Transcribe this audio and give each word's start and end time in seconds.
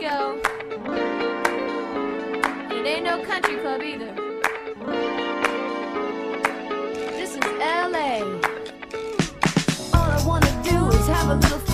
go. 0.00 0.40
It 2.70 2.86
ain't 2.86 3.04
no 3.04 3.22
country 3.24 3.56
club 3.56 3.82
either. 3.82 4.14
This 7.16 7.30
is 7.34 7.44
LA. 7.58 8.22
All 9.94 10.10
I 10.10 10.22
wanna 10.24 10.62
do 10.62 10.88
is 10.96 11.06
have 11.08 11.30
a 11.30 11.34
little 11.34 11.67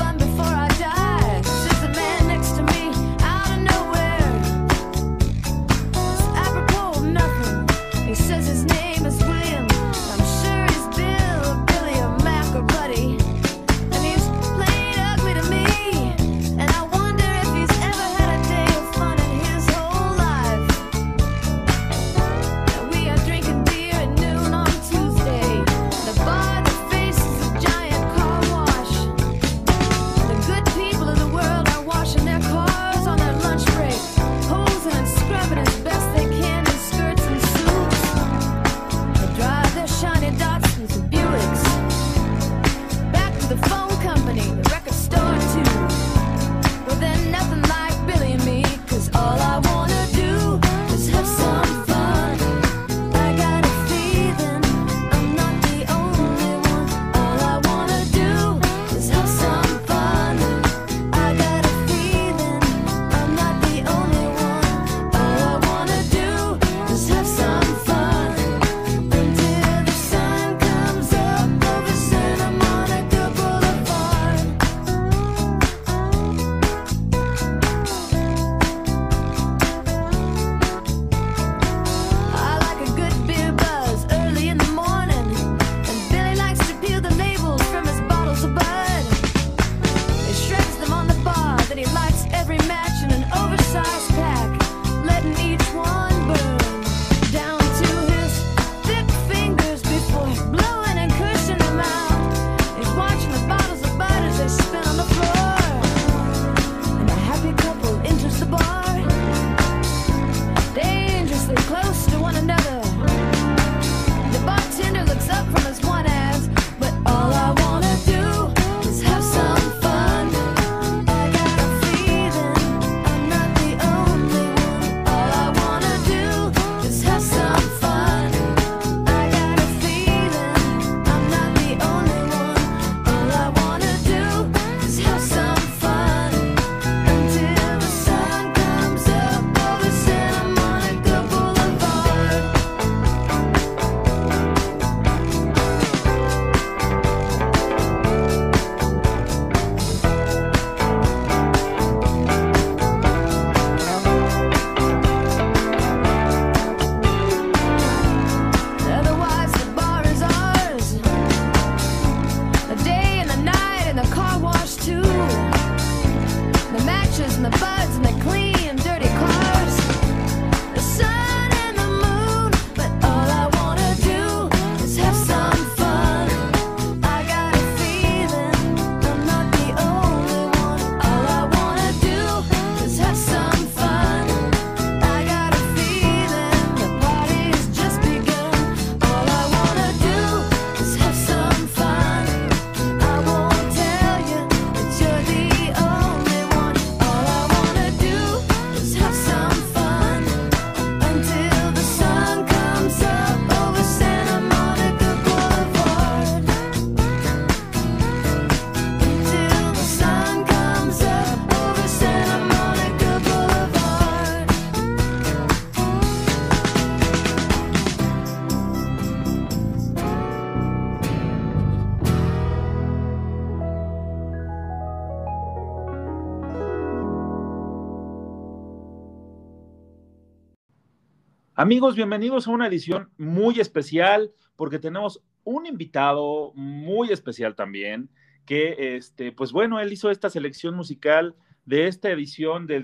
Amigos, 231.56 231.94
bienvenidos 231.94 232.48
a 232.48 232.50
una 232.50 232.66
edición 232.66 233.10
muy 233.16 233.60
especial 233.60 234.32
porque 234.56 234.80
tenemos 234.80 235.22
un 235.44 235.66
invitado 235.66 236.50
muy 236.56 237.12
especial 237.12 237.54
también 237.54 238.08
que, 238.44 238.96
este, 238.96 239.30
pues 239.30 239.52
bueno, 239.52 239.78
él 239.78 239.92
hizo 239.92 240.10
esta 240.10 240.28
selección 240.30 240.74
musical 240.74 241.36
de 241.64 241.86
esta 241.86 242.10
edición 242.10 242.66
del, 242.66 242.82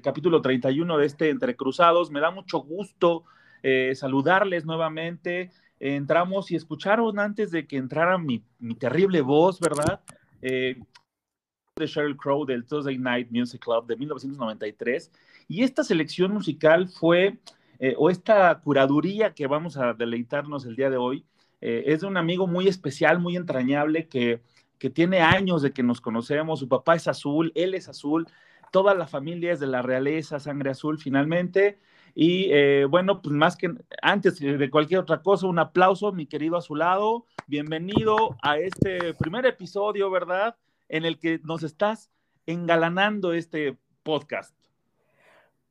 capítulo 0.00 0.40
31 0.40 0.96
de 0.96 1.06
este 1.06 1.28
Entre 1.28 1.56
Cruzados. 1.56 2.12
Me 2.12 2.20
da 2.20 2.30
mucho 2.30 2.58
gusto 2.58 3.24
eh, 3.64 3.96
saludarles 3.96 4.64
nuevamente. 4.64 5.50
Entramos 5.80 6.52
y 6.52 6.54
escucharon 6.54 7.18
antes 7.18 7.50
de 7.50 7.66
que 7.66 7.78
entrara 7.78 8.16
mi, 8.16 8.44
terrible 8.78 9.22
voz, 9.22 9.58
¿verdad? 9.58 10.02
Eh, 10.40 10.76
de 11.74 11.86
Sheryl 11.88 12.16
Crow 12.16 12.46
del 12.46 12.64
Thursday 12.64 12.96
Night 12.96 13.32
Music 13.32 13.60
Club 13.60 13.88
de 13.88 13.96
1993. 13.96 15.10
Y 15.48 15.64
esta 15.64 15.82
selección 15.82 16.32
musical 16.32 16.86
fue 16.86 17.40
eh, 17.78 17.94
o 17.98 18.10
esta 18.10 18.58
curaduría 18.60 19.34
que 19.34 19.46
vamos 19.46 19.76
a 19.76 19.94
deleitarnos 19.94 20.66
el 20.66 20.76
día 20.76 20.90
de 20.90 20.96
hoy, 20.96 21.24
eh, 21.60 21.84
es 21.86 22.00
de 22.00 22.06
un 22.06 22.16
amigo 22.16 22.46
muy 22.46 22.68
especial, 22.68 23.18
muy 23.18 23.36
entrañable, 23.36 24.08
que, 24.08 24.42
que 24.78 24.90
tiene 24.90 25.20
años 25.20 25.62
de 25.62 25.72
que 25.72 25.82
nos 25.82 26.00
conocemos, 26.00 26.60
su 26.60 26.68
papá 26.68 26.94
es 26.94 27.08
azul, 27.08 27.52
él 27.54 27.74
es 27.74 27.88
azul, 27.88 28.26
toda 28.70 28.94
la 28.94 29.06
familia 29.06 29.52
es 29.52 29.60
de 29.60 29.66
la 29.66 29.82
realeza, 29.82 30.40
sangre 30.40 30.70
azul 30.70 30.98
finalmente. 30.98 31.78
Y 32.14 32.48
eh, 32.52 32.86
bueno, 32.88 33.22
pues 33.22 33.34
más 33.34 33.56
que 33.56 33.72
antes 34.02 34.38
de 34.38 34.70
cualquier 34.70 35.00
otra 35.00 35.22
cosa, 35.22 35.46
un 35.46 35.58
aplauso, 35.58 36.12
mi 36.12 36.26
querido 36.26 36.56
Azulado. 36.56 37.26
Bienvenido 37.46 38.36
a 38.42 38.58
este 38.58 39.14
primer 39.14 39.46
episodio, 39.46 40.10
¿verdad? 40.10 40.56
En 40.88 41.04
el 41.04 41.18
que 41.18 41.40
nos 41.42 41.62
estás 41.62 42.10
engalanando 42.46 43.32
este 43.32 43.76
podcast. 44.02 44.63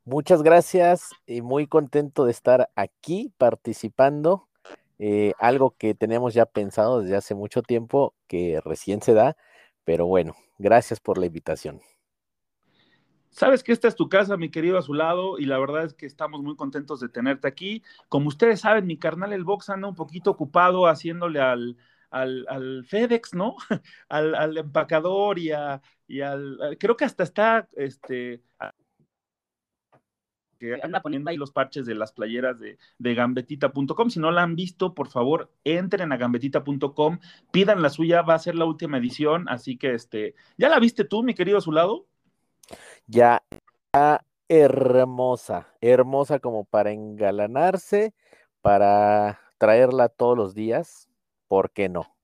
Muchas 0.06 0.44
gracias 0.44 1.12
y 1.26 1.42
muy 1.42 1.68
contento 1.68 2.26
de 2.26 2.32
estar 2.32 2.70
aquí 2.76 3.34
participando. 3.38 4.50
eh, 5.00 5.34
algo 5.40 5.76
que 5.78 5.96
teníamos 5.96 6.34
ya 6.34 6.46
pensado 6.46 7.02
desde 7.02 7.16
hace 7.18 7.36
mucho 7.36 7.62
tiempo, 7.64 8.16
que 8.28 8.62
recién 8.64 9.02
se 9.02 9.14
da, 9.14 9.36
pero 9.86 10.06
bueno, 10.08 10.36
gracias 10.60 11.00
por 11.02 11.18
la 11.18 11.26
invitación. 11.28 11.82
Sabes 13.32 13.64
que 13.64 13.72
esta 13.72 13.88
es 13.88 13.96
tu 13.96 14.10
casa, 14.10 14.38
mi 14.38 14.52
querido 14.52 14.78
Azulado, 14.78 15.40
y 15.40 15.46
la 15.46 15.58
verdad 15.58 15.86
es 15.86 15.94
que 15.96 16.06
estamos 16.06 16.44
muy 16.44 16.56
contentos 16.56 17.00
de 17.00 17.10
tenerte 17.10 17.48
aquí. 17.48 17.82
Como 18.08 18.28
ustedes 18.28 18.62
saben, 18.62 18.86
mi 18.86 18.98
carnal 19.00 19.34
el 19.34 19.44
Box 19.44 19.70
anda 19.72 19.88
un 19.88 19.96
poquito 19.96 20.30
ocupado 20.32 20.86
haciéndole 20.88 21.42
al, 21.42 21.76
al, 22.12 22.46
al 22.48 22.86
FedEx, 22.86 23.34
¿no? 23.34 23.56
al, 24.10 24.36
al, 24.36 24.58
empacador 24.58 25.40
y, 25.40 25.50
y 26.08 26.22
al... 26.22 26.78
Creo 26.80 26.96
que 26.96 27.06
hasta 27.06 27.24
está, 27.24 27.68
este... 27.74 28.44
que 30.64 30.80
anda 30.82 31.02
poniendo 31.02 31.30
ahí 31.30 31.36
los 31.36 31.52
parches 31.52 31.86
de 31.86 31.96
las 31.96 32.14
playeras 32.14 32.58
de, 32.58 32.78
de 32.98 33.14
gambetita.com. 33.14 34.10
Si 34.10 34.20
no 34.20 34.32
la 34.32 34.44
han 34.44 34.56
visto, 34.56 34.94
por 34.94 35.10
favor, 35.10 35.52
entren 35.66 36.14
a 36.14 36.18
gambetita.com, 36.18 37.20
pidan 37.52 37.82
la 37.82 37.90
suya, 37.90 38.22
va 38.22 38.36
a 38.36 38.40
ser 38.40 38.56
la 38.56 38.66
última 38.66 38.98
edición, 38.98 39.50
así 39.50 39.78
que, 39.78 39.94
este, 39.94 40.36
¿ya 40.58 40.70
la 40.70 40.80
viste 40.80 41.04
tú, 41.04 41.22
mi 41.24 41.34
querido 41.34 41.58
Azulado? 41.58 42.06
ya 43.08 43.44
hermosa, 44.48 45.68
hermosa 45.82 46.40
como 46.40 46.64
para 46.64 46.92
engalanarse, 46.92 48.14
para 48.62 49.40
traerla 49.58 50.10
todos 50.10 50.38
los 50.38 50.54
días, 50.54 51.10
¿por 51.48 51.72
qué 51.72 51.90
no? 51.90 52.16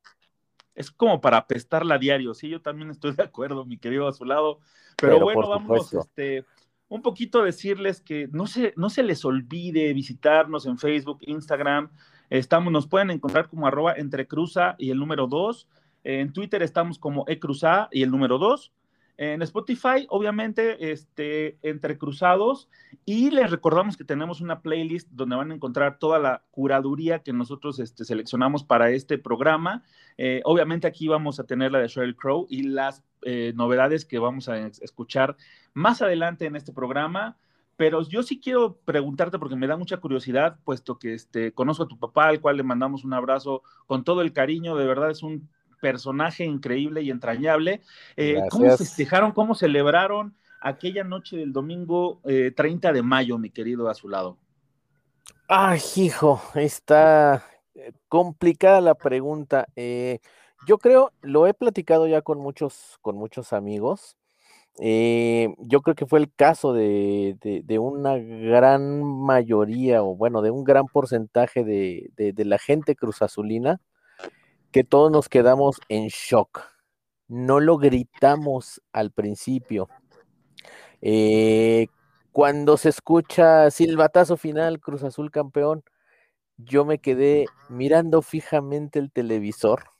Es 0.75 0.91
como 0.91 1.19
para 1.19 1.37
apestarla 1.37 1.95
a 1.95 1.99
diario, 1.99 2.33
sí, 2.33 2.47
yo 2.47 2.61
también 2.61 2.89
estoy 2.89 3.11
de 3.11 3.23
acuerdo, 3.23 3.65
mi 3.65 3.77
querido 3.77 4.07
a 4.07 4.13
su 4.13 4.23
lado, 4.23 4.59
pero, 4.95 5.13
pero 5.13 5.25
bueno, 5.25 5.49
vamos, 5.49 5.93
este, 5.93 6.45
un 6.89 7.01
poquito 7.01 7.43
decirles 7.43 8.01
que 8.01 8.27
no 8.31 8.47
se, 8.47 8.73
no 8.75 8.89
se 8.89 9.03
les 9.03 9.23
olvide 9.23 9.93
visitarnos 9.93 10.65
en 10.65 10.77
Facebook, 10.77 11.19
Instagram, 11.21 11.89
estamos, 12.29 12.73
nos 12.73 12.87
pueden 12.87 13.11
encontrar 13.11 13.47
como 13.47 13.67
arroba 13.67 13.93
entrecruza 13.93 14.75
y 14.77 14.89
el 14.89 14.97
número 14.97 15.27
2, 15.27 15.67
en 16.03 16.33
Twitter 16.33 16.63
estamos 16.63 16.97
como 16.97 17.25
ecruza 17.27 17.87
y 17.91 18.01
el 18.01 18.11
número 18.11 18.39
2, 18.39 18.73
en 19.21 19.41
Spotify, 19.41 20.07
obviamente, 20.07 20.93
este, 20.93 21.57
entre 21.61 21.97
cruzados. 21.97 22.69
Y 23.03 23.31
les 23.31 23.51
recordamos 23.51 23.97
que 23.97 24.05
tenemos 24.05 24.39
una 24.39 24.61
playlist 24.61 25.09
donde 25.11 25.35
van 25.35 25.51
a 25.51 25.55
encontrar 25.55 25.99
toda 25.99 26.19
la 26.19 26.41
curaduría 26.51 27.19
que 27.19 27.33
nosotros 27.33 27.79
este, 27.79 28.05
seleccionamos 28.05 28.63
para 28.63 28.91
este 28.91 29.17
programa. 29.17 29.83
Eh, 30.17 30.39
obviamente 30.45 30.87
aquí 30.87 31.09
vamos 31.09 31.37
a 31.41 31.43
tener 31.43 31.73
la 31.73 31.79
de 31.79 31.89
Sheryl 31.89 32.15
Crow 32.15 32.47
y 32.49 32.63
las 32.63 33.03
eh, 33.23 33.51
novedades 33.57 34.05
que 34.05 34.19
vamos 34.19 34.47
a 34.47 34.57
escuchar 34.57 35.35
más 35.73 36.01
adelante 36.01 36.45
en 36.45 36.55
este 36.55 36.71
programa. 36.71 37.35
Pero 37.75 38.07
yo 38.07 38.23
sí 38.23 38.39
quiero 38.39 38.77
preguntarte, 38.85 39.37
porque 39.37 39.57
me 39.57 39.67
da 39.67 39.75
mucha 39.75 39.97
curiosidad, 39.97 40.59
puesto 40.63 40.97
que 40.97 41.13
este, 41.13 41.51
conozco 41.51 41.83
a 41.83 41.87
tu 41.89 41.99
papá, 41.99 42.29
al 42.29 42.39
cual 42.39 42.55
le 42.55 42.63
mandamos 42.63 43.03
un 43.03 43.13
abrazo 43.13 43.63
con 43.85 44.05
todo 44.05 44.21
el 44.21 44.31
cariño, 44.31 44.77
de 44.77 44.87
verdad 44.87 45.11
es 45.11 45.23
un 45.23 45.49
personaje 45.81 46.45
increíble 46.45 47.01
y 47.01 47.11
entrañable. 47.11 47.81
Eh, 48.15 48.41
¿Cómo 48.49 48.75
festejaron, 48.77 49.31
cómo 49.31 49.55
celebraron 49.55 50.35
aquella 50.61 51.03
noche 51.03 51.37
del 51.37 51.53
domingo 51.53 52.21
eh, 52.25 52.51
30 52.55 52.91
de 52.93 53.01
mayo, 53.01 53.37
mi 53.37 53.49
querido 53.49 53.89
a 53.89 53.95
su 53.95 54.09
lado? 54.09 54.37
Ay, 55.47 55.79
hijo, 55.95 56.41
está 56.53 57.43
eh, 57.73 57.93
complicada 58.07 58.81
la 58.81 58.95
pregunta. 58.95 59.67
Eh, 59.75 60.19
yo 60.67 60.77
creo, 60.77 61.11
lo 61.21 61.47
he 61.47 61.53
platicado 61.53 62.07
ya 62.07 62.21
con 62.21 62.39
muchos, 62.39 62.99
con 63.01 63.15
muchos 63.15 63.53
amigos. 63.53 64.15
Eh, 64.81 65.53
yo 65.57 65.81
creo 65.81 65.95
que 65.95 66.05
fue 66.05 66.19
el 66.19 66.31
caso 66.33 66.73
de, 66.73 67.37
de, 67.41 67.63
de, 67.63 67.79
una 67.79 68.17
gran 68.17 69.03
mayoría, 69.03 70.03
o 70.03 70.15
bueno, 70.15 70.41
de 70.41 70.51
un 70.51 70.63
gran 70.63 70.85
porcentaje 70.85 71.63
de, 71.63 72.11
de 72.15 72.45
la 72.45 72.59
gente 72.59 72.95
cruzazulina, 72.95 73.81
que 74.71 74.83
todos 74.83 75.11
nos 75.11 75.29
quedamos 75.29 75.79
en 75.89 76.07
shock. 76.07 76.61
No 77.27 77.59
lo 77.59 77.77
gritamos 77.77 78.81
al 78.91 79.11
principio. 79.11 79.87
Eh, 81.01 81.87
cuando 82.31 82.77
se 82.77 82.89
escucha 82.89 83.69
silbatazo 83.71 84.37
final, 84.37 84.79
Cruz 84.79 85.03
Azul 85.03 85.31
campeón, 85.31 85.83
yo 86.57 86.85
me 86.85 86.99
quedé 86.99 87.45
mirando 87.69 88.21
fijamente 88.21 88.99
el 88.99 89.11
televisor, 89.11 89.91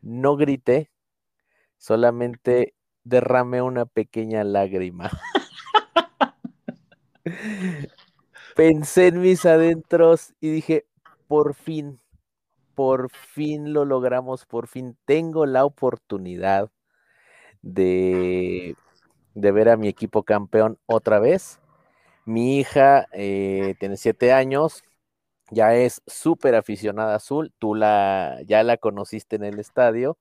no 0.00 0.36
grité, 0.36 0.90
solamente 1.78 2.74
derramé 3.04 3.62
una 3.62 3.86
pequeña 3.86 4.44
lágrima. 4.44 5.10
Pensé 8.56 9.08
en 9.08 9.20
mis 9.20 9.46
adentros 9.46 10.34
y 10.40 10.50
dije, 10.50 10.86
por 11.26 11.54
fin, 11.54 12.00
por 12.78 13.10
fin 13.10 13.72
lo 13.72 13.84
logramos, 13.84 14.46
por 14.46 14.68
fin 14.68 14.96
tengo 15.04 15.46
la 15.46 15.64
oportunidad 15.64 16.70
de, 17.60 18.76
de 19.34 19.50
ver 19.50 19.68
a 19.68 19.76
mi 19.76 19.88
equipo 19.88 20.22
campeón 20.22 20.78
otra 20.86 21.18
vez. 21.18 21.58
Mi 22.24 22.60
hija 22.60 23.08
eh, 23.10 23.74
tiene 23.80 23.96
siete 23.96 24.32
años, 24.32 24.84
ya 25.50 25.74
es 25.74 26.02
súper 26.06 26.54
aficionada 26.54 27.16
azul, 27.16 27.52
tú 27.58 27.74
la, 27.74 28.38
ya 28.46 28.62
la 28.62 28.76
conociste 28.76 29.34
en 29.34 29.42
el 29.42 29.58
estadio, 29.58 30.16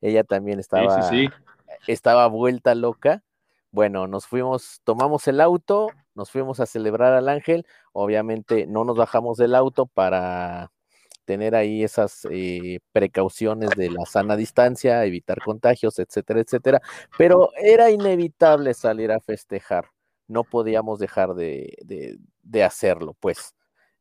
ella 0.00 0.24
también 0.24 0.60
estaba, 0.60 1.02
sí, 1.02 1.10
sí, 1.10 1.26
sí. 1.26 1.92
estaba 1.92 2.26
vuelta 2.28 2.74
loca. 2.74 3.22
Bueno, 3.70 4.06
nos 4.06 4.26
fuimos, 4.26 4.80
tomamos 4.82 5.28
el 5.28 5.42
auto, 5.42 5.88
nos 6.14 6.30
fuimos 6.30 6.58
a 6.60 6.64
celebrar 6.64 7.12
al 7.12 7.28
ángel, 7.28 7.66
obviamente 7.92 8.66
no 8.66 8.86
nos 8.86 8.96
bajamos 8.96 9.36
del 9.36 9.54
auto 9.54 9.84
para 9.84 10.70
tener 11.28 11.54
ahí 11.54 11.84
esas 11.84 12.26
eh, 12.30 12.78
precauciones 12.90 13.68
de 13.76 13.90
la 13.90 14.06
sana 14.06 14.34
distancia, 14.34 15.04
evitar 15.04 15.42
contagios, 15.44 15.98
etcétera, 15.98 16.40
etcétera, 16.40 16.80
pero 17.18 17.50
era 17.62 17.90
inevitable 17.90 18.72
salir 18.72 19.12
a 19.12 19.20
festejar, 19.20 19.90
no 20.26 20.42
podíamos 20.42 20.98
dejar 20.98 21.34
de, 21.34 21.76
de, 21.84 22.16
de 22.42 22.64
hacerlo, 22.64 23.14
pues. 23.20 23.54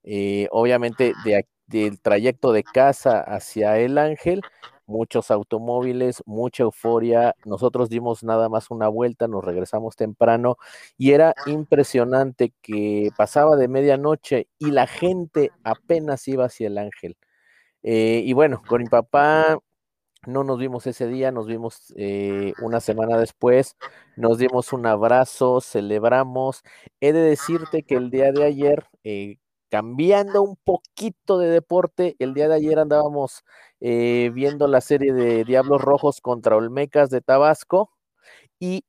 Eh, 0.04 0.48
obviamente 0.52 1.12
de, 1.26 1.46
del 1.66 2.00
trayecto 2.00 2.54
de 2.54 2.64
casa 2.64 3.20
hacia 3.20 3.78
el 3.78 3.98
ángel, 3.98 4.42
muchos 4.88 5.32
automóviles, 5.32 6.24
mucha 6.26 6.64
euforia. 6.64 7.36
Nosotros 7.46 7.90
dimos 7.90 8.24
nada 8.24 8.50
más 8.50 8.72
una 8.72 8.88
vuelta, 8.88 9.28
nos 9.28 9.44
regresamos 9.44 9.96
temprano 9.96 10.58
y 10.98 11.12
era 11.12 11.34
impresionante 11.46 12.54
que 12.62 13.10
pasaba 13.18 13.56
de 13.58 13.68
medianoche 13.68 14.48
y 14.60 14.72
la 14.72 14.88
gente 14.88 15.52
apenas 15.64 16.28
iba 16.28 16.46
hacia 16.46 16.68
el 16.68 16.78
ángel. 16.78 17.18
Eh, 17.84 18.24
y 18.26 18.34
bueno, 18.34 18.62
con 18.68 18.82
mi 18.84 18.90
papá 18.90 19.60
no 20.26 20.44
nos 20.44 20.60
vimos 20.60 20.86
ese 20.88 21.08
día, 21.08 21.32
nos 21.32 21.48
vimos 21.48 21.94
eh, 21.96 22.54
una 22.62 22.80
semana 22.82 23.18
después, 23.18 23.78
nos 24.18 24.38
dimos 24.40 24.74
un 24.74 24.86
abrazo, 24.86 25.62
celebramos. 25.62 26.64
He 27.00 27.14
de 27.14 27.22
decirte 27.22 27.84
que 27.84 27.96
el 27.96 28.10
día 28.10 28.32
de 28.32 28.44
ayer, 28.46 28.86
eh, 29.04 29.38
cambiando 29.70 30.42
un 30.44 30.58
poquito 30.58 31.38
de 31.40 31.50
deporte, 31.50 32.16
el 32.20 32.34
día 32.34 32.48
de 32.50 32.56
ayer 32.56 32.80
andábamos 32.80 33.44
eh, 33.80 34.32
viendo 34.34 34.68
la 34.68 34.82
serie 34.82 35.14
de 35.14 35.44
Diablos 35.44 35.82
Rojos 35.82 36.22
contra 36.22 36.56
Olmecas 36.56 37.10
de 37.10 37.22
Tabasco 37.22 37.92
y 38.60 38.86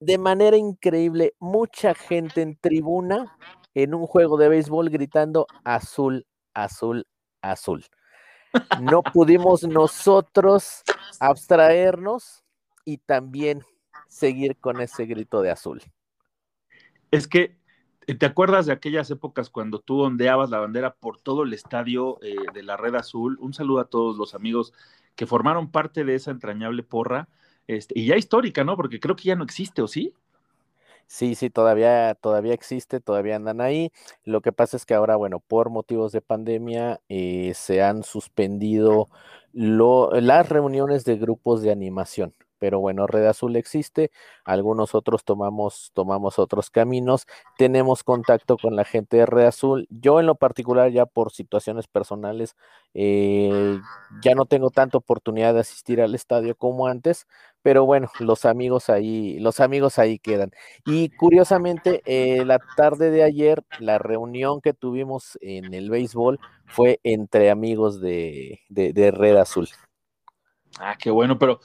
de 0.00 0.18
manera 0.18 0.56
increíble, 0.56 1.34
mucha 1.38 1.94
gente 1.94 2.42
en 2.42 2.56
tribuna 2.56 3.36
en 3.74 3.94
un 3.94 4.06
juego 4.06 4.36
de 4.36 4.48
béisbol 4.48 4.90
gritando 4.90 5.46
azul, 5.64 6.26
azul, 6.54 7.06
azul. 7.42 7.84
No 8.80 9.02
pudimos 9.02 9.64
nosotros 9.64 10.82
abstraernos 11.20 12.44
y 12.84 12.98
también 12.98 13.62
seguir 14.08 14.56
con 14.58 14.80
ese 14.80 15.04
grito 15.04 15.42
de 15.42 15.50
azul. 15.50 15.82
Es 17.10 17.28
que 17.28 17.56
¿Te 18.14 18.24
acuerdas 18.24 18.64
de 18.64 18.72
aquellas 18.72 19.10
épocas 19.10 19.50
cuando 19.50 19.80
tú 19.80 20.00
ondeabas 20.00 20.48
la 20.48 20.58
bandera 20.58 20.94
por 20.94 21.20
todo 21.20 21.42
el 21.42 21.52
estadio 21.52 22.18
eh, 22.22 22.36
de 22.54 22.62
la 22.62 22.78
Red 22.78 22.94
Azul? 22.94 23.36
Un 23.38 23.52
saludo 23.52 23.80
a 23.80 23.84
todos 23.84 24.16
los 24.16 24.34
amigos 24.34 24.72
que 25.14 25.26
formaron 25.26 25.70
parte 25.70 26.04
de 26.04 26.14
esa 26.14 26.30
entrañable 26.30 26.82
porra, 26.82 27.28
este, 27.66 27.98
y 27.98 28.06
ya 28.06 28.16
histórica, 28.16 28.64
¿no? 28.64 28.76
Porque 28.76 28.98
creo 28.98 29.14
que 29.14 29.24
ya 29.24 29.36
no 29.36 29.44
existe, 29.44 29.82
¿o 29.82 29.88
sí? 29.88 30.14
Sí, 31.06 31.34
sí, 31.34 31.50
todavía, 31.50 32.14
todavía 32.14 32.54
existe, 32.54 33.00
todavía 33.00 33.36
andan 33.36 33.60
ahí. 33.60 33.90
Lo 34.24 34.40
que 34.40 34.52
pasa 34.52 34.76
es 34.76 34.86
que 34.86 34.94
ahora, 34.94 35.16
bueno, 35.16 35.40
por 35.40 35.68
motivos 35.68 36.12
de 36.12 36.22
pandemia, 36.22 37.00
eh, 37.08 37.52
se 37.54 37.82
han 37.82 38.04
suspendido 38.04 39.08
las 39.52 40.48
reuniones 40.48 41.04
de 41.04 41.16
grupos 41.16 41.62
de 41.62 41.72
animación. 41.72 42.32
Pero 42.58 42.80
bueno, 42.80 43.06
Red 43.06 43.26
Azul 43.26 43.56
existe, 43.56 44.10
algunos 44.44 44.94
otros 44.94 45.24
tomamos, 45.24 45.90
tomamos 45.94 46.38
otros 46.38 46.70
caminos, 46.70 47.26
tenemos 47.56 48.04
contacto 48.04 48.56
con 48.56 48.76
la 48.76 48.84
gente 48.84 49.18
de 49.18 49.26
Red 49.26 49.46
Azul, 49.46 49.86
yo 49.90 50.20
en 50.20 50.26
lo 50.26 50.34
particular 50.34 50.90
ya 50.90 51.06
por 51.06 51.32
situaciones 51.32 51.86
personales 51.86 52.56
eh, 52.94 53.78
ya 54.22 54.34
no 54.34 54.46
tengo 54.46 54.70
tanta 54.70 54.98
oportunidad 54.98 55.54
de 55.54 55.60
asistir 55.60 56.00
al 56.00 56.14
estadio 56.14 56.56
como 56.56 56.86
antes, 56.86 57.26
pero 57.62 57.84
bueno, 57.84 58.10
los 58.20 58.44
amigos 58.44 58.88
ahí, 58.88 59.38
los 59.40 59.60
amigos 59.60 59.98
ahí 59.98 60.18
quedan. 60.18 60.50
Y 60.86 61.10
curiosamente, 61.10 62.02
eh, 62.06 62.44
la 62.44 62.60
tarde 62.76 63.10
de 63.10 63.22
ayer, 63.22 63.62
la 63.78 63.98
reunión 63.98 64.60
que 64.60 64.72
tuvimos 64.72 65.38
en 65.40 65.74
el 65.74 65.90
béisbol 65.90 66.38
fue 66.66 67.00
entre 67.02 67.50
amigos 67.50 68.00
de, 68.00 68.60
de, 68.68 68.92
de 68.92 69.10
Red 69.10 69.36
Azul. 69.36 69.68
Ah, 70.78 70.96
qué 70.98 71.10
bueno, 71.10 71.38
pero 71.38 71.60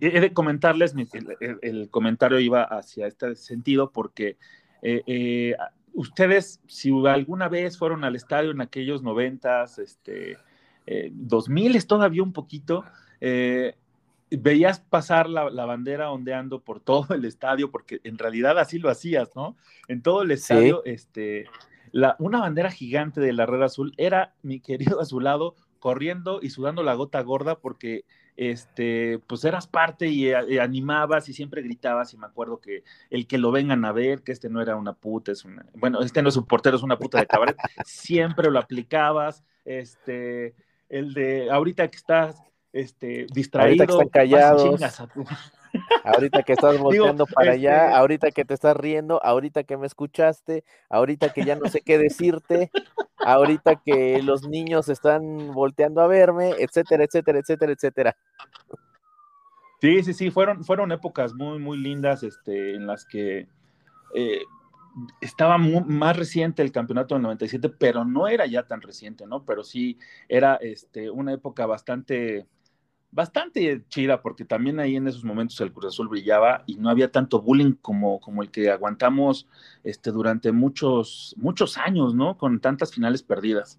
he 0.00 0.20
de 0.20 0.32
comentarles, 0.32 0.94
el, 0.94 1.36
el, 1.40 1.58
el, 1.62 1.90
comentario 1.90 2.38
iba 2.38 2.62
hacia 2.62 3.06
este 3.06 3.34
sentido 3.34 3.90
porque 3.90 4.36
eh, 4.82 5.02
eh, 5.06 5.56
ustedes, 5.92 6.60
si 6.66 6.90
alguna 7.06 7.48
vez 7.48 7.78
fueron 7.78 8.04
al 8.04 8.16
estadio 8.16 8.50
en 8.50 8.60
aquellos 8.60 9.02
noventas, 9.02 9.78
este, 9.78 10.36
eh, 10.86 11.10
2000 11.12 11.76
es 11.76 11.86
todavía 11.86 12.22
un 12.22 12.32
poquito, 12.32 12.84
eh, 13.20 13.76
veías 14.30 14.80
pasar 14.80 15.28
la, 15.28 15.50
la, 15.50 15.64
bandera 15.64 16.10
ondeando 16.10 16.60
por 16.60 16.80
todo 16.80 17.14
el 17.14 17.24
estadio, 17.24 17.70
porque 17.70 18.00
en 18.04 18.18
realidad 18.18 18.58
así 18.58 18.78
lo 18.78 18.90
hacías, 18.90 19.30
¿no? 19.34 19.56
En 19.88 20.02
todo 20.02 20.22
el 20.22 20.30
estadio, 20.30 20.82
sí. 20.84 20.90
este, 20.90 21.46
la, 21.92 22.16
una 22.18 22.40
bandera 22.40 22.70
gigante 22.70 23.20
de 23.20 23.32
la 23.32 23.46
red 23.46 23.62
azul 23.62 23.92
era 23.96 24.34
mi 24.42 24.60
querido 24.60 25.00
azulado 25.00 25.54
corriendo 25.78 26.40
y 26.42 26.50
sudando 26.50 26.82
la 26.82 26.94
gota 26.94 27.20
gorda 27.22 27.58
porque 27.58 28.04
este, 28.36 29.18
pues 29.26 29.44
eras 29.44 29.66
parte 29.66 30.06
y, 30.06 30.28
y, 30.28 30.58
animabas 30.58 31.28
y 31.28 31.32
siempre 31.32 31.62
gritabas 31.62 32.14
y 32.14 32.16
me 32.16 32.26
acuerdo 32.26 32.60
que 32.60 32.84
el 33.10 33.26
que 33.26 33.38
lo 33.38 33.50
vengan 33.52 33.84
a 33.84 33.92
ver, 33.92 34.22
que 34.22 34.32
este 34.32 34.48
no 34.48 34.62
era 34.62 34.76
una 34.76 34.92
puta, 34.92 35.32
es 35.32 35.44
una, 35.44 35.66
bueno, 35.74 36.00
este 36.00 36.22
no 36.22 36.28
es 36.28 36.36
un 36.36 36.46
portero, 36.46 36.76
es 36.76 36.82
una 36.82 36.98
puta 36.98 37.18
de 37.18 37.26
cabaret, 37.26 37.56
siempre 37.84 38.50
lo 38.50 38.58
aplicabas, 38.58 39.44
este, 39.64 40.54
el 40.88 41.14
de 41.14 41.50
ahorita 41.50 41.88
que 41.88 41.96
estás 41.96 42.42
este, 42.72 43.26
distraído, 43.32 43.84
ahorita 43.84 43.86
que 43.86 43.92
están 43.92 44.08
callados. 44.08 44.80
Ahorita 46.04 46.42
que 46.42 46.52
estás 46.52 46.78
volteando 46.78 47.24
Digo, 47.24 47.34
para 47.34 47.54
este... 47.54 47.68
allá, 47.68 47.96
ahorita 47.96 48.30
que 48.30 48.44
te 48.44 48.54
estás 48.54 48.76
riendo, 48.76 49.22
ahorita 49.22 49.64
que 49.64 49.76
me 49.76 49.86
escuchaste, 49.86 50.64
ahorita 50.88 51.32
que 51.32 51.44
ya 51.44 51.56
no 51.56 51.68
sé 51.68 51.80
qué 51.80 51.98
decirte, 51.98 52.70
ahorita 53.18 53.76
que 53.84 54.22
los 54.22 54.48
niños 54.48 54.88
están 54.88 55.52
volteando 55.52 56.00
a 56.00 56.06
verme, 56.06 56.54
etcétera, 56.58 57.04
etcétera, 57.04 57.38
etcétera, 57.40 57.72
etcétera. 57.72 58.16
Sí, 59.80 60.02
sí, 60.02 60.12
sí, 60.12 60.30
fueron, 60.30 60.64
fueron 60.64 60.92
épocas 60.92 61.32
muy, 61.34 61.58
muy 61.58 61.78
lindas 61.78 62.22
este, 62.22 62.74
en 62.74 62.86
las 62.86 63.06
que 63.06 63.48
eh, 64.14 64.42
estaba 65.20 65.58
muy, 65.58 65.82
más 65.84 66.16
reciente 66.16 66.62
el 66.62 66.72
campeonato 66.72 67.14
del 67.14 67.22
97, 67.22 67.70
pero 67.78 68.04
no 68.04 68.28
era 68.28 68.46
ya 68.46 68.64
tan 68.64 68.82
reciente, 68.82 69.26
¿no? 69.26 69.44
Pero 69.44 69.64
sí 69.64 69.98
era 70.28 70.56
este, 70.56 71.10
una 71.10 71.32
época 71.32 71.66
bastante 71.66 72.46
bastante 73.12 73.84
chida, 73.88 74.22
porque 74.22 74.44
también 74.44 74.78
ahí 74.80 74.96
en 74.96 75.08
esos 75.08 75.24
momentos 75.24 75.60
el 75.60 75.72
Cruz 75.72 75.86
Azul 75.86 76.08
brillaba 76.08 76.62
y 76.66 76.76
no 76.76 76.90
había 76.90 77.10
tanto 77.10 77.40
bullying 77.40 77.74
como, 77.80 78.20
como 78.20 78.42
el 78.42 78.50
que 78.50 78.70
aguantamos 78.70 79.48
este, 79.82 80.10
durante 80.10 80.52
muchos, 80.52 81.34
muchos 81.38 81.76
años, 81.78 82.14
¿no? 82.14 82.38
Con 82.38 82.60
tantas 82.60 82.92
finales 82.92 83.22
perdidas. 83.22 83.78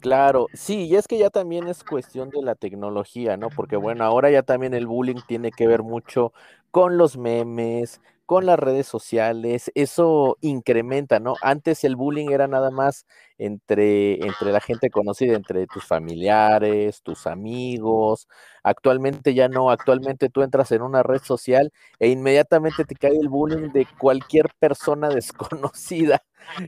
Claro, 0.00 0.46
sí, 0.52 0.86
y 0.86 0.96
es 0.96 1.08
que 1.08 1.18
ya 1.18 1.30
también 1.30 1.68
es 1.68 1.82
cuestión 1.82 2.28
de 2.30 2.42
la 2.42 2.54
tecnología, 2.54 3.36
¿no? 3.36 3.48
Porque 3.48 3.76
bueno, 3.76 4.04
ahora 4.04 4.30
ya 4.30 4.42
también 4.42 4.74
el 4.74 4.86
bullying 4.86 5.20
tiene 5.26 5.50
que 5.50 5.66
ver 5.66 5.82
mucho 5.82 6.32
con 6.70 6.98
los 6.98 7.16
memes, 7.16 8.00
con 8.26 8.44
las 8.46 8.58
redes 8.58 8.86
sociales, 8.86 9.70
eso 9.74 10.36
incrementa, 10.40 11.20
¿no? 11.20 11.34
Antes 11.42 11.84
el 11.84 11.96
bullying 11.96 12.30
era 12.30 12.48
nada 12.48 12.70
más 12.70 13.06
entre, 13.38 14.14
entre 14.26 14.52
la 14.52 14.60
gente 14.60 14.90
conocida, 14.90 15.36
entre 15.36 15.66
tus 15.66 15.84
familiares, 15.84 17.02
tus 17.02 17.26
amigos. 17.26 18.28
Actualmente 18.62 19.34
ya 19.34 19.48
no, 19.48 19.70
actualmente 19.70 20.28
tú 20.28 20.42
entras 20.42 20.72
en 20.72 20.82
una 20.82 21.02
red 21.02 21.22
social 21.22 21.72
e 22.00 22.08
inmediatamente 22.08 22.84
te 22.84 22.96
cae 22.96 23.16
el 23.18 23.28
bullying 23.28 23.70
de 23.72 23.86
cualquier 23.98 24.50
persona 24.58 25.08
desconocida. 25.10 26.22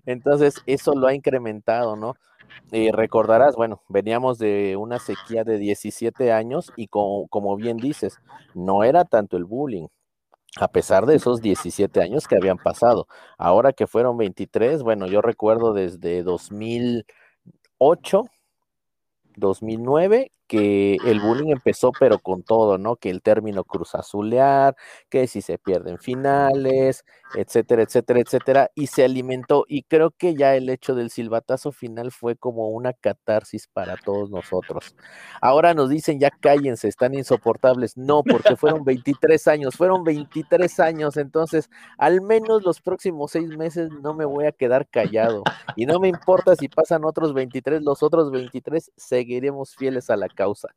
Entonces, 0.07 0.57
eso 0.67 0.95
lo 0.95 1.07
ha 1.09 1.15
incrementado, 1.15 1.97
¿no? 1.97 2.15
Eh, 2.73 2.91
recordarás, 2.93 3.57
bueno, 3.57 3.83
veníamos 3.89 4.39
de 4.39 4.77
una 4.77 4.99
sequía 4.99 5.45
de 5.45 5.59
17 5.59 6.33
años 6.33 6.73
y 6.77 6.89
como, 6.89 7.27
como 7.29 7.57
bien 7.57 7.79
dices, 7.79 8.19
no 8.55 8.85
era 8.85 9.05
tanto 9.05 9.37
el 9.37 9.45
bullying, 9.45 9.87
a 10.61 10.69
pesar 10.69 11.07
de 11.07 11.17
esos 11.17 11.41
17 11.41 12.01
años 12.01 12.27
que 12.27 12.37
habían 12.37 12.59
pasado. 12.59 13.07
Ahora 13.39 13.73
que 13.73 13.87
fueron 13.87 14.17
23, 14.17 14.83
bueno, 14.83 15.07
yo 15.07 15.23
recuerdo 15.23 15.73
desde 15.73 16.23
2008, 16.23 18.25
2009, 19.37 20.33
que 20.49 20.97
el 21.05 21.21
bullying 21.21 21.53
empezó, 21.53 21.93
pero 21.99 22.19
con 22.19 22.43
todo, 22.43 22.79
¿no? 22.79 22.97
Que 22.97 23.11
el 23.11 23.23
término 23.23 23.65
cruzazulear, 23.65 24.75
que 25.11 25.27
si 25.29 25.43
se 25.43 25.59
pierden 25.59 25.99
finales, 25.99 27.05
etcétera, 27.35 27.83
etcétera, 27.83 28.21
etcétera, 28.21 28.71
y 28.75 28.89
se 28.89 29.05
alimentó. 29.05 29.65
Y 29.69 29.83
creo 29.85 30.11
que 30.11 30.35
ya 30.35 30.57
el 30.57 30.69
hecho 30.71 30.95
del 30.95 31.11
silbatazo 31.11 31.73
final 31.73 32.11
fue 32.13 32.37
como 32.37 32.69
una 32.71 32.93
catarsis 32.95 33.69
para 33.69 33.97
todos 33.97 34.31
nosotros. 34.31 34.97
Ahora 35.41 35.75
nos 35.75 35.91
dicen, 35.91 36.19
ya 36.19 36.31
cállense, 36.31 36.89
están 36.89 37.15
insoportables. 37.15 37.97
No, 37.97 38.23
porque 38.23 38.57
fueron 38.57 38.85
23 38.85 39.47
años, 39.49 39.77
fueron 39.77 40.05
23 40.05 40.81
años, 40.81 41.17
entonces 41.17 41.71
al 41.99 42.23
menos 42.23 42.63
los 42.65 42.81
próximos 42.81 43.33
seis 43.33 43.49
meses 43.57 43.91
no 44.03 44.15
me 44.15 44.25
voy 44.25 44.47
a 44.47 44.53
quedar 44.53 44.89
callado. 44.89 45.43
Y 45.77 45.87
no 45.87 46.01
me 46.01 46.09
importa 46.09 46.57
si 46.57 46.69
pasan 46.69 47.05
otros 47.05 47.35
23, 47.35 47.83
los 47.83 48.03
otros 48.03 48.31
23 48.31 48.93
seguiremos 48.97 49.77
fieles 49.77 50.11
a 50.11 50.17
la 50.17 50.29
causa. 50.39 50.69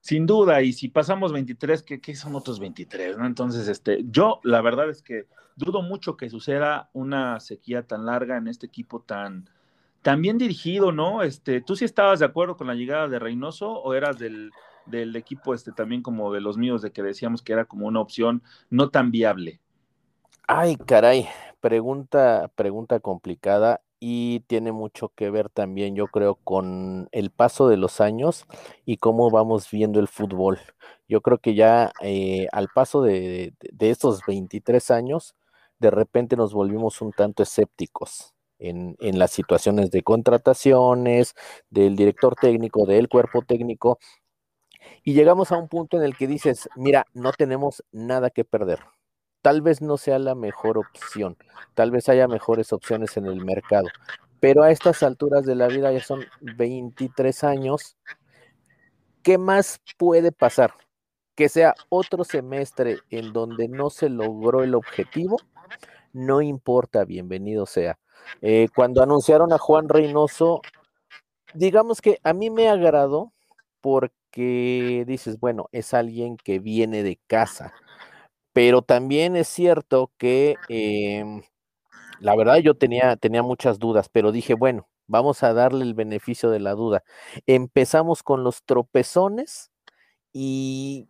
Sin 0.00 0.26
duda, 0.26 0.60
y 0.62 0.72
si 0.72 0.88
pasamos 0.88 1.32
23, 1.32 1.82
¿qué, 1.82 2.00
qué 2.00 2.14
son 2.14 2.34
otros 2.34 2.58
23? 2.58 3.16
¿no? 3.16 3.24
Entonces, 3.24 3.68
este, 3.68 4.04
yo 4.04 4.40
la 4.42 4.60
verdad 4.60 4.90
es 4.90 5.00
que 5.00 5.26
dudo 5.56 5.80
mucho 5.80 6.16
que 6.16 6.28
suceda 6.28 6.90
una 6.92 7.40
sequía 7.40 7.86
tan 7.86 8.04
larga 8.04 8.36
en 8.36 8.48
este 8.48 8.66
equipo 8.66 9.00
tan, 9.00 9.48
tan 10.02 10.20
bien 10.20 10.38
dirigido, 10.38 10.92
¿no? 10.92 11.22
Este, 11.22 11.60
¿Tú 11.60 11.76
sí 11.76 11.84
estabas 11.84 12.18
de 12.18 12.26
acuerdo 12.26 12.56
con 12.56 12.66
la 12.66 12.74
llegada 12.74 13.08
de 13.08 13.18
Reynoso 13.18 13.70
o 13.70 13.94
eras 13.94 14.18
del, 14.18 14.50
del 14.86 15.14
equipo 15.16 15.54
este, 15.54 15.72
también 15.72 16.02
como 16.02 16.32
de 16.32 16.40
los 16.40 16.58
míos, 16.58 16.82
de 16.82 16.90
que 16.90 17.02
decíamos 17.02 17.40
que 17.40 17.52
era 17.52 17.64
como 17.64 17.86
una 17.86 18.00
opción 18.00 18.42
no 18.70 18.90
tan 18.90 19.10
viable? 19.10 19.60
Ay, 20.48 20.76
caray, 20.76 21.28
pregunta, 21.60 22.50
pregunta 22.56 23.00
complicada 23.00 23.80
y 24.04 24.40
tiene 24.48 24.72
mucho 24.72 25.10
que 25.14 25.30
ver 25.30 25.48
también, 25.48 25.94
yo 25.94 26.08
creo, 26.08 26.34
con 26.34 27.08
el 27.12 27.30
paso 27.30 27.68
de 27.68 27.76
los 27.76 28.00
años 28.00 28.46
y 28.84 28.96
cómo 28.96 29.30
vamos 29.30 29.70
viendo 29.70 30.00
el 30.00 30.08
fútbol. 30.08 30.58
Yo 31.08 31.20
creo 31.20 31.38
que 31.38 31.54
ya 31.54 31.92
eh, 32.02 32.48
al 32.50 32.66
paso 32.68 33.02
de, 33.02 33.54
de, 33.60 33.90
estos 33.90 34.22
23 34.26 34.90
años, 34.90 35.36
de 35.78 35.92
repente 35.92 36.36
nos 36.36 36.52
volvimos 36.52 37.00
un 37.00 37.12
tanto 37.12 37.44
escépticos 37.44 38.34
en 38.58 38.96
las 39.18 39.30
situaciones 39.32 39.90
de 39.92 40.02
contrataciones, 40.02 41.34
del 41.70 41.94
director 41.96 42.34
técnico, 42.34 42.86
del 42.86 43.08
cuerpo 43.08 43.42
técnico, 43.42 43.98
y 45.04 45.14
llegamos 45.14 45.52
a 45.52 45.58
un 45.58 45.68
punto 45.68 45.96
en 45.96 46.02
el 46.04 46.16
que 46.16 46.26
dices, 46.26 46.68
mira, 46.76 47.06
no 47.14 47.32
tenemos 47.32 47.84
nada 47.92 48.30
que 48.30 48.44
perder 48.44 48.80
tal 49.42 49.60
vez 49.60 49.82
no 49.82 49.96
sea 49.96 50.18
la 50.18 50.34
mejor 50.34 50.78
opción, 50.78 51.36
tal 51.74 51.90
vez 51.90 52.08
haya 52.08 52.28
mejores 52.28 52.72
opciones 52.72 53.16
en 53.16 53.26
el 53.26 53.44
mercado, 53.44 53.88
pero 54.40 54.62
a 54.62 54.70
estas 54.70 55.02
alturas 55.02 55.44
de 55.44 55.54
la 55.54 55.68
vida 55.68 55.92
ya 55.92 56.02
son 56.02 56.24
23 56.40 57.44
años, 57.44 57.96
¿qué 59.22 59.38
más 59.38 59.80
puede 59.98 60.32
pasar? 60.32 60.74
Que 61.34 61.48
sea 61.48 61.74
otro 61.88 62.24
semestre 62.24 62.98
en 63.10 63.32
donde 63.32 63.68
no 63.68 63.90
se 63.90 64.08
logró 64.08 64.62
el 64.62 64.74
objetivo, 64.74 65.38
no 66.12 66.42
importa, 66.42 67.04
bienvenido 67.04 67.66
sea. 67.66 67.98
Eh, 68.40 68.68
cuando 68.74 69.02
anunciaron 69.02 69.52
a 69.52 69.58
Juan 69.58 69.88
Reynoso, 69.88 70.60
digamos 71.54 72.00
que 72.00 72.18
a 72.22 72.32
mí 72.32 72.50
me 72.50 72.68
agradó 72.68 73.32
porque 73.80 75.04
dices, 75.06 75.38
bueno, 75.40 75.68
es 75.72 75.94
alguien 75.94 76.36
que 76.36 76.58
viene 76.58 77.02
de 77.02 77.18
casa, 77.26 77.72
pero 78.52 78.82
también 78.82 79.36
es 79.36 79.48
cierto 79.48 80.12
que 80.18 80.56
eh, 80.68 81.24
la 82.20 82.36
verdad 82.36 82.56
yo 82.58 82.74
tenía, 82.76 83.16
tenía 83.16 83.42
muchas 83.42 83.78
dudas, 83.78 84.08
pero 84.08 84.32
dije, 84.32 84.54
bueno, 84.54 84.88
vamos 85.06 85.42
a 85.42 85.52
darle 85.54 85.84
el 85.84 85.94
beneficio 85.94 86.50
de 86.50 86.60
la 86.60 86.72
duda. 86.72 87.02
Empezamos 87.46 88.22
con 88.22 88.44
los 88.44 88.62
tropezones 88.64 89.70
y 90.32 91.08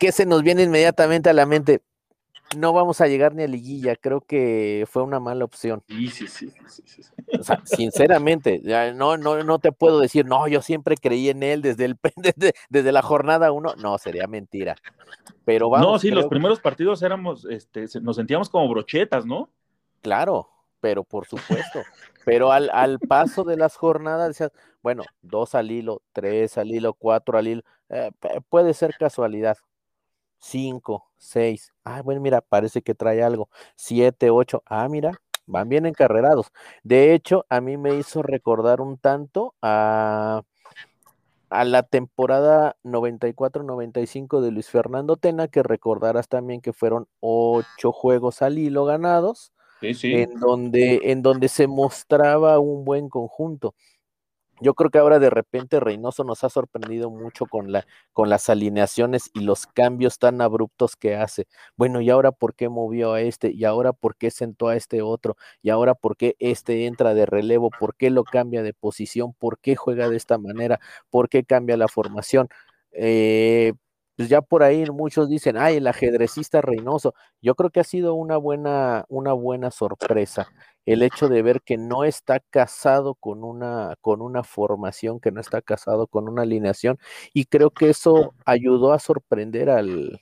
¿qué 0.00 0.12
se 0.12 0.26
nos 0.26 0.42
viene 0.42 0.62
inmediatamente 0.64 1.30
a 1.30 1.34
la 1.34 1.46
mente? 1.46 1.82
No 2.56 2.72
vamos 2.72 3.00
a 3.00 3.06
llegar 3.06 3.34
ni 3.34 3.42
a 3.42 3.46
liguilla. 3.48 3.96
Creo 3.96 4.20
que 4.20 4.86
fue 4.90 5.02
una 5.02 5.20
mala 5.20 5.44
opción. 5.44 5.82
Sí, 5.88 6.08
sí, 6.08 6.26
sí, 6.28 6.52
sí, 6.68 6.82
sí, 6.86 7.02
sí. 7.02 7.12
O 7.38 7.42
sea, 7.42 7.60
sinceramente, 7.64 8.60
ya 8.62 8.92
no, 8.92 9.16
no, 9.16 9.42
no 9.42 9.58
te 9.58 9.72
puedo 9.72 10.00
decir, 10.00 10.26
no, 10.26 10.48
yo 10.48 10.60
siempre 10.62 10.96
creí 10.96 11.28
en 11.30 11.42
él 11.42 11.62
desde, 11.62 11.84
el, 11.86 11.96
desde, 12.16 12.54
desde 12.68 12.92
la 12.92 13.02
jornada 13.02 13.52
uno. 13.52 13.74
No, 13.76 13.98
sería 13.98 14.26
mentira. 14.26 14.76
Pero 15.44 15.70
vamos. 15.70 15.86
no, 15.88 15.98
sí, 15.98 16.10
los 16.10 16.26
primeros 16.26 16.60
partidos 16.60 17.02
éramos, 17.02 17.44
este, 17.46 17.88
se- 17.88 18.00
nos 18.00 18.16
sentíamos 18.16 18.48
como 18.48 18.68
brochetas, 18.68 19.26
¿no? 19.26 19.48
Claro, 20.00 20.48
pero 20.80 21.04
por 21.04 21.26
supuesto. 21.26 21.82
Pero 22.24 22.52
al, 22.52 22.70
al 22.72 23.00
paso 23.00 23.42
de 23.44 23.56
las 23.56 23.76
jornadas, 23.76 24.28
decías, 24.28 24.52
bueno, 24.82 25.04
dos 25.22 25.54
al 25.54 25.70
hilo, 25.70 26.02
tres 26.12 26.58
al 26.58 26.70
hilo, 26.70 26.94
cuatro 26.94 27.38
al 27.38 27.48
hilo, 27.48 27.62
eh, 27.88 28.10
puede 28.48 28.74
ser 28.74 28.94
casualidad. 28.98 29.56
Cinco, 30.44 31.08
seis, 31.18 31.72
ah, 31.84 32.02
bueno, 32.02 32.20
mira, 32.20 32.40
parece 32.40 32.82
que 32.82 32.96
trae 32.96 33.22
algo. 33.22 33.48
Siete, 33.76 34.28
ocho, 34.30 34.64
ah, 34.66 34.88
mira, 34.88 35.12
van 35.46 35.68
bien 35.68 35.86
encarrerados. 35.86 36.48
De 36.82 37.14
hecho, 37.14 37.46
a 37.48 37.60
mí 37.60 37.76
me 37.76 37.94
hizo 37.94 38.22
recordar 38.24 38.80
un 38.80 38.98
tanto 38.98 39.54
a, 39.62 40.42
a 41.48 41.64
la 41.64 41.84
temporada 41.84 42.76
94-95 42.82 44.40
de 44.40 44.50
Luis 44.50 44.68
Fernando 44.68 45.16
Tena, 45.16 45.46
que 45.46 45.62
recordarás 45.62 46.26
también 46.26 46.60
que 46.60 46.72
fueron 46.72 47.06
ocho 47.20 47.92
juegos 47.92 48.42
al 48.42 48.58
hilo 48.58 48.84
ganados 48.84 49.52
Sí, 49.80 49.94
sí. 49.94 50.12
en 50.12 50.34
donde, 50.40 51.00
en 51.04 51.22
donde 51.22 51.48
se 51.48 51.68
mostraba 51.68 52.58
un 52.58 52.84
buen 52.84 53.08
conjunto. 53.08 53.74
Yo 54.62 54.74
creo 54.74 54.90
que 54.90 54.98
ahora 54.98 55.18
de 55.18 55.28
repente 55.28 55.80
Reynoso 55.80 56.22
nos 56.22 56.44
ha 56.44 56.48
sorprendido 56.48 57.10
mucho 57.10 57.46
con, 57.46 57.72
la, 57.72 57.84
con 58.12 58.30
las 58.30 58.48
alineaciones 58.48 59.28
y 59.34 59.40
los 59.40 59.66
cambios 59.66 60.18
tan 60.20 60.40
abruptos 60.40 60.94
que 60.94 61.16
hace. 61.16 61.48
Bueno, 61.76 62.00
¿y 62.00 62.10
ahora 62.10 62.30
por 62.30 62.54
qué 62.54 62.68
movió 62.68 63.12
a 63.14 63.20
este? 63.22 63.50
¿Y 63.52 63.64
ahora 63.64 63.92
por 63.92 64.14
qué 64.16 64.30
sentó 64.30 64.68
a 64.68 64.76
este 64.76 65.02
otro? 65.02 65.36
¿Y 65.62 65.70
ahora 65.70 65.94
por 65.96 66.16
qué 66.16 66.36
este 66.38 66.86
entra 66.86 67.12
de 67.12 67.26
relevo? 67.26 67.70
¿Por 67.70 67.96
qué 67.96 68.10
lo 68.10 68.22
cambia 68.22 68.62
de 68.62 68.72
posición? 68.72 69.32
¿Por 69.34 69.58
qué 69.58 69.74
juega 69.74 70.08
de 70.08 70.16
esta 70.16 70.38
manera? 70.38 70.78
¿Por 71.10 71.28
qué 71.28 71.42
cambia 71.44 71.76
la 71.76 71.88
formación? 71.88 72.48
Eh, 72.92 73.72
pues 74.16 74.28
ya 74.28 74.42
por 74.42 74.62
ahí 74.62 74.84
muchos 74.90 75.28
dicen, 75.28 75.56
ay, 75.56 75.76
el 75.78 75.86
ajedrecista 75.88 76.60
Reynoso. 76.60 77.14
Yo 77.40 77.54
creo 77.56 77.70
que 77.70 77.80
ha 77.80 77.84
sido 77.84 78.14
una 78.14 78.36
buena, 78.36 79.04
una 79.08 79.32
buena 79.32 79.70
sorpresa 79.70 80.48
el 80.86 81.02
hecho 81.02 81.28
de 81.28 81.42
ver 81.42 81.62
que 81.62 81.78
no 81.78 82.04
está 82.04 82.40
casado 82.50 83.14
con 83.14 83.44
una, 83.44 83.96
con 84.00 84.22
una 84.22 84.42
formación, 84.44 85.20
que 85.20 85.30
no 85.32 85.40
está 85.40 85.62
casado 85.62 86.06
con 86.08 86.28
una 86.28 86.42
alineación, 86.42 86.98
y 87.34 87.46
creo 87.46 87.70
que 87.70 87.90
eso 87.90 88.34
ayudó 88.46 88.92
a 88.92 88.98
sorprender 88.98 89.70
al, 89.70 90.20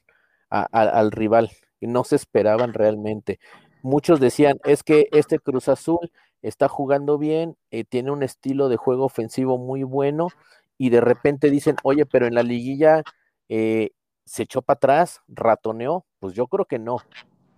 al 0.50 1.12
rival, 1.12 1.50
no 1.80 2.04
se 2.04 2.16
esperaban 2.16 2.74
realmente. 2.74 3.38
Muchos 3.82 4.20
decían, 4.20 4.58
es 4.64 4.82
que 4.82 5.08
este 5.12 5.38
Cruz 5.38 5.68
Azul 5.68 6.10
está 6.42 6.68
jugando 6.68 7.18
bien, 7.18 7.56
eh, 7.70 7.84
tiene 7.84 8.10
un 8.10 8.22
estilo 8.22 8.68
de 8.68 8.76
juego 8.76 9.04
ofensivo 9.04 9.58
muy 9.58 9.82
bueno, 9.84 10.28
y 10.78 10.90
de 10.90 11.00
repente 11.00 11.50
dicen, 11.50 11.76
oye, 11.82 12.06
pero 12.06 12.26
en 12.26 12.34
la 12.34 12.42
liguilla 12.42 13.02
eh, 13.48 13.90
se 14.24 14.44
echó 14.44 14.62
para 14.62 14.76
atrás, 14.76 15.20
ratoneó, 15.28 16.06
pues 16.20 16.34
yo 16.34 16.46
creo 16.46 16.64
que 16.66 16.78
no. 16.78 16.98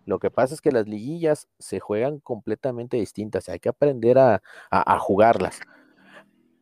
Lo 0.04 0.18
que 0.18 0.30
pasa 0.30 0.54
es 0.54 0.60
que 0.60 0.72
las 0.72 0.86
liguillas 0.88 1.48
se 1.58 1.78
juegan 1.80 2.18
completamente 2.20 2.96
distintas, 2.96 3.48
hay 3.48 3.60
que 3.60 3.68
aprender 3.68 4.18
a, 4.18 4.42
a- 4.70 4.94
a 4.94 4.98
jugarlas. 4.98 5.60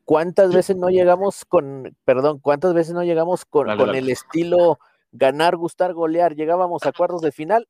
¿Cuántas 0.04 0.52
veces 0.52 0.76
no 0.76 0.88
llegamos 0.88 1.44
con, 1.44 1.96
perdón, 2.04 2.40
cuántas 2.40 2.74
veces 2.74 2.94
no 2.94 3.04
llegamos 3.04 3.44
con, 3.44 3.68
Dale, 3.68 3.78
con 3.78 3.86
dale. 3.88 3.98
el 3.98 4.08
estilo 4.08 4.78
ganar, 5.12 5.56
gustar, 5.56 5.94
golear? 5.94 6.34
Llegábamos 6.34 6.84
a 6.84 6.92
cuartos 6.92 7.22
de 7.22 7.30
final, 7.32 7.68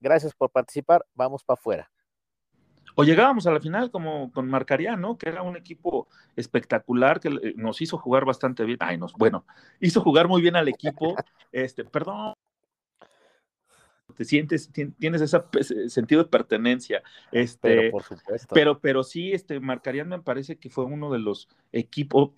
gracias 0.00 0.34
por 0.34 0.50
participar, 0.50 1.04
vamos 1.14 1.44
para 1.44 1.54
afuera. 1.58 1.90
O 2.94 3.04
llegábamos 3.04 3.46
a 3.46 3.50
la 3.50 3.60
final 3.60 3.90
como 3.90 4.32
con 4.32 4.48
Marcarián, 4.48 5.02
¿no? 5.02 5.18
Que 5.18 5.28
era 5.28 5.42
un 5.42 5.54
equipo 5.54 6.08
espectacular 6.34 7.20
que 7.20 7.28
eh, 7.28 7.52
nos 7.56 7.82
hizo 7.82 7.98
jugar 7.98 8.24
bastante 8.24 8.64
bien. 8.64 8.78
Ay, 8.80 8.96
nos, 8.96 9.12
bueno, 9.12 9.44
hizo 9.80 10.00
jugar 10.00 10.28
muy 10.28 10.40
bien 10.40 10.56
al 10.56 10.66
equipo. 10.68 11.14
Este, 11.52 11.84
perdón. 11.84 12.32
Te 14.16 14.24
sientes, 14.24 14.72
tien- 14.72 14.94
tienes 14.98 15.20
ese 15.20 15.40
sentido 15.88 16.22
de 16.24 16.28
pertenencia. 16.30 17.02
Este, 17.32 17.68
Pero 17.68 17.90
por 17.90 18.02
supuesto. 18.02 18.54
Pero, 18.54 18.78
pero 18.80 19.02
sí, 19.02 19.32
este, 19.32 19.60
Marcarían 19.60 20.08
me 20.08 20.20
parece 20.20 20.56
que 20.56 20.70
fue 20.70 20.84
uno 20.84 21.12
de 21.12 21.18
los 21.18 21.48
equipos, 21.72 22.30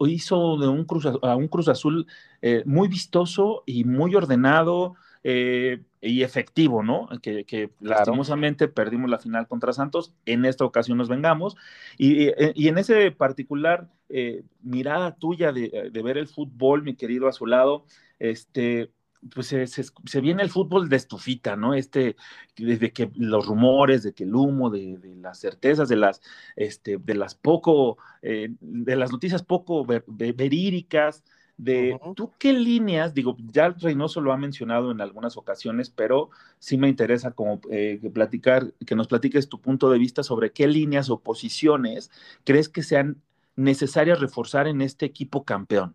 hizo 0.00 0.58
de 0.58 0.68
un 0.68 0.84
Cruz, 0.84 1.06
a 1.06 1.36
un 1.36 1.48
Cruz 1.48 1.68
Azul 1.68 2.06
eh, 2.42 2.62
muy 2.66 2.88
vistoso 2.88 3.62
y 3.66 3.84
muy 3.84 4.14
ordenado 4.14 4.94
eh, 5.24 5.80
y 6.00 6.22
efectivo, 6.22 6.82
¿no? 6.82 7.08
Que, 7.22 7.44
que 7.44 7.68
Claro. 7.68 7.96
lastimosamente 7.96 8.66
perdimos 8.68 9.08
la 9.08 9.18
final 9.20 9.46
contra 9.46 9.72
Santos, 9.72 10.12
en 10.26 10.44
esta 10.44 10.64
ocasión 10.64 10.98
nos 10.98 11.08
vengamos. 11.08 11.56
Y, 11.96 12.24
y- 12.28 12.32
y 12.54 12.68
en 12.68 12.78
ese 12.78 13.10
particular 13.12 13.88
eh, 14.08 14.42
mirada 14.62 15.14
tuya 15.14 15.52
de, 15.52 15.90
de 15.92 16.02
ver 16.02 16.18
el 16.18 16.26
fútbol, 16.28 16.82
mi 16.82 16.94
querido 16.96 17.28
a 17.28 17.32
su 17.32 17.46
lado, 17.46 17.84
este, 18.18 18.90
pues 19.34 19.46
se, 19.48 19.66
se- 19.66 19.84
se 20.06 20.20
viene 20.20 20.42
el 20.42 20.50
fútbol 20.50 20.88
de 20.88 20.96
estufita, 20.96 21.56
¿no? 21.56 21.74
Este, 21.74 22.16
desde 22.56 22.92
que 22.92 23.10
los 23.16 23.46
rumores, 23.46 24.02
de 24.02 24.12
que 24.14 24.24
el 24.24 24.34
humo, 24.34 24.70
de, 24.70 24.96
de 24.98 25.14
las 25.16 25.38
certezas, 25.40 25.88
de 25.88 25.96
las, 25.96 26.20
este, 26.56 26.98
de 26.98 27.14
las 27.14 27.34
poco, 27.34 27.98
eh, 28.22 28.48
de 28.60 28.96
las 28.96 29.12
noticias 29.12 29.42
poco 29.42 29.84
ver- 29.84 30.04
ve- 30.06 30.32
verídicas, 30.32 31.24
de 31.56 32.00
tú 32.16 32.32
qué 32.38 32.52
líneas, 32.52 33.14
digo, 33.14 33.36
ya 33.52 33.68
Reynoso 33.70 34.20
lo 34.20 34.32
ha 34.32 34.36
mencionado 34.36 34.90
en 34.90 35.00
algunas 35.00 35.36
ocasiones, 35.36 35.90
pero 35.90 36.30
sí 36.58 36.76
me 36.78 36.88
interesa 36.88 37.32
como 37.32 37.60
eh, 37.70 37.98
que 38.00 38.10
platicar, 38.10 38.72
que 38.86 38.96
nos 38.96 39.06
platiques 39.08 39.48
tu 39.48 39.60
punto 39.60 39.90
de 39.90 39.98
vista 39.98 40.22
sobre 40.22 40.52
qué 40.52 40.66
líneas 40.66 41.10
o 41.10 41.20
posiciones 41.20 42.10
crees 42.44 42.68
que 42.68 42.82
sean 42.82 43.22
necesarias 43.56 44.18
reforzar 44.20 44.66
en 44.66 44.80
este 44.82 45.06
equipo 45.06 45.44
campeón. 45.44 45.94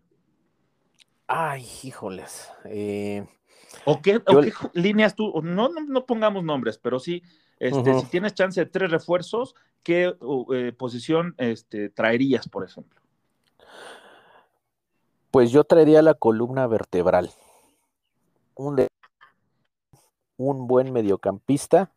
Ay, 1.28 1.64
híjoles. 1.82 2.50
eh, 2.64 3.26
¿O 3.84 4.00
qué, 4.00 4.16
o 4.26 4.40
líneas 4.72 5.14
tú, 5.14 5.40
no, 5.42 5.68
no, 5.68 5.80
no 5.86 6.06
pongamos 6.06 6.42
nombres, 6.42 6.78
pero 6.78 6.98
sí, 6.98 7.22
este, 7.58 8.00
si 8.00 8.06
tienes 8.06 8.34
chance 8.34 8.58
de 8.58 8.66
tres 8.70 8.90
refuerzos, 8.90 9.54
¿qué 9.82 10.16
eh, 10.54 10.72
posición 10.72 11.34
este, 11.36 11.90
traerías, 11.90 12.48
por 12.48 12.64
ejemplo? 12.64 13.00
Pues 15.30 15.50
yo 15.50 15.64
traería 15.64 16.00
la 16.00 16.14
columna 16.14 16.66
vertebral. 16.66 17.30
Un, 18.54 18.86
un 20.38 20.66
buen 20.66 20.92
mediocampista 20.92 21.92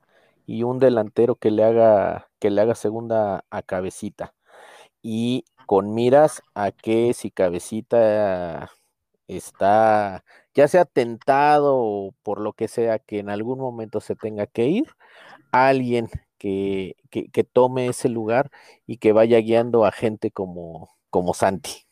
y 0.45 0.63
un 0.63 0.79
delantero 0.79 1.35
que 1.35 1.51
le 1.51 1.63
haga, 1.63 2.29
que 2.39 2.49
le 2.49 2.61
haga 2.61 2.75
segunda 2.75 3.45
a 3.49 3.61
cabecita. 3.61 4.33
Y 5.01 5.45
con 5.65 5.93
miras 5.93 6.41
a 6.53 6.71
que 6.71 7.13
si 7.13 7.31
cabecita 7.31 8.69
está, 9.37 10.23
ya 10.53 10.67
sea 10.67 10.85
tentado 10.85 11.75
o 11.77 12.13
por 12.23 12.41
lo 12.41 12.53
que 12.53 12.67
sea, 12.67 12.99
que 12.99 13.19
en 13.19 13.29
algún 13.29 13.59
momento 13.59 14.01
se 14.01 14.15
tenga 14.15 14.47
que 14.47 14.67
ir, 14.67 14.87
alguien 15.51 16.09
que, 16.37 16.95
que, 17.09 17.29
que 17.29 17.43
tome 17.43 17.87
ese 17.87 18.09
lugar 18.09 18.51
y 18.85 18.97
que 18.97 19.11
vaya 19.13 19.39
guiando 19.39 19.85
a 19.85 19.91
gente 19.91 20.31
como, 20.31 20.89
como 21.09 21.33
Santi. 21.33 21.85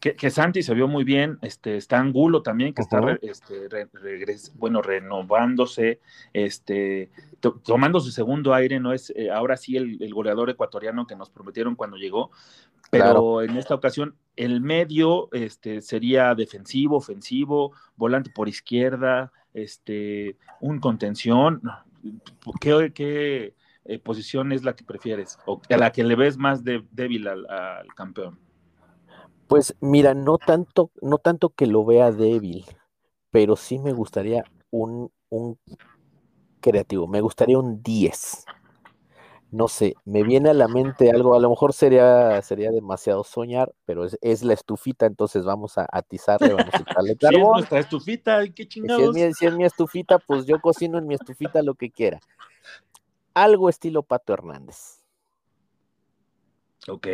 Que, 0.00 0.16
que 0.16 0.30
Santi 0.30 0.64
se 0.64 0.74
vio 0.74 0.88
muy 0.88 1.04
bien, 1.04 1.38
este, 1.42 1.76
está 1.76 2.00
Angulo 2.00 2.42
también, 2.42 2.74
que 2.74 2.82
está 2.82 3.00
este, 3.22 3.68
re- 3.68 3.88
regres- 3.92 4.52
bueno, 4.56 4.82
renovándose, 4.82 6.00
este, 6.32 7.12
to- 7.38 7.60
tomando 7.64 8.00
su 8.00 8.10
segundo 8.10 8.52
aire, 8.52 8.80
no 8.80 8.92
es 8.92 9.10
eh, 9.14 9.30
ahora 9.30 9.56
sí 9.56 9.76
el, 9.76 10.02
el 10.02 10.12
goleador 10.12 10.50
ecuatoriano 10.50 11.06
que 11.06 11.14
nos 11.14 11.30
prometieron 11.30 11.76
cuando 11.76 11.98
llegó, 11.98 12.32
pero 12.90 13.00
Claro. 13.02 13.42
en 13.42 13.56
esta 13.56 13.76
ocasión 13.76 14.16
el 14.36 14.60
medio 14.60 15.28
este, 15.32 15.80
sería 15.80 16.34
defensivo, 16.34 16.96
ofensivo, 16.96 17.72
volante 17.96 18.30
por 18.30 18.48
izquierda, 18.48 19.32
este, 19.54 20.36
un 20.60 20.80
contención. 20.80 21.62
¿Qué, 22.60 22.92
qué, 22.94 23.54
eh, 23.84 23.98
posición 23.98 24.52
es 24.52 24.64
la 24.64 24.74
que 24.74 24.84
prefieres? 24.84 25.38
¿O 25.46 25.60
a 25.68 25.76
la 25.76 25.92
que 25.92 26.04
le 26.04 26.16
ves 26.16 26.36
más 26.38 26.62
débil 26.64 27.28
al- 27.28 27.46
al 27.48 27.86
campeón? 27.94 28.38
Pues 29.48 29.74
mira, 29.80 30.14
no 30.14 30.38
tanto, 30.38 30.90
no 31.02 31.18
tanto 31.18 31.50
que 31.50 31.66
lo 31.66 31.84
vea 31.84 32.10
débil, 32.10 32.64
pero 33.30 33.56
sí 33.56 33.78
me 33.78 33.92
gustaría 33.92 34.44
un, 34.70 35.10
un 35.28 35.58
creativo, 36.60 37.06
me 37.06 37.20
gustaría 37.20 37.58
un 37.58 37.82
10. 37.82 38.46
No 39.52 39.68
sé, 39.68 39.94
me 40.06 40.22
viene 40.22 40.48
a 40.48 40.54
la 40.54 40.66
mente 40.66 41.10
algo, 41.10 41.34
a 41.34 41.38
lo 41.38 41.50
mejor 41.50 41.74
sería, 41.74 42.40
sería 42.40 42.70
demasiado 42.70 43.22
soñar, 43.22 43.70
pero 43.84 44.06
es, 44.06 44.18
es 44.22 44.42
la 44.42 44.54
estufita, 44.54 45.04
entonces 45.04 45.44
vamos 45.44 45.76
a 45.76 45.86
atizarle, 45.92 46.54
vamos 46.54 46.72
a 46.74 46.78
echarle 46.78 47.16
Si 47.20 47.26
es 47.26 47.32
carbón. 47.34 47.52
nuestra 47.52 47.78
estufita, 47.78 48.42
qué 48.48 48.66
Si 48.94 49.02
es, 49.02 49.10
chingados. 49.10 49.14
mi, 49.14 49.34
si 49.34 49.44
es 49.44 49.54
mi 49.54 49.64
estufita, 49.64 50.18
pues 50.18 50.46
yo 50.46 50.58
cocino 50.58 50.96
en 50.96 51.06
mi 51.06 51.14
estufita 51.14 51.62
lo 51.62 51.74
que 51.74 51.90
quiera. 51.90 52.18
Algo 53.34 53.68
estilo 53.68 54.02
Pato 54.02 54.32
Hernández. 54.32 55.02
Ok, 56.88 57.06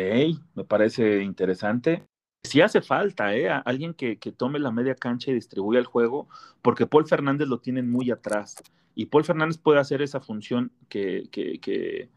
me 0.55 0.63
parece 0.63 1.21
interesante. 1.21 2.07
sí 2.43 2.61
hace 2.61 2.81
falta, 2.81 3.35
¿eh? 3.35 3.49
alguien 3.65 3.93
que, 3.93 4.17
que, 4.17 4.31
tome 4.31 4.59
la 4.59 4.71
media 4.71 4.95
cancha 4.95 5.29
y 5.29 5.33
distribuya 5.33 5.79
el 5.79 5.85
juego, 5.85 6.29
porque 6.61 6.87
Paul 6.87 7.05
Fernández 7.05 7.49
lo 7.49 7.59
tienen 7.59 7.91
muy 7.91 8.11
atrás. 8.11 8.55
Y 8.95 9.07
Paul 9.07 9.25
Fernández 9.25 9.57
puede 9.57 9.79
hacer 9.79 10.01
esa 10.01 10.21
función 10.21 10.71
que, 10.87 11.27
que, 11.31 11.59
que, 11.59 12.09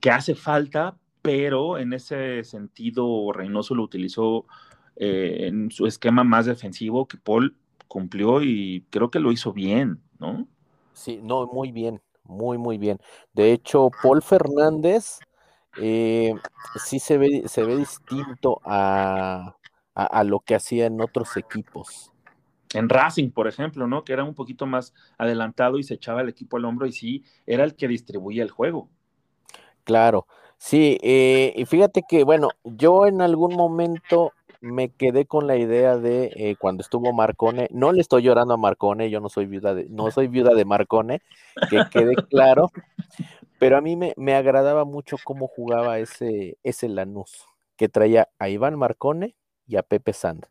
que 0.00 0.10
hace 0.10 0.34
falta, 0.34 0.96
pero 1.22 1.78
en 1.78 1.92
ese 1.92 2.44
sentido 2.44 3.32
Reynoso 3.32 3.74
lo 3.74 3.82
utilizó 3.82 4.46
eh, 4.96 5.46
en 5.48 5.70
su 5.70 5.86
esquema 5.86 6.24
más 6.24 6.46
defensivo 6.46 7.06
que 7.06 7.18
Paul 7.18 7.56
cumplió 7.86 8.42
y 8.42 8.84
creo 8.90 9.10
que 9.10 9.20
lo 9.20 9.32
hizo 9.32 9.52
bien, 9.52 10.00
¿no? 10.18 10.46
Sí, 10.92 11.20
no, 11.22 11.46
muy 11.46 11.72
bien, 11.72 12.00
muy, 12.24 12.58
muy 12.58 12.78
bien. 12.78 12.98
De 13.32 13.52
hecho, 13.52 13.90
Paul 14.02 14.22
Fernández 14.22 15.18
eh, 15.80 16.34
sí 16.84 16.98
se 16.98 17.18
ve, 17.18 17.44
se 17.46 17.64
ve 17.64 17.76
distinto 17.76 18.60
a, 18.64 19.56
a, 19.94 20.04
a, 20.04 20.24
lo 20.24 20.40
que 20.40 20.54
hacía 20.54 20.86
en 20.86 21.00
otros 21.00 21.36
equipos. 21.36 22.12
En 22.74 22.88
Racing, 22.88 23.30
por 23.30 23.48
ejemplo, 23.48 23.86
¿no? 23.86 24.04
Que 24.04 24.12
era 24.12 24.24
un 24.24 24.34
poquito 24.34 24.66
más 24.66 24.92
adelantado 25.16 25.78
y 25.78 25.84
se 25.84 25.94
echaba 25.94 26.20
el 26.20 26.28
equipo 26.28 26.56
al 26.56 26.64
hombro 26.64 26.86
y 26.86 26.92
sí, 26.92 27.24
era 27.46 27.64
el 27.64 27.76
que 27.76 27.88
distribuía 27.88 28.42
el 28.42 28.50
juego. 28.50 28.90
Claro, 29.88 30.26
sí, 30.58 30.98
eh, 31.00 31.54
y 31.56 31.64
fíjate 31.64 32.02
que, 32.06 32.22
bueno, 32.22 32.50
yo 32.62 33.06
en 33.06 33.22
algún 33.22 33.54
momento 33.54 34.34
me 34.60 34.90
quedé 34.90 35.24
con 35.24 35.46
la 35.46 35.56
idea 35.56 35.96
de 35.96 36.30
eh, 36.36 36.56
cuando 36.58 36.82
estuvo 36.82 37.14
Marcone, 37.14 37.68
no 37.72 37.92
le 37.92 38.02
estoy 38.02 38.24
llorando 38.24 38.52
a 38.52 38.58
Marcone, 38.58 39.08
yo 39.08 39.20
no 39.20 39.30
soy 39.30 39.46
viuda 39.46 39.74
de, 39.74 39.86
no 39.88 40.10
soy 40.10 40.28
viuda 40.28 40.52
de 40.52 40.66
Marcone, 40.66 41.22
que 41.70 41.80
quede 41.90 42.16
claro, 42.28 42.70
pero 43.58 43.78
a 43.78 43.80
mí 43.80 43.96
me, 43.96 44.12
me, 44.18 44.34
agradaba 44.34 44.84
mucho 44.84 45.16
cómo 45.24 45.48
jugaba 45.48 46.00
ese, 46.00 46.58
ese 46.62 46.90
Lanús, 46.90 47.46
que 47.78 47.88
traía 47.88 48.28
a 48.38 48.50
Iván 48.50 48.76
Marcone 48.76 49.36
y 49.66 49.76
a 49.76 49.82
Pepe 49.82 50.12
Sand. 50.12 50.48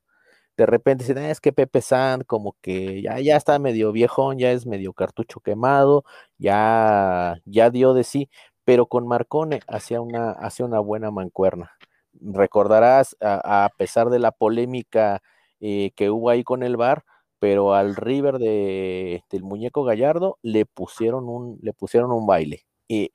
De 0.57 0.65
repente 0.65 1.03
dicen, 1.03 1.19
ah, 1.19 1.29
es 1.29 1.39
que 1.39 1.53
Pepe 1.53 1.81
Sand 1.81 2.25
como 2.25 2.55
que 2.61 3.03
ya, 3.03 3.19
ya 3.19 3.37
está 3.37 3.59
medio 3.59 3.91
viejón, 3.91 4.39
ya 4.39 4.51
es 4.51 4.65
medio 4.65 4.93
cartucho 4.93 5.41
quemado, 5.41 6.05
ya, 6.39 7.39
ya 7.45 7.69
dio 7.69 7.93
de 7.93 8.03
sí, 8.03 8.31
pero 8.67 8.87
con 8.87 9.07
Marcone 9.07 9.61
hacía 9.65 10.01
una, 10.01 10.31
hacía 10.31 10.65
una 10.65 10.79
buena 10.79 11.09
mancuerna 11.09 11.77
recordarás, 12.21 13.15
a, 13.21 13.65
a, 13.65 13.69
pesar 13.69 14.09
de 14.09 14.19
la 14.19 14.31
polémica 14.31 15.21
eh, 15.59 15.91
que 15.95 16.09
hubo 16.09 16.29
ahí 16.29 16.43
con 16.43 16.63
el 16.63 16.77
bar, 16.77 17.05
pero 17.39 17.73
al 17.73 17.95
River 17.95 18.39
de, 18.39 19.23
del 19.29 19.43
muñeco 19.43 19.83
Gallardo 19.83 20.37
le 20.41 20.65
pusieron 20.65 21.29
un, 21.29 21.59
le 21.61 21.73
pusieron 21.73 22.11
un 22.11 22.25
baile. 22.25 22.65
Y 22.87 23.11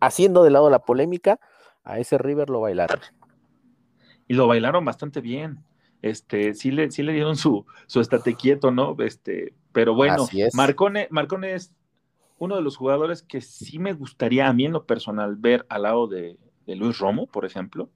haciendo 0.00 0.42
de 0.42 0.50
lado 0.50 0.70
la 0.70 0.80
polémica, 0.80 1.38
a 1.82 1.98
ese 1.98 2.18
River 2.18 2.50
lo 2.50 2.60
bailaron. 2.60 3.00
Y 4.26 4.34
lo 4.34 4.46
bailaron 4.46 4.84
bastante 4.84 5.20
bien. 5.20 5.64
Este, 6.00 6.54
sí 6.54 6.70
le, 6.70 6.90
sí 6.90 7.02
le 7.02 7.12
dieron 7.12 7.36
su, 7.36 7.66
su 7.86 8.00
estate 8.00 8.34
quieto, 8.34 8.70
¿no? 8.70 8.96
Este, 8.98 9.54
pero 9.72 9.94
bueno, 9.94 10.26
Marcone, 10.52 11.08
Marcone 11.10 11.54
es 11.54 11.72
uno 12.44 12.56
de 12.56 12.62
los 12.62 12.76
jugadores 12.76 13.22
que 13.22 13.40
sí 13.40 13.78
me 13.78 13.92
gustaría 13.92 14.48
a 14.48 14.52
mí 14.52 14.66
en 14.66 14.72
lo 14.72 14.84
personal 14.84 15.36
ver 15.36 15.66
al 15.68 15.82
lado 15.82 16.06
de, 16.06 16.38
de 16.66 16.76
Luis 16.76 16.98
Romo, 16.98 17.26
por 17.26 17.44
ejemplo. 17.44 17.90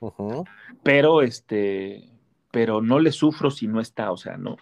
Uh 0.00 0.10
-huh. 0.10 0.48
Pero 0.82 1.22
este, 1.22 2.10
pero 2.50 2.80
no 2.80 2.98
le 2.98 3.12
sufro 3.12 3.50
si 3.50 3.66
no 3.66 3.80
está, 3.80 4.12
o 4.12 4.16
sea, 4.16 4.36
no. 4.36 4.56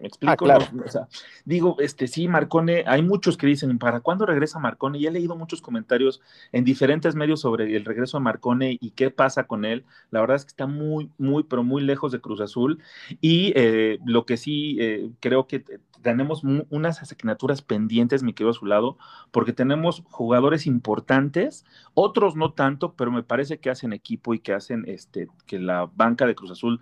¿Me 0.00 0.08
explico? 0.08 0.32
Ah, 0.32 0.36
claro. 0.36 0.66
no, 0.72 0.82
o 0.84 0.88
sea, 0.88 1.08
digo, 1.44 1.76
este 1.78 2.06
sí, 2.06 2.28
Marcone, 2.28 2.84
hay 2.86 3.02
muchos 3.02 3.36
que 3.36 3.46
dicen, 3.46 3.78
¿para 3.78 4.00
cuándo 4.00 4.26
regresa 4.26 4.58
Marcone? 4.58 4.98
Y 4.98 5.06
he 5.06 5.10
leído 5.10 5.36
muchos 5.36 5.62
comentarios 5.62 6.20
en 6.52 6.64
diferentes 6.64 7.14
medios 7.14 7.40
sobre 7.40 7.76
el 7.76 7.84
regreso 7.84 8.18
de 8.18 8.24
Marcone 8.24 8.76
y 8.80 8.90
qué 8.90 9.10
pasa 9.10 9.44
con 9.44 9.64
él. 9.64 9.84
La 10.10 10.20
verdad 10.20 10.36
es 10.36 10.44
que 10.44 10.50
está 10.50 10.66
muy, 10.66 11.10
muy, 11.18 11.44
pero 11.44 11.62
muy 11.62 11.82
lejos 11.82 12.12
de 12.12 12.20
Cruz 12.20 12.40
Azul. 12.40 12.80
Y 13.20 13.52
eh, 13.56 13.98
lo 14.04 14.26
que 14.26 14.36
sí 14.36 14.76
eh, 14.80 15.10
creo 15.20 15.46
que 15.46 15.64
tenemos 16.04 16.42
unas 16.44 17.00
asignaturas 17.00 17.62
pendientes, 17.62 18.22
mi 18.22 18.34
querido 18.34 18.50
a 18.50 18.54
su 18.54 18.66
lado, 18.66 18.98
porque 19.30 19.54
tenemos 19.54 20.02
jugadores 20.10 20.66
importantes, 20.66 21.64
otros 21.94 22.36
no 22.36 22.52
tanto, 22.52 22.92
pero 22.92 23.10
me 23.10 23.22
parece 23.22 23.58
que 23.58 23.70
hacen 23.70 23.94
equipo 23.94 24.34
y 24.34 24.38
que 24.38 24.52
hacen 24.52 24.84
este, 24.86 25.28
que 25.46 25.58
la 25.58 25.90
banca 25.96 26.26
de 26.26 26.34
Cruz 26.34 26.50
Azul 26.50 26.78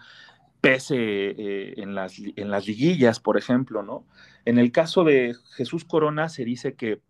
pese 0.62 0.96
eh, 0.96 1.74
en, 1.78 1.96
las, 1.96 2.18
en 2.18 2.50
las 2.50 2.68
liguillas, 2.68 3.18
por 3.18 3.36
ejemplo, 3.36 3.82
¿no? 3.82 4.06
En 4.44 4.58
el 4.58 4.70
caso 4.70 5.02
de 5.02 5.34
Jesús 5.56 5.84
Corona 5.84 6.28
se 6.28 6.44
dice 6.44 6.74
que 6.74 7.02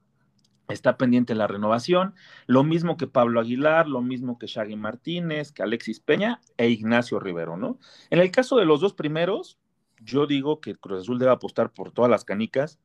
está 0.69 0.97
pendiente 0.97 1.35
la 1.35 1.47
renovación, 1.47 2.15
lo 2.47 2.65
mismo 2.65 2.97
que 2.97 3.07
Pablo 3.07 3.41
Aguilar, 3.41 3.88
lo 3.88 4.01
mismo 4.01 4.38
que 4.38 4.47
Shaggy 4.47 4.77
Martínez, 4.77 5.53
que 5.53 5.62
Alexis 5.62 6.01
Peña 6.01 6.41
e 6.57 6.71
Ignacio 6.71 7.21
Rivero, 7.21 7.59
¿no? 7.59 7.79
En 8.09 8.21
el 8.21 8.31
caso 8.31 8.57
de 8.57 8.65
los 8.65 8.81
dos 8.81 8.95
primeros, 8.95 9.59
yo 10.01 10.27
digo 10.27 10.62
que 10.62 10.75
Cruz 10.75 11.03
Azul 11.03 11.19
debe 11.19 11.33
apostar 11.33 11.75
por 11.75 11.93
todas 11.93 12.11
las 12.11 12.25
canicas 12.25 12.81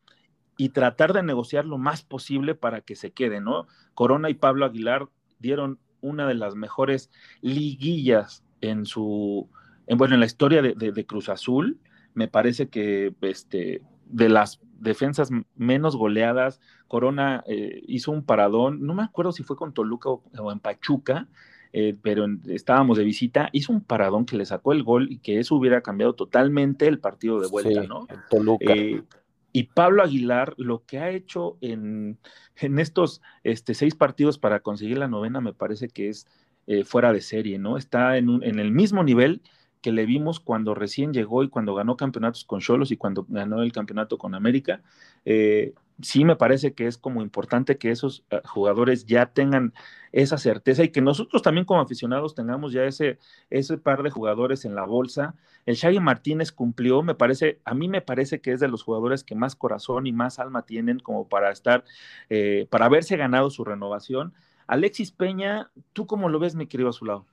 y 0.58 0.70
tratar 0.70 1.14
de 1.14 1.24
negociar 1.24 1.64
lo 1.64 1.78
más 1.78 2.04
posible 2.04 2.56
para 2.56 2.82
que 2.82 2.98
se 2.98 3.12
quede, 3.14 3.40
¿no? 3.40 3.68
Corona 3.94 4.30
y 4.30 4.34
Pablo 4.34 4.66
Aguilar 4.66 5.08
dieron 5.40 5.80
una 6.02 6.28
de 6.28 6.34
las 6.34 6.56
mejores 6.56 7.10
liguillas 7.40 8.44
en 8.60 8.86
su, 8.86 9.50
en, 9.88 9.98
bueno, 9.98 10.14
en 10.14 10.20
la 10.20 10.26
historia 10.26 10.62
de, 10.62 10.74
de, 10.74 10.92
de, 10.92 11.06
Cruz 11.06 11.30
Azul. 11.30 11.80
Me 12.14 12.28
parece 12.28 12.70
que 12.70 13.14
este, 13.22 13.82
de 14.06 14.30
las 14.30 14.60
defensas 14.80 15.30
menos 15.56 15.96
goleadas, 15.96 16.60
Corona 16.88 17.44
eh, 17.48 17.82
hizo 17.88 18.12
un 18.12 18.24
paradón, 18.24 18.86
no 18.86 18.94
me 18.94 19.04
acuerdo 19.04 19.32
si 19.32 19.44
fue 19.44 19.56
con 19.56 19.74
Toluca 19.74 20.10
o, 20.10 20.24
o 20.38 20.52
en 20.52 20.60
Pachuca, 20.60 21.28
eh, 21.74 21.96
pero 22.02 22.26
en, 22.26 22.42
estábamos 22.48 22.98
de 22.98 23.04
visita, 23.04 23.50
hizo 23.52 23.74
un 23.74 23.82
paradón 23.82 24.26
que 24.26 24.38
le 24.38 24.46
sacó 24.46 24.72
el 24.72 24.84
gol 24.84 25.12
y 25.12 25.20
que 25.20 25.40
eso 25.40 25.56
hubiera 25.56 25.82
cambiado 25.82 26.14
totalmente 26.14 26.88
el 26.88 27.00
partido 27.00 27.40
de 27.40 27.48
vuelta, 27.48 27.82
sí, 27.82 27.88
¿no? 27.88 28.08
Toluca. 28.30 28.74
Eh, 28.74 29.04
y 29.52 29.64
Pablo 29.64 30.04
Aguilar, 30.04 30.54
lo 30.58 30.86
que 30.86 31.00
ha 31.00 31.10
hecho 31.10 31.58
en, 31.62 32.20
en 32.58 32.80
estos 32.80 33.22
este, 33.44 33.74
seis 33.74 33.96
partidos 33.96 34.38
para 34.38 34.60
conseguir 34.60 34.98
la 34.98 35.08
novena, 35.08 35.42
me 35.42 35.54
parece 35.54 35.90
que 35.90 36.10
es 36.10 36.28
eh, 36.68 36.84
fuera 36.84 37.12
de 37.12 37.22
serie, 37.22 37.58
¿no? 37.58 37.78
Está 37.78 38.18
en, 38.18 38.30
un, 38.30 38.44
en 38.44 38.60
el 38.60 38.72
mismo 38.72 39.04
nivel 39.04 39.42
que 39.82 39.92
le 39.92 40.06
vimos 40.06 40.40
cuando 40.40 40.76
recién 40.76 41.14
llegó 41.14 41.44
y 41.44 41.50
cuando 41.50 41.76
ganó 41.76 41.98
campeonatos 41.98 42.46
con 42.46 42.60
Cholos 42.60 42.92
y 42.92 42.98
cuando 42.98 43.26
ganó 43.30 43.62
el 43.62 43.72
campeonato 43.72 44.18
con 44.18 44.36
América. 44.36 44.82
Eh, 45.26 45.74
sí 46.02 46.26
me 46.26 46.36
parece 46.36 46.74
que 46.74 46.88
es 46.88 46.98
como 46.98 47.22
importante 47.22 47.78
que 47.78 47.92
esos 47.92 48.24
uh, 48.32 48.48
jugadores 48.48 49.06
ya 49.06 49.28
tengan 49.28 49.74
esa 50.12 50.38
certeza 50.38 50.84
y 50.84 50.90
que 50.90 51.02
nosotros 51.02 51.42
también 51.42 51.66
como 51.66 51.82
aficionados 51.82 52.36
tengamos 52.36 52.74
ya 52.74 52.86
ese, 52.86 53.20
ese 53.50 53.78
par 53.78 54.04
de 54.04 54.10
jugadores 54.10 54.66
en 54.66 54.76
la 54.76 54.86
bolsa. 54.86 55.36
El 55.66 55.76
Shaggy 55.76 56.00
Martínez 56.00 56.52
cumplió, 56.52 57.04
me 57.04 57.16
parece, 57.16 57.60
a 57.66 57.74
mí 57.74 57.88
me 57.88 58.02
parece 58.02 58.42
que 58.42 58.52
es 58.54 58.60
de 58.60 58.68
los 58.68 58.84
jugadores 58.84 59.24
que 59.24 59.36
más 59.36 59.56
corazón 59.56 60.08
y 60.08 60.14
más 60.14 60.40
alma 60.40 60.64
tienen 60.64 61.00
como 61.00 61.28
para 61.28 61.52
estar, 61.52 61.84
eh, 62.30 62.68
para 62.70 62.86
haberse 62.86 63.18
ganado 63.18 63.50
su 63.50 63.64
renovación. 63.64 64.34
Alexis 64.68 65.12
Peña, 65.12 65.72
¿tú 65.94 66.08
cómo 66.08 66.30
lo 66.30 66.40
ves, 66.40 66.56
mi 66.56 66.68
querido 66.68 66.90
a 66.90 66.94
su 66.94 67.06
lado? 67.06 67.26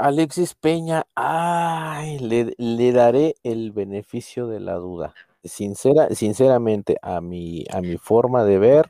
Alexis 0.00 0.54
Peña, 0.54 1.06
ay, 1.14 2.18
le, 2.18 2.54
le, 2.56 2.92
daré 2.92 3.34
el 3.42 3.70
beneficio 3.72 4.46
de 4.46 4.58
la 4.60 4.74
duda. 4.76 5.14
Sincera, 5.44 6.08
sinceramente, 6.14 6.96
a 7.02 7.20
mi, 7.20 7.64
a 7.70 7.80
mi 7.82 7.98
forma 7.98 8.44
de 8.44 8.58
ver, 8.58 8.86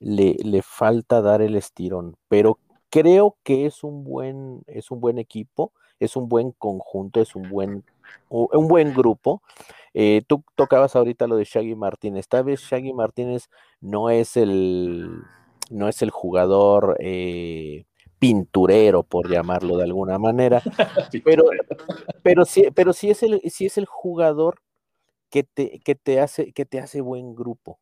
le, 0.00 0.36
le, 0.42 0.62
falta 0.62 1.20
dar 1.22 1.42
el 1.42 1.54
estirón, 1.54 2.16
pero 2.28 2.58
creo 2.90 3.36
que 3.42 3.66
es 3.66 3.84
un 3.84 4.04
buen, 4.04 4.62
es 4.66 4.90
un 4.90 5.00
buen 5.00 5.18
equipo, 5.18 5.72
es 6.00 6.16
un 6.16 6.28
buen 6.28 6.52
conjunto, 6.52 7.20
es 7.20 7.34
un 7.36 7.48
buen, 7.50 7.84
un 8.30 8.68
buen 8.68 8.94
grupo. 8.94 9.42
Eh, 9.94 10.22
tú 10.26 10.44
tocabas 10.54 10.96
ahorita 10.96 11.26
lo 11.26 11.36
de 11.36 11.44
Shaggy 11.44 11.74
Martínez. 11.74 12.20
Esta 12.20 12.42
vez 12.42 12.60
Shaggy 12.60 12.92
Martínez 12.92 13.50
no 13.80 14.10
es 14.10 14.36
el, 14.36 15.10
no 15.70 15.88
es 15.88 16.02
el 16.02 16.10
jugador 16.10 16.96
eh, 17.00 17.84
pinturero, 18.18 19.02
por 19.02 19.30
llamarlo 19.30 19.76
de 19.76 19.84
alguna 19.84 20.18
manera, 20.18 20.62
pero, 21.24 21.44
pero, 22.22 22.44
sí, 22.44 22.64
pero 22.74 22.92
sí, 22.92 23.10
es 23.10 23.22
el, 23.22 23.40
sí 23.50 23.66
es 23.66 23.78
el 23.78 23.86
jugador 23.86 24.60
que 25.30 25.44
te, 25.44 25.80
que, 25.80 25.94
te 25.94 26.20
hace, 26.20 26.52
que 26.52 26.64
te 26.64 26.80
hace 26.80 27.00
buen 27.00 27.34
grupo. 27.34 27.78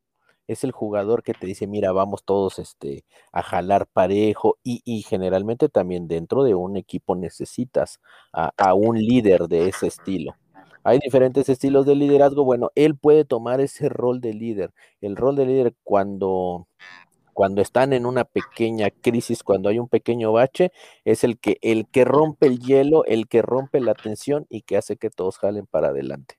Es 0.49 0.63
el 0.65 0.73
jugador 0.73 1.23
que 1.25 1.35
te 1.35 1.47
dice, 1.47 1.67
mira, 1.67 1.93
vamos 1.93 2.25
todos 2.25 2.59
este, 2.61 3.05
a 3.33 3.43
jalar 3.43 3.87
parejo 3.89 4.59
y, 4.63 4.81
y 4.85 5.03
generalmente 5.03 5.69
también 5.69 6.07
dentro 6.09 6.45
de 6.45 6.55
un 6.55 6.77
equipo 6.77 7.17
necesitas 7.17 8.01
a, 8.33 8.53
a 8.57 8.75
un 8.75 8.99
líder 8.99 9.49
de 9.49 9.69
ese 9.69 9.89
estilo. 9.89 10.37
Hay 10.85 11.01
diferentes 11.01 11.49
estilos 11.49 11.85
de 11.85 11.97
liderazgo. 11.97 12.45
Bueno, 12.45 12.71
él 12.77 12.97
puede 12.97 13.25
tomar 13.25 13.61
ese 13.61 13.89
rol 13.89 14.21
de 14.21 14.35
líder. 14.35 14.73
El 15.01 15.17
rol 15.17 15.35
de 15.35 15.45
líder 15.47 15.75
cuando 15.83 16.69
cuando 17.37 17.61
están 17.61 17.93
en 17.93 18.07
una 18.07 18.25
pequeña 18.25 18.89
crisis, 18.91 19.43
cuando 19.43 19.69
hay 19.69 19.79
un 19.79 19.91
pequeño 19.91 20.33
bache, 20.33 20.73
es 21.05 21.23
el 21.23 21.39
que, 21.39 21.59
el 21.61 21.87
que 21.87 22.07
rompe 22.07 22.47
el 22.47 22.61
hielo, 22.61 23.05
el 23.05 23.29
que 23.29 23.43
rompe 23.43 23.79
la 23.83 23.93
tensión 23.93 24.47
y 24.49 24.63
que 24.63 24.79
hace 24.79 24.97
que 24.97 25.11
todos 25.11 25.37
jalen 25.37 25.67
para 25.67 25.89
adelante. 25.89 26.37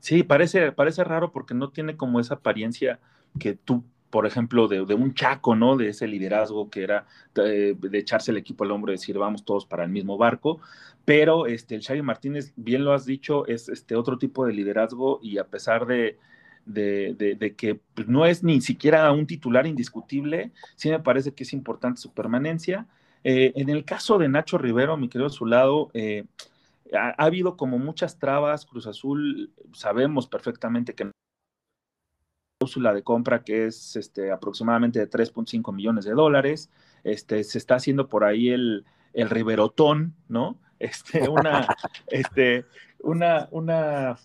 Sí, 0.00 0.22
parece, 0.22 0.72
parece 0.72 1.04
raro 1.04 1.32
porque 1.32 1.52
no 1.52 1.68
tiene 1.68 1.98
como 1.98 2.18
esa 2.18 2.36
apariencia 2.36 2.98
que 3.38 3.56
tú 3.56 3.84
por 4.08 4.24
ejemplo, 4.24 4.68
de, 4.68 4.80
un 4.80 5.12
Chaco, 5.12 5.54
¿no? 5.54 5.76
De 5.76 5.88
ese 5.88 6.06
liderazgo 6.06 6.70
que 6.70 6.82
era 6.84 7.06
de, 7.34 7.74
de, 7.74 7.98
echarse 7.98 8.30
el 8.30 8.38
equipo 8.38 8.64
al 8.64 8.70
hombro 8.70 8.90
y 8.90 8.94
decir, 8.94 9.18
vamos 9.18 9.44
todos 9.44 9.66
para 9.66 9.84
el 9.84 9.90
mismo 9.90 10.16
barco. 10.16 10.60
Pero 11.04 11.46
este, 11.46 11.74
el 11.74 11.82
Xavi 11.82 12.00
Martínez, 12.00 12.54
bien 12.56 12.84
lo 12.84 12.94
has 12.94 13.04
dicho, 13.04 13.46
es 13.46 13.68
este 13.68 13.94
otro 13.96 14.16
tipo 14.16 14.46
de 14.46 14.54
liderazgo 14.54 15.20
y 15.22 15.36
a 15.36 15.48
pesar 15.48 15.84
de, 15.86 16.18
de, 16.66 17.14
de, 17.16 17.34
de, 17.36 17.54
que 17.54 17.80
no 18.06 18.26
es 18.26 18.42
ni 18.42 18.60
siquiera 18.60 19.10
un 19.12 19.26
titular 19.26 19.66
indiscutible, 19.66 20.52
sí 20.74 20.90
me 20.90 21.00
parece 21.00 21.32
que 21.32 21.44
es 21.44 21.52
importante 21.52 22.00
su 22.00 22.12
permanencia. 22.12 22.86
Eh, 23.24 23.52
en 23.56 23.70
el 23.70 23.84
caso 23.84 24.18
de 24.18 24.28
Nacho 24.28 24.58
Rivero, 24.58 24.96
mi 24.96 25.08
querido 25.08 25.30
su 25.30 25.46
lado, 25.46 25.90
eh, 25.94 26.24
ha, 26.92 27.08
ha, 27.08 27.24
habido 27.24 27.56
como 27.56 27.78
muchas 27.78 28.18
trabas, 28.18 28.66
Cruz 28.66 28.86
Azul, 28.86 29.50
sabemos 29.72 30.26
perfectamente 30.26 30.94
que 30.94 31.10
cláusula 32.58 32.94
de 32.94 33.02
compra 33.02 33.42
que 33.42 33.66
es 33.66 33.96
este, 33.96 34.32
aproximadamente 34.32 34.98
de 34.98 35.10
3.5 35.10 35.74
millones 35.74 36.04
de 36.04 36.12
dólares, 36.12 36.70
este, 37.04 37.44
se 37.44 37.58
está 37.58 37.76
haciendo 37.76 38.08
por 38.08 38.24
ahí 38.24 38.48
el, 38.48 38.84
el 39.12 39.30
Riverotón, 39.30 40.14
¿no? 40.28 40.58
Este, 40.78 41.28
una, 41.28 41.66
este, 42.08 42.64
una, 43.00 43.48
una 43.50 44.16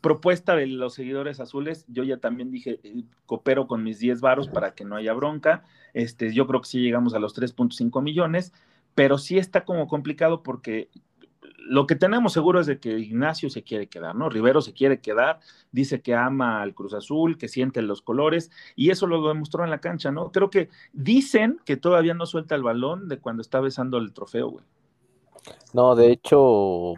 propuesta 0.00 0.56
de 0.56 0.66
los 0.66 0.94
seguidores 0.94 1.40
azules, 1.40 1.84
yo 1.88 2.04
ya 2.04 2.18
también 2.18 2.50
dije, 2.50 2.80
eh, 2.82 3.04
coopero 3.26 3.66
con 3.66 3.82
mis 3.82 3.98
10 3.98 4.20
varos 4.20 4.48
para 4.48 4.74
que 4.74 4.84
no 4.84 4.96
haya 4.96 5.12
bronca, 5.12 5.64
este, 5.94 6.32
yo 6.32 6.46
creo 6.46 6.60
que 6.60 6.68
sí 6.68 6.80
llegamos 6.80 7.14
a 7.14 7.18
los 7.18 7.34
3.5 7.34 8.02
millones, 8.02 8.52
pero 8.94 9.18
sí 9.18 9.38
está 9.38 9.64
como 9.64 9.86
complicado 9.86 10.42
porque 10.42 10.88
lo 11.68 11.86
que 11.86 11.96
tenemos 11.96 12.32
seguro 12.32 12.60
es 12.60 12.66
de 12.66 12.78
que 12.78 12.98
Ignacio 12.98 13.50
se 13.50 13.62
quiere 13.62 13.88
quedar, 13.88 14.14
¿no? 14.14 14.30
Rivero 14.30 14.62
se 14.62 14.72
quiere 14.72 15.00
quedar, 15.00 15.40
dice 15.70 16.00
que 16.00 16.14
ama 16.14 16.62
al 16.62 16.74
Cruz 16.74 16.94
Azul, 16.94 17.36
que 17.36 17.46
siente 17.46 17.82
los 17.82 18.00
colores, 18.00 18.50
y 18.74 18.90
eso 18.90 19.06
lo 19.06 19.26
demostró 19.28 19.64
en 19.64 19.70
la 19.70 19.80
cancha, 19.80 20.10
¿no? 20.10 20.32
Creo 20.32 20.50
que 20.50 20.70
dicen 20.92 21.60
que 21.66 21.76
todavía 21.76 22.14
no 22.14 22.24
suelta 22.26 22.54
el 22.54 22.62
balón 22.62 23.08
de 23.08 23.18
cuando 23.18 23.42
está 23.42 23.60
besando 23.60 23.98
el 23.98 24.12
trofeo, 24.12 24.48
güey. 24.48 24.64
No, 25.72 25.94
de 25.94 26.10
hecho, 26.10 26.94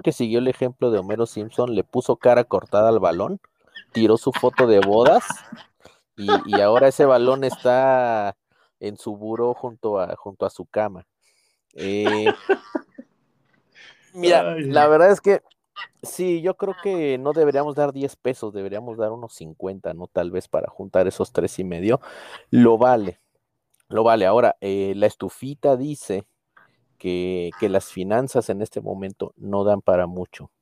que 0.00 0.12
siguió 0.12 0.38
el 0.38 0.48
ejemplo 0.48 0.90
de 0.90 0.98
Homero 0.98 1.26
Simpson, 1.26 1.74
le 1.74 1.84
puso 1.84 2.16
cara 2.16 2.44
cortada 2.44 2.88
al 2.88 3.00
balón, 3.00 3.40
tiró 3.92 4.16
su 4.16 4.32
foto 4.32 4.66
de 4.66 4.80
bodas 4.80 5.24
y, 6.16 6.28
y 6.46 6.60
ahora 6.62 6.88
ese 6.88 7.04
balón 7.04 7.44
está 7.44 8.36
en 8.80 8.96
su 8.96 9.16
buró 9.16 9.54
junto 9.54 10.00
a, 10.00 10.16
junto 10.16 10.46
a 10.46 10.50
su 10.50 10.66
cama. 10.66 11.06
Eh, 11.74 12.26
mira, 14.12 14.52
Ay, 14.54 14.64
la 14.64 14.88
verdad 14.88 15.10
es 15.10 15.20
que 15.20 15.42
sí, 16.02 16.42
yo 16.42 16.56
creo 16.56 16.74
que 16.82 17.16
no 17.18 17.32
deberíamos 17.32 17.76
dar 17.76 17.92
10 17.92 18.16
pesos, 18.16 18.52
deberíamos 18.52 18.98
dar 18.98 19.12
unos 19.12 19.34
50, 19.34 19.94
¿no? 19.94 20.08
Tal 20.08 20.30
vez 20.30 20.48
para 20.48 20.68
juntar 20.68 21.06
esos 21.06 21.32
tres 21.32 21.58
y 21.58 21.64
medio. 21.64 22.00
Lo 22.50 22.76
vale, 22.76 23.20
lo 23.88 24.02
vale. 24.02 24.26
Ahora, 24.26 24.56
eh, 24.60 24.94
la 24.96 25.06
estufita 25.06 25.76
dice 25.76 26.26
que, 27.02 27.50
que, 27.58 27.68
las 27.68 27.86
finanzas 27.86 28.48
en 28.48 28.62
este 28.62 28.80
momento 28.80 29.34
no 29.36 29.64
dan 29.64 29.80
para 29.80 30.06
mucho. 30.06 30.52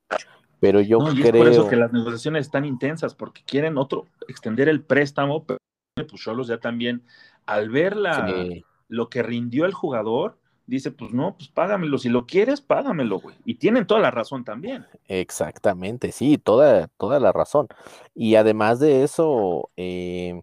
Pero 0.59 0.81
yo 0.81 0.97
no, 0.97 1.13
y 1.13 1.21
creo. 1.21 1.35
Es 1.35 1.39
por 1.39 1.49
eso 1.49 1.69
que 1.69 1.77
las 1.77 1.93
negociaciones 1.93 2.47
están 2.47 2.65
intensas, 2.65 3.15
porque 3.15 3.43
quieren 3.45 3.77
otro, 3.77 4.07
extender 4.27 4.71
el 4.71 4.83
préstamo, 4.83 5.45
pero 5.45 5.59
pues 5.95 6.23
Cholos 6.23 6.49
ya 6.49 6.57
también, 6.57 7.03
al 7.45 7.69
ver 7.69 7.95
la, 7.95 8.27
sí. 8.27 8.65
lo 8.89 9.11
que 9.11 9.23
rindió 9.23 9.67
el 9.67 9.75
jugador, 9.75 10.39
dice, 10.67 10.91
pues 10.91 11.13
no, 11.13 11.37
pues 11.37 11.51
págamelo, 11.51 11.99
si 11.99 12.09
lo 12.09 12.25
quieres, 12.25 12.63
págamelo, 12.63 13.21
güey. 13.21 13.37
Y 13.45 13.57
tienen 13.57 13.87
toda 13.87 14.01
la 14.01 14.11
razón 14.11 14.43
también. 14.43 14.87
Exactamente, 15.09 16.11
sí, 16.11 16.39
toda, 16.39 16.89
toda 16.97 17.21
la 17.21 17.33
razón. 17.33 17.69
Y 18.15 18.37
además 18.37 18.81
de 18.81 19.05
eso, 19.05 19.69
eh, 19.77 20.41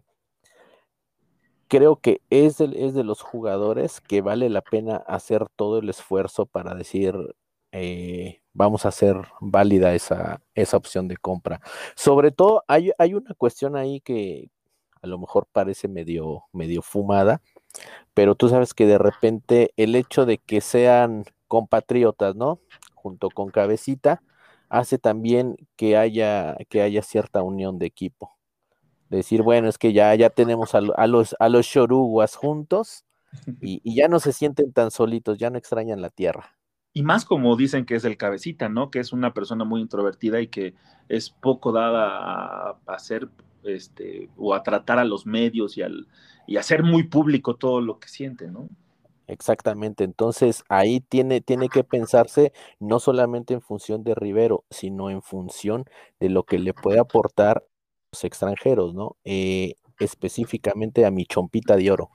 creo 1.68 1.96
que 1.96 2.22
es 2.30 2.58
de, 2.58 2.70
es 2.74 2.94
de, 2.94 3.04
los 3.04 3.22
jugadores 3.22 4.00
que 4.00 4.22
vale 4.22 4.48
la 4.48 4.62
pena 4.62 4.96
hacer 4.96 5.46
todo 5.56 5.78
el 5.78 5.88
esfuerzo 5.88 6.46
para 6.46 6.74
decir, 6.74 7.14
eh, 7.72 8.42
vamos 8.54 8.84
a 8.84 8.88
hacer 8.88 9.16
válida 9.40 9.94
esa, 9.94 10.40
esa 10.54 10.76
opción 10.76 11.08
de 11.08 11.16
compra. 11.16 11.60
Sobre 11.96 12.30
todo, 12.32 12.64
hay, 12.68 12.92
hay 12.98 13.14
una 13.14 13.34
cuestión 13.34 13.76
ahí 13.76 14.00
que 14.00 14.50
a 15.02 15.06
lo 15.06 15.18
mejor 15.18 15.46
parece 15.52 15.88
medio, 15.88 16.44
medio 16.52 16.82
fumada, 16.82 17.40
pero 18.14 18.34
tú 18.34 18.48
sabes 18.48 18.74
que 18.74 18.86
de 18.86 18.98
repente 18.98 19.72
el 19.76 19.94
hecho 19.94 20.26
de 20.26 20.38
que 20.38 20.60
sean 20.60 21.24
compatriotas, 21.48 22.34
¿no? 22.36 22.60
Junto 22.94 23.30
con 23.30 23.50
Cabecita, 23.50 24.22
hace 24.68 24.98
también 24.98 25.56
que 25.76 25.96
haya, 25.96 26.56
que 26.68 26.82
haya 26.82 27.02
cierta 27.02 27.42
unión 27.42 27.78
de 27.78 27.86
equipo. 27.86 28.37
Decir, 29.10 29.42
bueno, 29.42 29.68
es 29.68 29.78
que 29.78 29.92
ya, 29.92 30.14
ya 30.14 30.30
tenemos 30.30 30.74
a, 30.74 30.80
a 30.96 31.06
los, 31.06 31.34
a 31.38 31.48
los 31.48 31.66
choruguas 31.66 32.36
juntos 32.36 33.04
y, 33.60 33.80
y, 33.84 33.94
ya 33.94 34.08
no 34.08 34.20
se 34.20 34.32
sienten 34.32 34.72
tan 34.72 34.90
solitos, 34.90 35.38
ya 35.38 35.50
no 35.50 35.58
extrañan 35.58 36.02
la 36.02 36.10
tierra. 36.10 36.56
Y 36.92 37.02
más 37.02 37.24
como 37.24 37.56
dicen 37.56 37.84
que 37.84 37.94
es 37.94 38.04
el 38.04 38.16
cabecita, 38.16 38.68
¿no? 38.68 38.90
Que 38.90 38.98
es 39.00 39.12
una 39.12 39.34
persona 39.34 39.64
muy 39.64 39.80
introvertida 39.80 40.40
y 40.40 40.48
que 40.48 40.74
es 41.08 41.30
poco 41.30 41.72
dada 41.72 42.08
a, 42.08 42.70
a 42.86 42.94
hacer 42.94 43.28
este, 43.64 44.30
o 44.36 44.54
a 44.54 44.62
tratar 44.62 44.98
a 44.98 45.04
los 45.04 45.26
medios 45.26 45.76
y, 45.76 45.82
al, 45.82 46.08
y 46.46 46.56
hacer 46.56 46.82
muy 46.82 47.04
público 47.04 47.56
todo 47.56 47.80
lo 47.80 47.98
que 47.98 48.08
siente, 48.08 48.48
¿no? 48.48 48.68
Exactamente, 49.26 50.04
entonces 50.04 50.64
ahí 50.70 51.00
tiene, 51.00 51.42
tiene 51.42 51.68
que 51.68 51.84
pensarse 51.84 52.54
no 52.80 52.98
solamente 52.98 53.52
en 53.52 53.60
función 53.60 54.02
de 54.02 54.14
Rivero, 54.14 54.64
sino 54.70 55.10
en 55.10 55.20
función 55.20 55.84
de 56.18 56.30
lo 56.30 56.44
que 56.44 56.58
le 56.58 56.72
puede 56.72 56.98
aportar 56.98 57.62
extranjeros, 58.22 58.94
¿no? 58.94 59.16
Eh, 59.24 59.74
específicamente 59.98 61.04
a 61.04 61.10
mi 61.10 61.26
chompita 61.26 61.76
de 61.76 61.90
oro. 61.90 62.10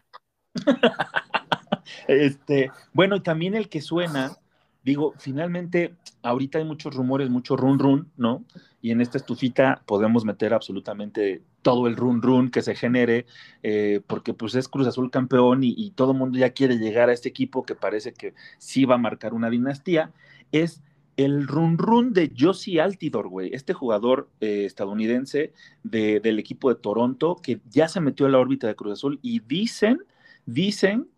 este, 2.08 2.72
bueno, 2.94 3.16
y 3.16 3.22
también 3.22 3.56
el 3.56 3.70
que 3.70 3.82
suena, 3.82 4.38
digo, 4.84 5.14
finalmente, 5.18 5.96
ahorita 6.22 6.60
hay 6.60 6.66
muchos 6.66 6.96
rumores, 6.96 7.30
mucho 7.30 7.56
run 7.56 7.80
run, 7.80 8.12
¿no? 8.18 8.44
Y 8.82 8.92
en 8.92 9.02
esta 9.02 9.18
estufita 9.18 9.84
podemos 9.86 10.26
meter 10.26 10.54
absolutamente 10.54 11.42
todo 11.62 11.88
el 11.88 11.96
run 11.96 12.22
run 12.22 12.50
que 12.50 12.62
se 12.62 12.76
genere, 12.76 13.26
eh, 13.62 14.02
porque 14.08 14.34
pues 14.34 14.56
es 14.56 14.68
Cruz 14.68 14.88
Azul 14.88 15.12
campeón 15.12 15.64
y, 15.64 15.74
y 15.78 15.92
todo 15.92 16.12
el 16.12 16.18
mundo 16.18 16.38
ya 16.38 16.52
quiere 16.52 16.78
llegar 16.78 17.10
a 17.10 17.14
este 17.14 17.30
equipo 17.30 17.64
que 17.64 17.76
parece 17.76 18.14
que 18.14 18.34
sí 18.58 18.86
va 18.86 18.96
a 18.96 19.00
marcar 19.00 19.34
una 19.34 19.50
dinastía, 19.50 20.12
es 20.52 20.82
el 21.18 21.48
run 21.48 21.78
run 21.78 22.14
de 22.14 22.34
Josie 22.38 22.82
Altidor, 22.82 23.28
güey, 23.28 23.54
este 23.54 23.74
jugador 23.74 24.30
eh, 24.40 24.66
estadounidense 24.66 25.54
de, 25.84 26.20
del 26.20 26.40
equipo 26.40 26.70
de 26.70 26.80
Toronto 26.80 27.36
que 27.36 27.62
ya 27.70 27.88
se 27.88 28.02
metió 28.02 28.26
en 28.26 28.34
la 28.34 28.40
órbita 28.40 28.68
de 28.68 28.76
Cruz 28.76 28.94
Azul 28.94 29.20
y 29.22 29.40
dicen, 29.42 30.00
dicen 30.46 31.10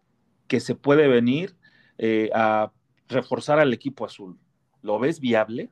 que 0.48 0.60
se 0.60 0.76
puede 0.76 1.08
venir 1.08 1.56
eh, 1.98 2.30
a 2.34 2.72
reforzar 3.08 3.60
al 3.60 3.74
equipo 3.74 4.06
azul. 4.06 4.38
¿Lo 4.82 5.00
ves 5.00 5.20
viable? 5.20 5.72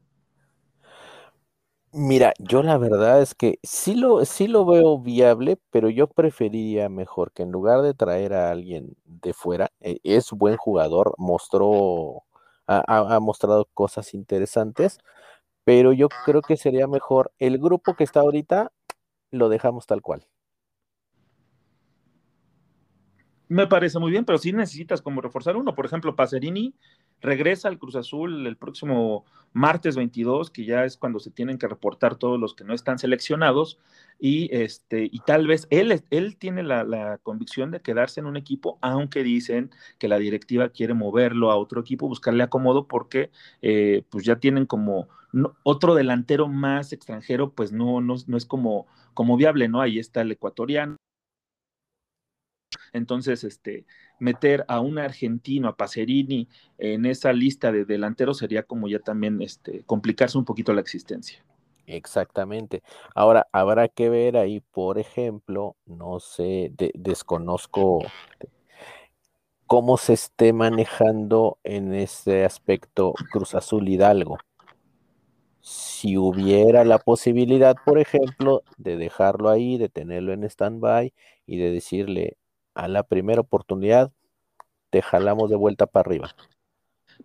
Mira, 1.96 2.34
yo 2.40 2.64
la 2.64 2.80
verdad 2.80 3.22
es 3.22 3.36
que 3.36 3.60
sí 3.62 3.94
lo, 3.94 4.26
sí 4.26 4.48
lo 4.48 4.66
veo 4.66 4.98
viable, 4.98 5.60
pero 5.70 5.90
yo 5.90 6.08
preferiría 6.08 6.90
mejor 6.90 7.32
que 7.32 7.44
en 7.44 7.52
lugar 7.52 7.84
de 7.84 7.94
traer 7.94 8.34
a 8.34 8.50
alguien 8.50 8.96
de 9.06 9.34
fuera, 9.34 9.72
eh, 9.80 10.00
es 10.04 10.32
buen 10.32 10.58
jugador, 10.58 11.14
mostró, 11.20 12.24
ha, 12.68 13.20
mostrado 13.20 13.68
cosas 13.74 14.14
interesantes, 14.14 15.00
pero 15.64 15.94
yo 15.94 16.10
creo 16.26 16.42
que 16.42 16.58
sería 16.58 16.88
mejor 16.88 17.32
el 17.40 17.58
grupo 17.58 17.96
que 17.96 18.04
está 18.04 18.22
ahorita, 18.22 18.72
lo 19.32 19.50
dejamos 19.50 19.86
tal 19.86 20.02
cual. 20.02 20.28
Me 23.48 23.68
parece 23.68 24.00
muy 24.00 24.12
bien, 24.12 24.26
pero 24.26 24.38
sí 24.38 24.52
necesitas 24.52 25.02
como 25.02 25.22
reforzar 25.22 25.56
uno. 25.58 25.76
Por 25.76 25.86
ejemplo, 25.86 26.16
Pacerini 26.16 26.74
regresa 27.24 27.70
al 27.70 27.80
Cruz 27.80 27.96
Azul 27.96 28.46
el 28.46 28.58
próximo 28.58 29.26
martes 29.54 29.96
22, 29.96 30.50
que 30.50 30.66
ya 30.66 30.84
es 30.84 30.98
cuando 30.98 31.20
se 31.20 31.32
tienen 31.32 31.58
que 31.58 31.68
reportar 31.68 32.16
todos 32.16 32.40
los 32.40 32.54
que 32.54 32.64
no 32.64 32.74
están 32.74 33.00
seleccionados, 33.00 33.80
y, 34.20 34.54
este, 34.56 35.10
y 35.12 35.20
tal 35.20 35.48
vez 35.48 35.68
él, 35.70 36.04
él 36.10 36.38
tiene 36.38 36.64
la, 36.64 36.84
la, 36.84 37.18
convicción 37.20 37.72
de 37.72 37.82
quedarse 37.82 38.20
en 38.20 38.26
un 38.26 38.38
equipo, 38.38 38.78
aunque 38.82 39.24
dicen 39.24 39.72
que 39.98 40.08
la 40.08 40.18
directiva 40.18 40.70
quiere 40.70 40.94
moverlo 40.94 41.52
a 41.52 41.58
otro 41.58 41.82
equipo, 41.82 42.08
buscarle 42.08 42.44
acomodo, 42.44 42.88
porque 42.88 43.32
eh, 43.62 44.04
pues 44.10 44.26
ya 44.26 44.38
tienen 44.38 44.66
como 44.66 45.08
otro 45.64 45.96
delantero 45.96 46.48
más 46.48 46.94
extranjero, 46.94 47.52
pues 47.52 47.72
no, 47.72 48.02
no, 48.02 48.16
no 48.28 48.38
es 48.38 48.46
como, 48.46 48.88
como 49.14 49.36
viable, 49.38 49.68
¿no? 49.68 49.82
Ahí 49.82 49.98
está 49.98 50.22
el 50.22 50.32
ecuatoriano 50.32 50.98
entonces, 52.94 53.44
este, 53.44 53.86
meter 54.20 54.64
a 54.68 54.80
un 54.80 55.00
argentino, 55.00 55.68
a 55.68 55.76
Pacerini, 55.76 56.48
en 56.78 57.06
esa 57.06 57.34
lista 57.34 57.72
de 57.72 57.86
delanteros 57.86 58.38
sería 58.38 58.64
como 58.64 58.88
ya 58.88 59.00
también 59.00 59.42
este, 59.42 59.84
complicarse 59.86 60.38
un 60.38 60.46
poquito 60.46 60.74
la 60.74 60.82
existencia. 60.82 61.44
Exactamente. 61.86 62.82
Ahora, 63.14 63.48
habrá 63.52 63.90
que 63.90 64.10
ver 64.10 64.38
ahí, 64.38 64.62
por 64.62 65.00
ejemplo, 65.00 65.76
no 65.86 66.20
sé, 66.20 66.72
de, 66.78 66.92
desconozco 66.94 68.00
cómo 69.68 69.98
se 69.98 70.14
esté 70.14 70.54
manejando 70.54 71.58
en 71.64 71.94
ese 71.94 72.46
aspecto 72.46 73.14
Cruz 73.32 73.56
Azul 73.56 73.90
Hidalgo. 73.90 74.38
si 75.62 76.18
hubiera 76.18 76.84
la 76.84 77.00
posibilidad, 77.00 77.76
por 77.86 77.98
ejemplo, 77.98 78.64
de 78.78 78.98
dejarlo 78.98 79.50
ahí, 79.50 79.78
de 79.78 79.90
tenerlo 79.90 80.34
en 80.34 80.44
stand-by 80.44 81.14
y 81.46 81.58
de 81.58 81.72
decirle 81.72 82.38
a 82.76 82.88
la 82.88 83.04
primera 83.04 83.42
oportunidad, 83.42 84.12
te 84.90 85.02
jalamos 85.02 85.50
de 85.50 85.56
vuelta 85.56 85.86
para 85.88 86.08
arriba. 86.08 86.36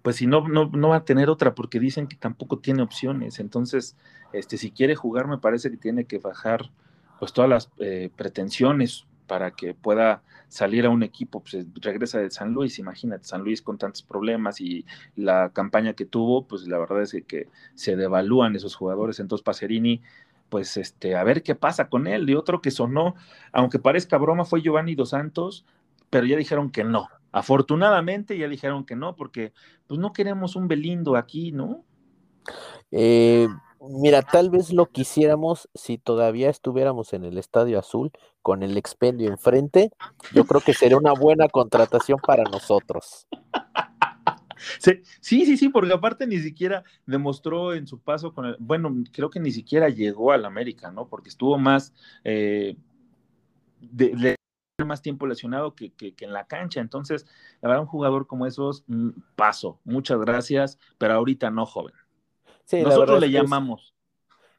Pues 0.03 0.17
si 0.17 0.27
no, 0.27 0.47
no, 0.49 0.71
no 0.73 0.89
va 0.91 0.97
a 0.97 1.05
tener 1.05 1.31
otra 1.31 1.55
porque 1.55 1.81
dicen 1.81 2.07
que 2.07 2.17
tampoco 2.17 2.59
tiene 2.59 2.83
opciones. 2.83 3.41
Entonces, 3.41 3.97
este, 4.33 4.59
si 4.59 4.71
quiere 4.71 4.95
jugar, 4.95 5.27
me 5.27 5.39
parece 5.39 5.71
que 5.71 5.77
tiene 5.77 6.05
que 6.05 6.19
bajar 6.19 6.71
pues 7.19 7.33
todas 7.33 7.51
las 7.51 7.71
eh, 7.79 8.11
pretensiones 8.15 9.07
para 9.27 9.51
que 9.51 9.75
pueda 9.75 10.23
salir 10.49 10.87
a 10.87 10.91
un 10.91 11.03
equipo, 11.03 11.41
pues 11.41 11.67
regresa 11.83 12.19
de 12.19 12.31
San 12.31 12.55
Luis, 12.55 12.79
imagínate, 12.79 13.25
San 13.25 13.43
Luis 13.43 13.61
con 13.61 13.77
tantos 13.77 14.03
problemas 14.03 14.61
y 14.61 14.87
la 15.15 15.51
campaña 15.53 15.93
que 15.93 16.07
tuvo, 16.07 16.47
pues 16.47 16.67
la 16.67 16.79
verdad 16.79 17.03
es 17.03 17.15
que 17.27 17.49
se 17.75 17.97
devalúan 17.97 18.57
esos 18.57 18.75
jugadores, 18.75 19.21
entonces 19.21 19.45
Pacerini, 19.45 20.01
pues 20.49 20.77
este, 20.77 21.17
a 21.17 21.25
ver 21.25 21.43
qué 21.43 21.55
pasa 21.55 21.89
con 21.89 22.07
él, 22.07 22.29
y 22.29 22.35
otro 22.35 22.61
que 22.61 22.71
sonó, 22.71 23.15
aunque 23.53 23.79
parezca 23.79 24.19
broma, 24.19 24.45
fue 24.45 24.63
Giovanni 24.63 24.95
Dos 24.95 25.11
Santos, 25.11 25.65
pero 26.11 26.27
ya 26.27 26.37
dijeron 26.37 26.71
que 26.71 26.85
no, 26.85 27.09
afortunadamente 27.33 28.39
ya 28.39 28.49
dijeron 28.49 28.85
que 28.85 28.97
no, 28.97 29.17
porque 29.17 29.53
pues 29.87 30.01
no 30.01 30.13
queremos 30.13 30.57
un 30.57 30.69
Belindo 30.69 31.17
aquí, 31.17 31.53
¿no? 31.53 31.85
Eh, 32.91 33.49
Mira, 33.81 34.23
tal 34.23 34.51
vez 34.51 34.73
lo 34.73 34.87
quisiéramos 34.87 35.69
si 35.75 35.99
todavía 35.99 36.51
estuviéramos 36.51 37.13
en 37.13 37.25
el 37.25 37.39
Estadio 37.39 37.79
Azul 37.79 38.11
con 38.43 38.63
el 38.65 38.77
expendio 38.77 39.29
enfrente. 39.29 39.91
Yo 40.33 40.45
creo 40.47 40.61
que 40.61 40.75
sería 40.75 40.97
una 40.97 41.13
buena 41.13 41.49
contratación 41.49 42.19
para 42.19 42.43
nosotros. 42.45 43.29
Sí, 44.79 45.03
sí, 45.21 45.57
sí, 45.57 45.69
porque 45.69 45.93
aparte 45.93 46.27
ni 46.27 46.39
siquiera 46.39 46.85
demostró 47.07 47.75
en 47.75 47.87
su 47.87 47.99
paso 48.01 48.33
con 48.33 48.47
el, 48.47 48.57
bueno, 48.59 48.95
creo 49.13 49.31
que 49.31 49.41
ni 49.41 49.51
siquiera 49.51 49.89
llegó 49.89 50.33
al 50.33 50.45
América, 50.45 50.91
¿no? 50.91 51.09
Porque 51.09 51.29
estuvo 51.29 51.59
más, 51.59 51.95
eh, 52.25 52.77
de, 53.81 54.15
de, 54.17 54.85
más 54.85 55.03
tiempo 55.03 55.27
lesionado 55.27 55.75
que, 55.75 55.93
que, 55.93 56.15
que, 56.15 56.25
en 56.25 56.33
la 56.33 56.47
cancha. 56.47 56.81
Entonces, 56.81 57.27
la 57.61 57.69
verdad, 57.69 57.83
un 57.83 57.89
jugador 57.89 58.27
como 58.27 58.47
esos, 58.47 58.85
mm, 58.87 59.11
paso. 59.37 59.81
Muchas 59.85 60.21
gracias, 60.21 60.79
pero 60.99 61.15
ahorita 61.15 61.51
no, 61.51 61.67
joven. 61.67 61.95
Sí, 62.65 62.83
Nosotros 62.83 63.21
le 63.21 63.31
llamamos. 63.31 63.95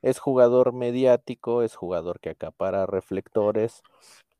Es, 0.01 0.11
es, 0.11 0.19
jugador 0.19 0.73
mediático, 0.73 1.61
es 1.61 1.75
jugador 1.75 2.19
que 2.19 2.31
acapara 2.31 2.85
reflectores, 2.85 3.83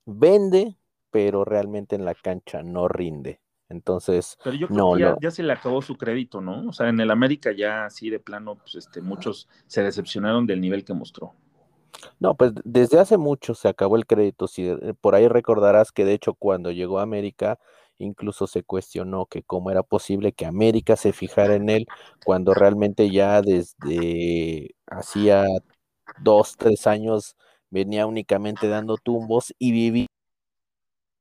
vende, 0.06 0.78
pero 1.12 1.46
realmente 1.46 1.96
en 1.96 2.06
la 2.06 2.16
cancha 2.16 2.64
no 2.64 2.88
rinde. 2.88 3.40
Entonces, 3.70 4.38
pero 4.44 4.56
yo 4.56 4.68
creo 4.68 4.78
no, 4.78 4.94
que 4.96 5.02
ya, 5.02 5.10
no. 5.12 5.18
ya, 5.22 5.32
se 5.32 5.44
le 5.44 5.54
acabó 5.54 5.82
su 5.82 5.96
crédito, 5.96 6.42
¿no? 6.42 6.68
O 6.68 6.74
sea, 6.74 6.90
en 6.90 7.00
el 7.00 7.12
América 7.12 7.52
ya 7.52 7.86
así 7.86 8.10
de 8.10 8.20
plano, 8.20 8.56
pues 8.56 8.76
este, 8.76 9.02
muchos 9.02 9.48
se 9.68 9.84
decepcionaron 9.84 10.48
del 10.48 10.60
nivel 10.60 10.84
que 10.84 10.94
mostró. 10.94 11.36
No, 12.20 12.36
pues 12.36 12.54
desde 12.64 13.00
hace 13.00 13.18
mucho 13.18 13.54
se 13.54 13.68
acabó 13.68 13.96
el 13.96 14.08
crédito. 14.08 14.48
Si 14.48 14.72
por 15.02 15.16
ahí 15.16 15.28
recordarás 15.28 15.92
que 15.92 16.06
de 16.06 16.14
hecho 16.14 16.34
cuando 16.34 16.72
llegó 16.72 17.00
a 17.00 17.04
América 17.04 17.60
incluso 18.00 18.48
se 18.48 18.64
cuestionó 18.64 19.26
que 19.26 19.44
cómo 19.44 19.72
era 19.72 19.84
posible 19.84 20.32
que 20.32 20.46
América 20.46 20.96
se 20.96 21.12
fijara 21.14 21.56
en 21.56 21.70
él 21.70 21.86
cuando 22.26 22.54
realmente 22.54 23.12
ya 23.12 23.42
desde 23.42 24.74
hacía 24.88 25.46
dos, 26.22 26.56
tres 26.58 26.88
años 26.88 27.36
venía 27.70 28.08
únicamente 28.08 28.68
dando 28.68 28.98
tumbos 28.98 29.54
y 29.60 29.72
vivía 29.72 30.08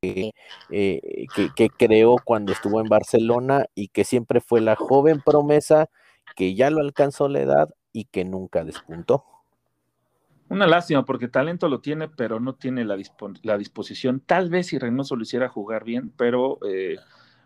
eh, 0.01 0.31
eh, 0.71 1.27
que, 1.57 1.71
creó 1.71 2.17
cuando 2.25 2.53
estuvo 2.53 2.81
en 2.81 2.89
Barcelona 2.89 3.67
y 3.75 3.89
que 3.89 4.05
siempre 4.05 4.41
fue 4.41 4.61
la 4.61 4.77
joven 4.77 5.21
promesa 5.25 5.91
que 6.37 6.55
ya 6.55 6.71
lo 6.71 6.81
alcanzó 6.81 7.29
la 7.29 7.41
edad 7.41 7.75
y 7.93 8.05
que 8.05 8.25
nunca 8.25 8.65
despuntó. 8.65 9.25
Una 10.49 10.69
lástima 10.69 11.05
porque 11.05 11.27
talento 11.27 11.69
lo 11.69 11.81
tiene, 11.81 12.09
pero 12.09 12.39
no 12.39 12.55
tiene 12.55 12.85
la, 12.85 12.97
dispo 12.97 13.33
la 13.43 13.59
disposición. 13.59 14.21
Tal 14.21 14.51
vez 14.51 14.69
si 14.69 14.79
Reynoso 14.79 15.17
lo 15.17 15.23
hiciera 15.23 15.49
jugar 15.49 15.83
bien, 15.83 16.13
pero 16.17 16.61
eh, 16.65 16.97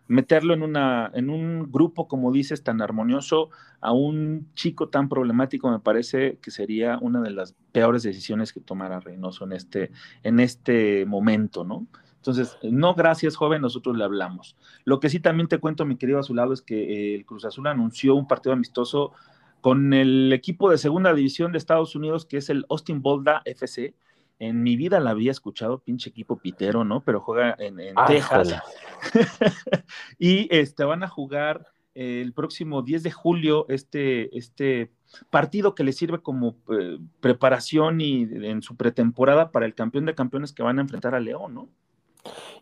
meterlo 0.07 0.53
en, 0.53 1.31
un 1.31 1.73
grupo, 1.73 2.07
como 2.07 2.31
dices, 2.33 2.62
tan 2.62 2.83
armonioso, 2.83 3.49
a 3.81 3.93
un 3.93 4.53
chico 4.53 4.91
tan 4.91 5.09
problemático, 5.09 5.71
me 5.71 5.81
parece 5.81 6.37
que 6.43 6.51
sería 6.51 6.99
una 7.01 7.23
de 7.23 7.31
las 7.31 7.55
peores 7.73 8.03
decisiones 8.03 8.53
que 8.53 8.61
tomara 8.61 9.01
Reynoso 9.01 9.47
en 9.47 9.53
este, 9.53 9.91
en 10.23 10.38
este 10.38 11.07
momento, 11.07 11.65
¿no? 11.65 11.87
Entonces, 12.23 12.57
no, 12.63 12.95
gracias, 12.95 13.35
joven, 13.35 13.63
nosotros 13.63 13.97
le 13.97 14.05
hablamos. 14.05 14.57
Lo 14.85 15.01
que 15.01 15.09
sí 15.09 15.19
también 15.19 15.49
te 15.49 15.59
cuento, 15.59 15.85
mi 15.85 15.97
querido 15.97 16.21
Azulado, 16.21 16.53
es 16.53 16.63
que 16.63 16.77
eh, 16.77 17.15
el 17.17 17.27
Cruz 17.27 17.45
Azul 17.45 17.67
anunció 17.67 18.15
un 18.15 18.29
partido 18.29 18.53
amistoso 18.53 19.13
con 19.61 19.93
el 19.93 20.33
equipo 20.33 20.71
de 20.71 20.79
segunda 20.79 21.13
división 21.15 21.51
de 21.51 21.59
Estados 21.59 21.97
Unidos, 21.97 22.25
que 22.25 22.37
es 22.37 22.49
el 22.49 22.65
Austin 22.71 23.03
Bolda 23.03 23.43
FC. 23.45 23.97
En 24.39 24.63
mi 24.63 24.77
vida 24.77 25.01
la 25.01 25.11
había 25.11 25.33
escuchado, 25.33 25.81
pinche 25.81 26.11
equipo 26.11 26.37
pitero, 26.39 26.85
¿no? 26.85 27.01
Pero 27.01 27.19
juega 27.21 27.57
en, 27.59 27.81
en 27.81 27.95
Ah, 27.97 28.07
Texas. 28.07 28.55
y 30.21 30.47
este, 30.55 30.85
van 30.85 31.03
a 31.03 31.09
jugar 31.09 31.67
el 31.95 32.33
próximo 32.33 32.83
10 32.83 33.03
de 33.03 33.11
julio 33.11 33.67
este, 33.69 34.37
este 34.39 34.93
partido 35.29 35.75
que 35.75 35.83
le 35.83 35.93
sirve 35.93 36.21
como 36.21 36.57
eh, 36.71 36.99
preparación 37.21 38.01
y 38.01 38.23
en 38.23 38.63
su 38.63 38.77
pretemporada 38.77 39.51
para 39.51 39.67
el 39.67 39.75
campeón 39.75 40.07
de 40.07 40.15
campeones 40.15 40.53
que 40.53 40.63
van 40.63 40.79
a 40.79 40.83
enfrentar 40.83 41.17
a 41.17 41.21
León, 41.21 41.55
¿no? 41.55 41.69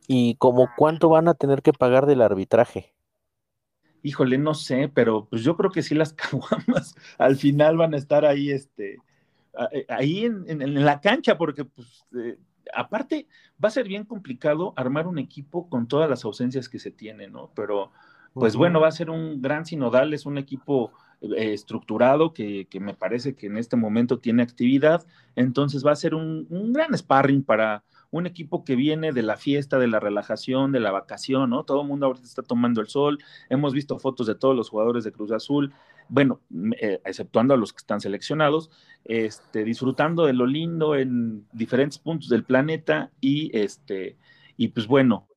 ¿Y 0.07 0.35
como 0.37 0.68
cuánto 0.77 1.09
van 1.09 1.29
a 1.29 1.35
tener 1.35 1.62
que 1.62 1.73
pagar 1.73 2.07
del 2.07 2.23
arbitraje? 2.23 2.94
Híjole, 4.03 4.38
no 4.38 4.55
sé, 4.55 4.90
pero 4.92 5.27
pues 5.27 5.42
yo 5.42 5.57
creo 5.57 5.70
que 5.70 5.83
sí 5.83 5.94
las 5.94 6.12
caguamas 6.14 6.94
al 7.18 7.37
final 7.37 7.77
van 7.77 7.94
a 7.94 7.99
estar 7.99 8.25
ahí, 8.25 8.51
este, 8.51 8.99
ahí 9.88 10.25
en, 10.25 10.44
en, 10.49 10.62
en 10.62 10.85
la 10.85 11.01
cancha, 11.01 11.37
porque 11.37 11.64
pues 11.64 12.07
eh, 12.16 12.38
aparte 12.75 13.27
va 13.62 13.68
a 13.68 13.73
ser 13.73 13.87
bien 13.87 14.05
complicado 14.05 14.73
armar 14.77 15.07
un 15.07 15.18
equipo 15.18 15.68
con 15.68 15.87
todas 15.87 16.09
las 16.09 16.25
ausencias 16.25 16.68
que 16.68 16.79
se 16.79 16.90
tienen, 16.90 17.33
¿no? 17.33 17.51
Pero 17.55 17.92
pues 18.33 18.55
uh 18.55 18.57
-huh. 18.57 18.59
bueno, 18.61 18.81
va 18.81 18.88
a 18.88 18.92
ser 18.92 19.11
un 19.11 19.42
gran 19.42 19.66
sinodal, 19.66 20.14
es 20.14 20.25
un 20.25 20.38
equipo 20.38 20.92
eh, 21.20 21.53
estructurado 21.53 22.33
que, 22.33 22.66
que, 22.70 22.81
me 22.81 22.94
parece 22.94 23.35
que 23.35 23.46
en 23.46 23.57
este 23.59 23.77
momento 23.77 24.18
tiene 24.18 24.42
actividad, 24.42 25.05
entonces 25.37 25.85
va 25.85 25.92
a 25.92 25.96
ser 25.96 26.14
un, 26.14 26.46
un 26.49 26.73
gran 26.73 26.96
sparring 26.96 27.42
para 27.42 27.83
un 28.11 28.27
equipo 28.27 28.64
que 28.64 28.77
viene 28.77 29.12
de 29.12 29.23
la 29.23 29.37
fiesta, 29.37 29.79
de 29.79 29.87
la 29.87 30.01
relajación, 30.01 30.73
de 30.73 30.81
la 30.81 30.90
vacación, 30.90 31.51
¿no? 31.51 31.64
Todo 31.64 31.83
el 31.83 31.88
mundo 31.88 32.07
ahorita 32.07 32.27
está 32.27 32.42
tomando 32.42 32.81
el 32.81 32.88
sol. 32.88 33.18
Hemos 33.49 33.73
visto 33.73 33.99
fotos 33.99 34.27
de 34.27 34.35
todos 34.35 34.57
los 34.57 34.68
jugadores 34.68 35.05
de 35.05 35.12
Cruz 35.12 35.31
Azul, 35.33 35.73
bueno, 36.09 36.40
eh, 36.81 37.01
exceptuando 37.05 37.55
a 37.55 37.57
los 37.57 37.73
que 37.73 37.79
están 37.79 38.01
seleccionados, 38.01 38.70
este, 39.05 39.64
disfrutando 39.64 40.27
de 40.27 40.33
lo 40.33 40.46
lindo 40.46 40.96
en 40.96 41.46
diferentes 41.53 41.99
puntos 41.99 42.29
del 42.29 42.44
planeta 42.44 43.12
y, 43.20 43.57
este, 43.57 44.18
y 44.57 44.68
pues 44.68 44.88
bueno, 44.88 45.29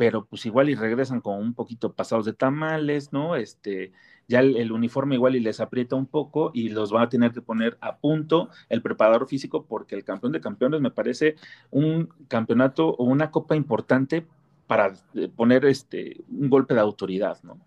pero 0.00 0.24
pues 0.24 0.46
igual 0.46 0.70
y 0.70 0.74
regresan 0.74 1.20
con 1.20 1.38
un 1.38 1.52
poquito 1.52 1.92
pasados 1.92 2.24
de 2.24 2.32
tamales, 2.32 3.12
¿no? 3.12 3.36
Este, 3.36 3.92
ya 4.28 4.40
el, 4.40 4.72
uniforme 4.72 5.16
igual 5.16 5.36
y 5.36 5.40
les 5.40 5.60
aprieta 5.60 5.94
un 5.94 6.06
poco 6.06 6.52
y 6.54 6.70
los 6.70 6.90
van 6.90 7.02
a 7.02 7.10
tener 7.10 7.32
que 7.32 7.42
poner 7.42 7.76
a 7.82 7.98
punto 7.98 8.48
el 8.70 8.80
preparador 8.80 9.28
físico 9.28 9.66
porque 9.68 9.94
el 9.94 10.02
campeón 10.02 10.32
de 10.32 10.40
campeones 10.40 10.80
me 10.80 10.90
parece 10.90 11.36
un 11.70 12.08
campeonato 12.28 12.94
o 12.94 13.04
una 13.04 13.30
copa 13.30 13.56
importante 13.56 14.26
para 14.66 14.94
eh, 15.16 15.28
poner 15.36 15.66
este 15.66 16.24
un 16.30 16.48
golpe 16.48 16.72
de 16.72 16.80
autoridad, 16.80 17.36
¿no? 17.42 17.58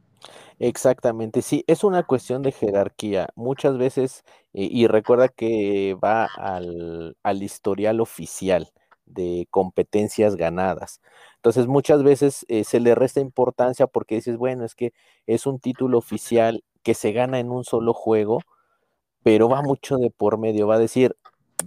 Exactamente, 0.57 1.43
sí, 1.43 1.63
es 1.67 1.83
una 1.83 2.01
cuestión 2.01 2.41
de 2.41 2.51
jerarquía. 2.51 3.27
Muchas 3.35 3.77
veces, 3.77 4.23
eh, 4.53 4.67
y 4.71 4.87
recuerda 4.87 5.27
que 5.27 5.95
va 6.03 6.25
al, 6.25 7.15
al 7.21 7.43
historial 7.43 8.01
oficial 8.01 8.71
de 9.05 9.47
competencias 9.49 10.35
ganadas. 10.35 11.01
Entonces 11.35 11.67
muchas 11.67 12.03
veces 12.03 12.45
eh, 12.47 12.63
se 12.63 12.79
le 12.79 12.95
resta 12.95 13.19
importancia 13.19 13.87
porque 13.87 14.15
dices, 14.15 14.37
bueno, 14.37 14.65
es 14.65 14.75
que 14.75 14.93
es 15.27 15.45
un 15.45 15.59
título 15.59 15.97
oficial 15.97 16.63
que 16.83 16.93
se 16.93 17.11
gana 17.11 17.39
en 17.39 17.51
un 17.51 17.63
solo 17.63 17.93
juego, 17.93 18.41
pero 19.23 19.49
va 19.49 19.61
mucho 19.61 19.97
de 19.97 20.09
por 20.09 20.37
medio, 20.37 20.67
va 20.67 20.75
a 20.75 20.79
decir, 20.79 21.15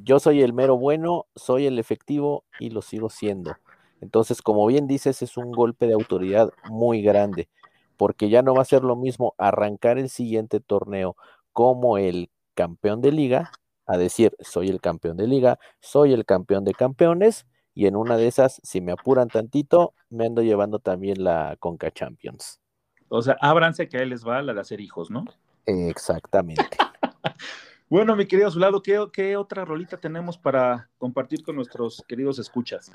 yo 0.03 0.21
soy 0.21 0.43
el 0.43 0.53
mero 0.53 0.77
bueno, 0.77 1.27
soy 1.35 1.67
el 1.67 1.79
efectivo 1.79 2.45
y 2.61 2.71
lo 2.71 2.83
sigo 2.83 3.11
siendo. 3.11 3.57
Entonces, 4.01 4.43
como 4.43 4.67
bien 4.67 4.87
dices, 4.87 5.23
es 5.23 5.37
un 5.37 5.53
golpe 5.53 5.87
de 5.87 5.95
autoridad 5.95 6.53
muy 6.71 7.03
grande, 7.03 7.49
porque 7.97 8.29
ya 8.29 8.43
no 8.43 8.55
va 8.55 8.63
a 8.63 8.67
ser 8.67 8.85
lo 8.85 8.97
mismo 8.97 9.35
arrancar 9.39 9.99
el 9.99 10.11
siguiente 10.11 10.61
torneo 10.61 11.17
como 11.53 11.97
el 11.99 12.31
campeón 12.55 13.01
de 13.01 13.13
liga, 13.13 13.51
a 13.87 13.97
decir, 13.97 14.37
soy 14.41 14.69
el 14.69 14.81
campeón 14.81 15.17
de 15.17 15.27
liga, 15.27 15.59
soy 15.81 16.13
el 16.13 16.25
campeón 16.25 16.65
de 16.65 16.75
campeones, 16.75 17.47
y 17.75 17.87
en 17.87 17.95
una 17.95 18.17
de 18.17 18.27
esas, 18.27 18.61
si 18.65 18.81
me 18.81 18.93
apuran 18.93 19.29
tantito, 19.29 19.93
me 20.09 20.27
ando 20.27 20.43
llevando 20.43 20.79
también 20.79 21.23
la 21.23 21.57
Conca 21.61 21.91
Champions. 21.91 22.59
O 23.09 23.21
sea, 23.23 23.37
ábranse 23.41 23.89
que 23.89 23.99
ahí 23.99 24.09
les 24.09 24.27
va 24.27 24.41
la 24.43 24.55
de 24.55 24.61
hacer 24.61 24.81
hijos, 24.81 25.11
¿no? 25.11 25.27
Exactamente. 25.67 26.65
bueno, 27.91 28.17
mi 28.17 28.27
querido 28.27 28.51
Zulado, 28.51 28.83
¿qué, 28.83 29.07
¿qué, 29.13 29.37
otra 29.37 29.65
rolita 29.65 29.99
tenemos 29.99 30.39
para 30.39 30.89
compartir 30.97 31.45
con 31.45 31.55
nuestros 31.55 32.03
queridos 32.09 32.39
escuchas? 32.39 32.93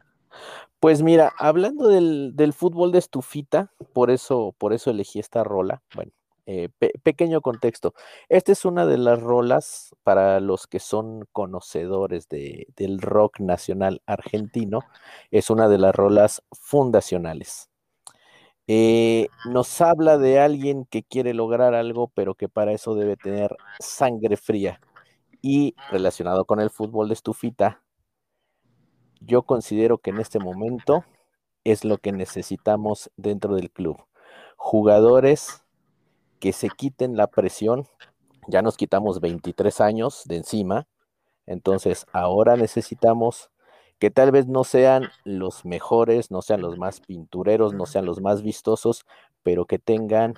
Pues 0.80 1.04
mira, 1.04 1.32
hablando 1.38 1.88
del, 1.88 2.32
del, 2.36 2.52
fútbol 2.52 2.92
de 2.92 3.00
estufita, 3.00 3.72
por 3.94 4.10
eso, 4.10 4.56
por 4.58 4.74
eso 4.74 4.90
elegí 4.90 5.20
esta 5.20 5.44
rola. 5.44 5.84
Bueno, 5.94 6.12
eh, 6.46 6.70
pe- 6.80 6.94
pequeño 7.04 7.42
contexto. 7.42 7.94
Esta 8.30 8.52
es 8.52 8.66
una 8.66 8.86
de 8.86 8.98
las 8.98 9.22
rolas 9.22 9.96
para 10.04 10.40
los 10.40 10.68
que 10.68 10.80
son 10.80 11.28
conocedores 11.32 12.28
de- 12.30 12.68
del 12.76 13.00
rock 13.02 13.40
nacional 13.40 14.02
argentino. 14.06 14.80
Es 15.32 15.50
una 15.50 15.68
de 15.70 15.78
las 15.78 15.96
rolas 15.96 16.44
fundacionales. 16.52 17.70
Eh, 18.68 19.28
nos 19.46 19.82
habla 19.82 20.18
de 20.18 20.40
alguien 20.40 20.86
que 20.86 21.04
quiere 21.04 21.34
lograr 21.34 21.74
algo, 21.74 22.08
pero 22.14 22.36
que 22.36 22.48
para 22.48 22.72
eso 22.72 22.96
debe 22.96 23.18
tener 23.18 23.56
sangre 23.80 24.38
fría. 24.38 24.80
Y 25.42 25.76
relacionado 25.90 26.46
con 26.46 26.60
el 26.60 26.70
fútbol 26.70 27.08
de 27.10 27.16
estufita, 27.16 27.84
yo 29.20 29.44
considero 29.44 29.98
que 29.98 30.12
en 30.12 30.20
este 30.20 30.40
momento 30.40 31.04
es 31.64 31.84
lo 31.84 31.98
que 31.98 32.12
necesitamos 32.12 33.12
dentro 33.18 33.56
del 33.56 33.72
club. 33.72 33.98
Jugadores 34.58 35.64
que 36.42 36.52
se 36.52 36.70
quiten 36.70 37.16
la 37.16 37.28
presión. 37.28 37.88
Ya 38.48 38.62
nos 38.62 38.76
quitamos 38.76 39.22
23 39.22 39.80
años 39.80 40.24
de 40.26 40.38
encima. 40.38 40.88
Entonces 41.46 42.06
ahora 42.12 42.58
necesitamos 42.58 43.52
que 44.00 44.10
tal 44.10 44.32
vez 44.32 44.48
no 44.48 44.64
sean 44.64 45.10
los 45.24 45.64
mejores, 45.64 46.32
no 46.32 46.42
sean 46.42 46.62
los 46.62 46.78
más 46.78 47.00
pintureros, 47.00 47.74
no 47.74 47.86
sean 47.86 48.06
los 48.06 48.20
más 48.20 48.42
vistosos, 48.42 49.06
pero 49.44 49.66
que 49.66 49.78
tengan 49.78 50.34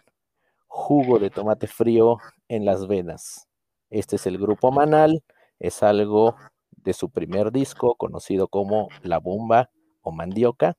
jugo 0.68 1.18
de 1.18 1.30
tomate 1.30 1.68
frío 1.68 2.18
en 2.50 2.66
las 2.66 2.88
venas. 2.88 3.48
Este 3.90 4.18
es 4.18 4.28
el 4.28 4.38
grupo 4.38 4.72
Manal, 4.72 5.24
es 5.60 5.82
algo 5.82 6.36
de 6.72 6.92
su 6.92 7.10
primer 7.10 7.54
disco 7.54 7.96
conocido 7.96 8.50
como 8.50 8.90
La 9.02 9.20
Bomba 9.20 9.70
o 10.02 10.12
Mandioca. 10.12 10.76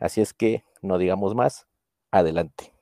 Así 0.00 0.20
es 0.20 0.34
que 0.34 0.64
no 0.82 0.98
digamos 0.98 1.36
más, 1.36 1.68
adelante. 2.10 2.77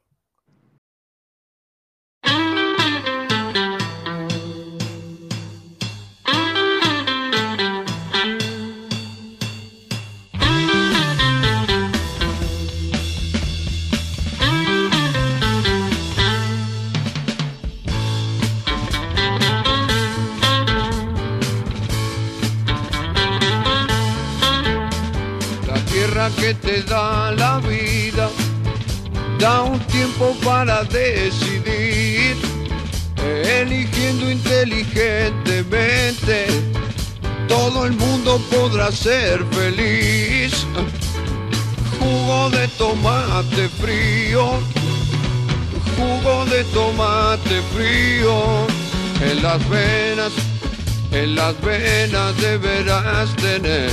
Que 26.35 26.55
te 26.55 26.83
da 26.83 27.31
la 27.31 27.61
vida 27.61 28.29
da 29.39 29.63
un 29.63 29.79
tiempo 29.87 30.37
para 30.45 30.83
decidir, 30.85 32.37
eligiendo 33.45 34.29
inteligentemente. 34.29 36.49
Todo 37.47 37.87
el 37.87 37.93
mundo 37.93 38.41
podrá 38.51 38.91
ser 38.91 39.47
feliz. 39.53 40.67
Jugo 42.01 42.51
de 42.51 42.67
tomate 42.69 43.69
frío, 43.81 44.59
jugo 45.97 46.45
de 46.47 46.65
tomate 46.65 47.63
frío 47.75 48.67
en 49.21 49.43
las 49.43 49.69
venas, 49.69 50.33
en 51.13 51.37
las 51.37 51.55
venas 51.63 52.37
deberás 52.41 53.37
tener. 53.37 53.93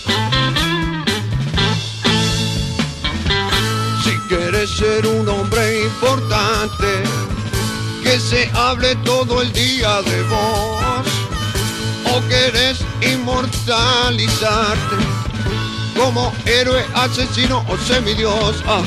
Ser 4.67 5.07
un 5.07 5.27
hombre 5.27 5.81
importante, 5.81 6.85
que 8.03 8.19
se 8.19 8.47
hable 8.53 8.95
todo 8.97 9.41
el 9.41 9.51
día 9.53 10.03
de 10.03 10.21
vos, 10.23 11.07
o 12.13 12.21
querés 12.27 12.85
inmortalizarte 13.01 14.97
como 15.97 16.31
héroe, 16.45 16.85
asesino 16.93 17.65
o 17.67 17.77
semidios, 17.77 18.63
ah, 18.67 18.83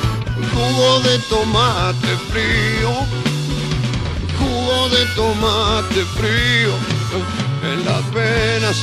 jugo 0.54 1.00
de 1.00 1.18
tomate 1.28 2.16
frío, 2.30 2.92
jugo 4.38 4.88
de 4.90 5.04
tomate 5.16 6.04
frío, 6.16 6.72
en 7.64 7.84
las 7.84 8.14
venas, 8.14 8.76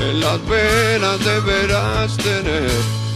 en 0.00 0.20
las 0.20 0.48
venas 0.48 1.22
deberás 1.22 2.16
tener. 2.16 3.07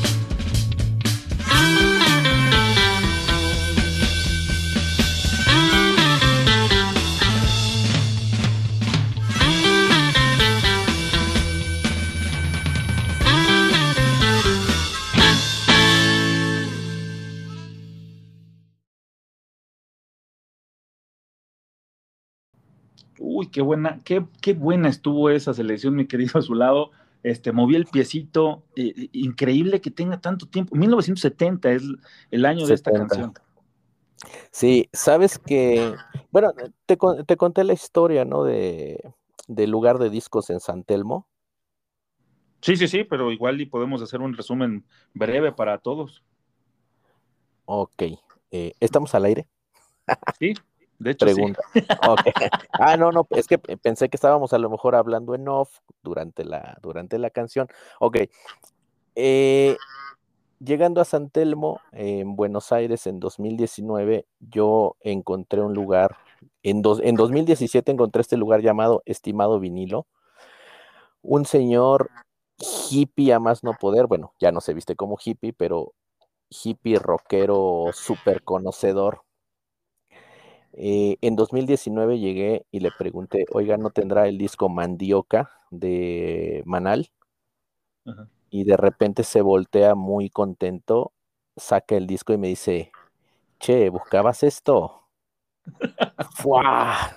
Uy, 23.34 23.48
qué 23.48 23.62
buena, 23.62 24.00
qué, 24.04 24.24
qué 24.40 24.52
buena 24.52 24.88
estuvo 24.88 25.30
esa 25.30 25.54
selección, 25.54 25.94
mi 25.94 26.06
querido 26.06 26.38
a 26.38 26.42
su 26.42 26.54
lado. 26.54 26.90
Este, 27.22 27.52
moví 27.52 27.76
el 27.76 27.86
piecito, 27.86 28.64
eh, 28.76 29.08
increíble 29.12 29.80
que 29.80 29.90
tenga 29.90 30.20
tanto 30.20 30.46
tiempo. 30.46 30.74
1970 30.74 31.72
es 31.72 31.82
el 32.30 32.44
año 32.44 32.66
de 32.66 32.74
esta 32.74 32.90
70. 32.90 33.08
canción. 33.08 33.34
Sí, 34.50 34.88
sabes 34.92 35.38
que, 35.38 35.94
bueno, 36.30 36.52
te, 36.86 36.98
te 37.26 37.36
conté 37.36 37.64
la 37.64 37.72
historia, 37.72 38.24
¿no? 38.24 38.44
De, 38.44 39.00
del 39.48 39.70
lugar 39.70 39.98
de 39.98 40.10
discos 40.10 40.50
en 40.50 40.60
San 40.60 40.84
Telmo. 40.84 41.26
Sí, 42.60 42.76
sí, 42.76 42.86
sí, 42.86 43.04
pero 43.04 43.32
igual 43.32 43.60
y 43.60 43.66
podemos 43.66 44.02
hacer 44.02 44.20
un 44.20 44.36
resumen 44.36 44.84
breve 45.14 45.52
para 45.52 45.78
todos. 45.78 46.22
Ok, 47.64 48.02
eh, 48.50 48.72
¿estamos 48.80 49.14
al 49.14 49.24
aire? 49.24 49.48
Sí, 50.38 50.54
de 50.98 51.10
hecho. 51.10 51.26
Pregunta. 51.26 51.62
Ah, 52.72 52.96
no, 52.96 53.12
no, 53.12 53.26
es 53.30 53.46
que 53.46 53.58
pe- 53.58 53.76
pensé 53.76 54.08
que 54.08 54.16
estábamos 54.16 54.52
a 54.52 54.58
lo 54.58 54.70
mejor 54.70 54.94
hablando 54.94 55.34
en 55.34 55.48
off 55.48 55.78
durante 56.02 56.44
la, 56.44 56.78
durante 56.82 57.18
la 57.18 57.30
canción. 57.30 57.68
Ok. 58.00 58.18
Eh, 59.14 59.76
llegando 60.58 61.00
a 61.00 61.04
San 61.04 61.28
Telmo, 61.30 61.80
en 61.92 62.36
Buenos 62.36 62.72
Aires, 62.72 63.06
en 63.06 63.20
2019, 63.20 64.26
yo 64.40 64.96
encontré 65.00 65.60
un 65.60 65.74
lugar, 65.74 66.16
en, 66.62 66.82
dos- 66.82 67.00
en 67.02 67.16
2017 67.16 67.92
encontré 67.92 68.20
este 68.22 68.36
lugar 68.36 68.60
llamado 68.62 69.02
Estimado 69.04 69.60
Vinilo. 69.60 70.06
Un 71.22 71.44
señor 71.44 72.10
hippie 72.90 73.32
a 73.32 73.38
más 73.40 73.62
no 73.64 73.72
poder, 73.74 74.06
bueno, 74.06 74.34
ya 74.40 74.50
no 74.52 74.60
se 74.60 74.74
viste 74.74 74.96
como 74.96 75.18
hippie, 75.22 75.52
pero 75.52 75.94
hippie 76.48 76.98
rockero 76.98 77.90
súper 77.92 78.42
conocedor. 78.42 79.22
Eh, 80.74 81.16
en 81.20 81.36
2019 81.36 82.18
llegué 82.18 82.66
y 82.70 82.80
le 82.80 82.90
pregunté, 82.98 83.46
oiga, 83.52 83.76
¿no 83.76 83.90
tendrá 83.90 84.28
el 84.28 84.38
disco 84.38 84.68
Mandioca 84.68 85.50
de 85.70 86.62
Manal? 86.64 87.10
Ajá. 88.06 88.28
Y 88.50 88.64
de 88.64 88.76
repente 88.76 89.24
se 89.24 89.40
voltea 89.42 89.94
muy 89.94 90.28
contento 90.30 91.12
saca 91.56 91.96
el 91.96 92.06
disco 92.06 92.32
y 92.32 92.38
me 92.38 92.48
dice, 92.48 92.90
che, 93.60 93.90
¿buscabas 93.90 94.42
esto? 94.42 95.08
¡Fua! 96.36 97.16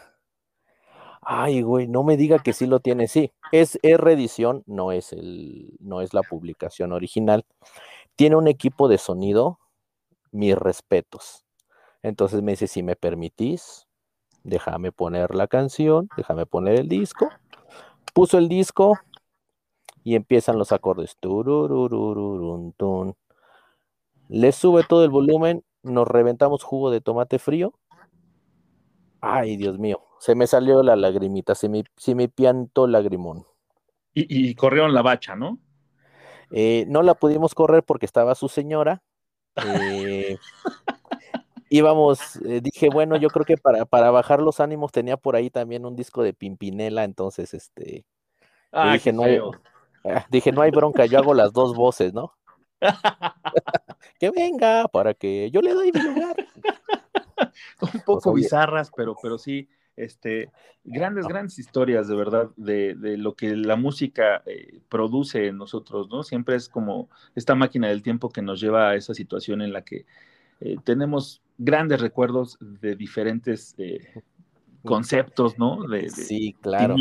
Ay, 1.21 1.61
güey, 1.61 1.87
no 1.87 2.03
me 2.03 2.17
diga 2.17 2.39
que 2.39 2.53
sí 2.53 2.67
lo 2.67 2.79
tiene, 2.79 3.07
sí. 3.07 3.31
Es, 3.51 3.79
es 3.81 3.99
reedición, 3.99 4.63
no 4.67 4.91
es 4.91 5.11
el, 5.11 5.75
no 5.79 6.01
es 6.01 6.13
la 6.13 6.21
publicación 6.21 6.91
original. 6.91 7.45
Tiene 8.15 8.35
un 8.37 8.47
equipo 8.47 8.87
de 8.87 8.97
sonido, 8.99 9.59
mis 10.31 10.55
respetos. 10.57 11.44
Entonces 12.05 12.43
me 12.43 12.51
dice, 12.51 12.67
si 12.67 12.83
me 12.83 12.95
permitís, 12.95 13.87
déjame 14.43 14.91
poner 14.91 15.33
la 15.33 15.47
canción, 15.47 16.07
déjame 16.15 16.45
poner 16.45 16.79
el 16.79 16.87
disco. 16.87 17.31
Puso 18.13 18.37
el 18.37 18.47
disco 18.47 18.99
y 20.03 20.13
empiezan 20.13 20.59
los 20.59 20.71
acordes. 20.71 21.17
Le 24.29 24.51
sube 24.51 24.83
todo 24.83 25.03
el 25.03 25.09
volumen, 25.09 25.63
nos 25.81 26.07
reventamos 26.07 26.61
jugo 26.63 26.91
de 26.91 27.01
tomate 27.01 27.39
frío. 27.39 27.73
Ay, 29.19 29.57
Dios 29.57 29.79
mío, 29.79 30.03
se 30.19 30.35
me 30.35 30.45
salió 30.45 30.83
la 30.83 30.95
lagrimita, 30.95 31.55
se 31.55 31.69
me, 31.69 31.85
se 31.97 32.13
me 32.13 32.29
piantó 32.29 32.85
lagrimón. 32.85 33.47
Y, 34.13 34.49
y 34.49 34.53
corrieron 34.53 34.93
la 34.93 35.01
bacha, 35.01 35.35
¿no? 35.35 35.57
Eh, 36.51 36.85
no 36.87 37.01
la 37.01 37.15
pudimos 37.15 37.55
correr 37.55 37.81
porque 37.81 38.05
estaba 38.05 38.35
su 38.35 38.47
señora. 38.47 39.01
eh, 39.55 40.37
íbamos, 41.77 42.37
eh, 42.37 42.61
dije, 42.61 42.89
bueno, 42.89 43.17
yo 43.17 43.29
creo 43.29 43.45
que 43.45 43.57
para, 43.57 43.85
para 43.85 44.11
bajar 44.11 44.41
los 44.41 44.59
ánimos 44.59 44.91
tenía 44.91 45.17
por 45.17 45.35
ahí 45.35 45.49
también 45.49 45.85
un 45.85 45.95
disco 45.95 46.23
de 46.23 46.33
Pimpinela, 46.33 47.03
entonces, 47.03 47.53
este, 47.53 48.05
Ah, 48.75 48.91
dije, 48.93 49.13
no 49.13 49.23
hay, 49.23 49.39
ah, 50.03 50.25
dije, 50.29 50.51
no 50.51 50.61
hay 50.61 50.71
bronca, 50.71 51.05
yo 51.05 51.17
hago 51.17 51.33
las 51.33 51.53
dos 51.53 51.73
voces, 51.75 52.13
¿no? 52.13 52.33
que 54.19 54.29
venga, 54.31 54.87
para 54.89 55.13
que 55.13 55.49
yo 55.49 55.61
le 55.61 55.73
doy 55.73 55.91
mi 55.93 56.01
lugar. 56.01 56.35
un 57.81 58.01
poco 58.01 58.21
Pues, 58.21 58.25
oye. 58.27 58.43
bizarras, 58.43 58.91
pero, 58.95 59.15
pero 59.21 59.37
sí, 59.37 59.69
este, 59.95 60.51
grandes, 60.83 61.25
grandes 61.25 61.57
historias 61.57 62.09
de 62.09 62.15
verdad 62.17 62.49
de, 62.57 62.95
de 62.95 63.17
lo 63.17 63.33
que 63.33 63.55
la 63.55 63.77
música 63.77 64.43
eh, 64.45 64.81
produce 64.89 65.47
en 65.47 65.57
nosotros, 65.57 66.09
¿no? 66.09 66.23
Siempre 66.23 66.57
es 66.57 66.67
como 66.67 67.09
esta 67.33 67.55
máquina 67.55 67.87
del 67.87 68.03
tiempo 68.03 68.29
que 68.29 68.41
nos 68.41 68.59
lleva 68.59 68.89
a 68.89 68.95
esa 68.95 69.13
situación 69.13 69.61
en 69.61 69.71
la 69.71 69.83
que 69.83 70.05
eh, 70.59 70.75
tenemos 70.83 71.41
grandes 71.57 72.01
recuerdos 72.01 72.57
de 72.59 72.95
diferentes 72.95 73.75
eh, 73.77 73.99
conceptos, 74.83 75.57
¿no? 75.57 75.87
De, 75.87 76.11
de 76.11 76.11
Sí, 76.11 76.53
claro, 76.61 76.95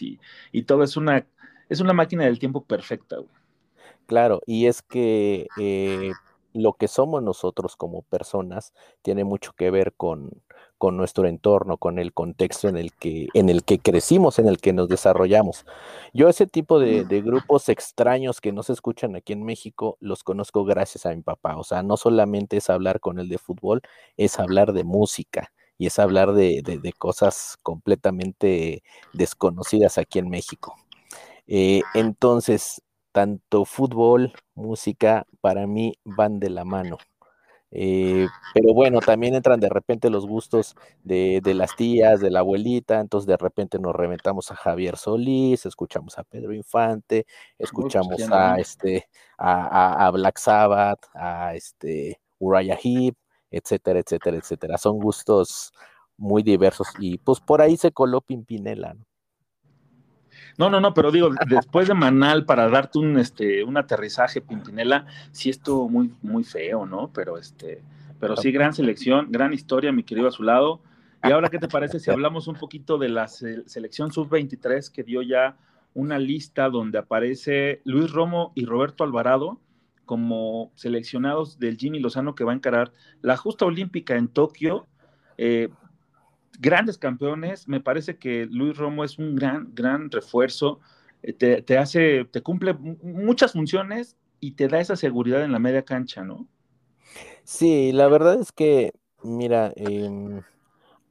y, 0.00 0.20
y 0.52 0.62
todo 0.64 0.82
es 0.84 0.96
una, 0.96 1.26
es 1.68 1.80
una 1.80 1.92
máquina 1.92 2.24
del 2.24 2.38
tiempo 2.38 2.64
perfecta, 2.64 3.16
güey. 3.18 3.30
claro. 4.06 4.40
Y 4.46 4.66
es 4.66 4.82
que 4.82 5.52
eh, 5.56 6.12
lo 6.52 6.74
que 6.74 6.88
somos 6.88 7.22
nosotros 7.22 7.76
como 7.76 8.02
personas 8.02 8.72
tiene 9.02 9.24
mucho 9.24 9.52
que 9.54 9.70
ver 9.70 9.94
con, 9.94 10.42
con 10.82 10.96
nuestro 10.96 11.28
entorno, 11.28 11.76
con 11.76 12.00
el 12.00 12.12
contexto 12.12 12.68
en 12.68 12.76
el 12.76 12.92
que, 12.92 13.28
en 13.34 13.48
el 13.48 13.62
que 13.62 13.78
crecimos, 13.78 14.40
en 14.40 14.48
el 14.48 14.58
que 14.58 14.72
nos 14.72 14.88
desarrollamos. 14.88 15.64
Yo 16.12 16.28
ese 16.28 16.48
tipo 16.48 16.80
de, 16.80 17.04
grupos 17.20 17.68
extraños 17.68 18.40
que 18.40 18.50
no 18.50 18.64
se 18.64 18.72
escuchan 18.72 19.14
aquí 19.14 19.32
en 19.32 19.44
México, 19.44 19.96
los 20.00 20.24
conozco 20.24 20.64
gracias 20.64 21.06
a 21.06 21.14
mi 21.14 21.22
papá. 21.22 21.56
O 21.56 21.62
sea, 21.62 21.84
no 21.84 21.96
solamente 21.96 22.56
es 22.56 22.68
hablar 22.68 22.98
con 22.98 23.20
él 23.20 23.28
de 23.28 23.38
fútbol, 23.38 23.80
es 24.16 24.40
hablar 24.40 24.72
de 24.72 24.82
música 24.82 25.52
y 25.78 25.86
es 25.86 26.00
hablar 26.00 26.32
de, 26.32 26.62
de- 26.64 26.78
de 26.78 26.92
cosas 26.94 27.58
completamente 27.62 28.82
desconocidas 29.12 29.98
aquí 29.98 30.18
en 30.18 30.30
México. 30.30 30.74
Eh, 31.46 31.82
entonces, 31.94 32.82
tanto 33.12 33.66
fútbol, 33.66 34.32
música, 34.56 35.28
para 35.40 35.68
mí 35.68 35.94
van 36.02 36.40
de 36.40 36.50
la 36.50 36.64
mano. 36.64 36.98
Eh, 37.74 38.26
pero 38.54 38.74
bueno, 38.74 39.00
también 39.00 39.34
entran 39.34 39.58
de 39.58 39.70
repente 39.70 40.10
los 40.10 40.26
gustos 40.26 40.76
de, 41.04 41.40
de 41.42 41.54
las 41.54 41.74
tías, 41.74 42.20
de 42.20 42.30
la 42.30 42.40
abuelita, 42.40 43.00
entonces 43.00 43.26
de 43.26 43.36
repente 43.38 43.78
nos 43.78 43.94
reventamos 43.96 44.50
a 44.50 44.56
Javier 44.56 44.96
Solís, 44.98 45.64
escuchamos 45.64 46.18
a 46.18 46.24
Pedro 46.24 46.52
Infante, 46.52 47.26
escuchamos 47.58 48.16
¿quién 48.16 48.32
a 48.32 48.56
este, 48.58 49.08
a, 49.38 49.62
a- 50.02 50.06
a 50.06 50.10
Black 50.10 50.38
Sabbath, 50.38 51.00
a 51.14 51.54
este 51.54 52.20
Uriah 52.38 52.78
Heep, 52.82 53.14
etcétera, 53.50 54.00
etcétera, 54.00 54.36
etcétera. 54.36 54.76
Son 54.78 54.98
gustos 54.98 55.72
muy 56.18 56.42
diversos 56.42 56.88
y 57.00 57.16
pues 57.18 57.40
por 57.40 57.62
ahí 57.62 57.76
se 57.78 57.90
coló 57.92 58.20
Pimpinela, 58.20 58.94
¿no? 58.94 59.04
No, 60.58 60.68
no, 60.70 60.80
no, 60.80 60.94
pero 60.94 61.10
digo, 61.10 61.30
después 61.48 61.88
de 61.88 61.94
Manal, 61.94 62.44
para 62.44 62.68
darte 62.68 62.98
un, 62.98 63.18
este, 63.18 63.64
un 63.64 63.76
aterrizaje, 63.76 64.40
Pimpinela, 64.40 65.06
sí 65.30 65.50
estuvo 65.50 65.88
muy, 65.88 66.12
muy 66.22 66.44
feo, 66.44 66.86
¿no? 66.86 67.10
Pero 67.12 67.38
este, 67.38 67.82
pero 68.20 68.36
sí, 68.36 68.52
gran 68.52 68.72
selección, 68.74 69.28
gran 69.30 69.52
historia, 69.52 69.92
mi 69.92 70.02
querido 70.04 70.28
a 70.28 70.32
su 70.32 70.42
lado. 70.42 70.80
Y 71.24 71.30
ahora, 71.30 71.48
¿qué 71.48 71.58
te 71.58 71.68
parece 71.68 72.00
si 72.00 72.10
hablamos 72.10 72.48
un 72.48 72.56
poquito 72.56 72.98
de 72.98 73.08
la 73.08 73.28
se- 73.28 73.66
selección 73.68 74.12
sub-23 74.12 74.90
que 74.90 75.02
dio 75.04 75.22
ya 75.22 75.56
una 75.94 76.18
lista 76.18 76.68
donde 76.68 76.98
aparece 76.98 77.80
Luis 77.84 78.10
Romo 78.10 78.52
y 78.54 78.64
Roberto 78.64 79.04
Alvarado 79.04 79.60
como 80.04 80.72
seleccionados 80.74 81.58
del 81.58 81.76
Jimmy 81.76 82.00
Lozano 82.00 82.34
que 82.34 82.44
va 82.44 82.52
a 82.52 82.56
encarar 82.56 82.92
la 83.20 83.36
justa 83.36 83.64
olímpica 83.64 84.16
en 84.16 84.28
Tokio? 84.28 84.86
Eh, 85.38 85.68
grandes 86.58 86.98
campeones. 86.98 87.68
Me 87.68 87.80
parece 87.80 88.18
que 88.18 88.46
Luis 88.46 88.76
Romo 88.76 89.04
es 89.04 89.18
un 89.18 89.36
gran, 89.36 89.74
gran 89.74 90.10
refuerzo. 90.10 90.80
Eh, 91.22 91.32
Te, 91.32 91.62
te 91.62 91.78
hace, 91.78 92.24
te 92.26 92.42
cumple 92.42 92.74
mu- 92.74 92.96
muchas 93.02 93.52
funciones 93.52 94.16
y 94.40 94.52
te 94.52 94.68
da 94.68 94.80
esa 94.80 94.96
seguridad 94.96 95.44
en 95.44 95.52
la 95.52 95.58
media 95.58 95.84
cancha, 95.84 96.24
¿no? 96.24 96.48
Sí, 97.44 97.92
la 97.92 98.08
verdad 98.08 98.40
es 98.40 98.52
que, 98.52 98.92
mira, 99.22 99.72
em, 99.76 100.42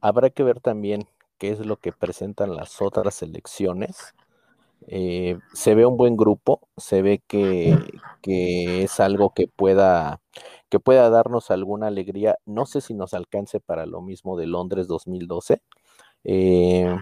habrá 0.00 0.30
que 0.30 0.42
ver 0.42 0.60
también 0.60 1.08
qué 1.38 1.50
es 1.52 1.60
lo 1.66 1.78
que 1.78 1.92
presentan 1.92 2.56
las 2.56 2.82
otras 2.82 3.14
selecciones. 3.16 4.14
Eh, 4.88 5.38
se 5.52 5.74
ve 5.74 5.86
un 5.86 5.96
buen 5.96 6.16
grupo, 6.16 6.60
se 6.76 7.02
ve 7.02 7.22
que, 7.26 8.02
que 8.22 8.82
es 8.84 9.00
algo 9.00 9.32
que 9.34 9.48
pueda, 9.48 10.20
que 10.70 10.80
pueda 10.80 11.10
darnos 11.10 11.50
alguna 11.50 11.88
alegría. 11.88 12.36
No 12.46 12.66
sé 12.66 12.80
si 12.80 12.94
nos 12.94 13.14
alcance 13.14 13.60
para 13.60 13.86
lo 13.86 14.00
mismo 14.02 14.36
de 14.38 14.46
Londres 14.46 14.88
2012, 14.88 15.62
eh, 16.24 16.96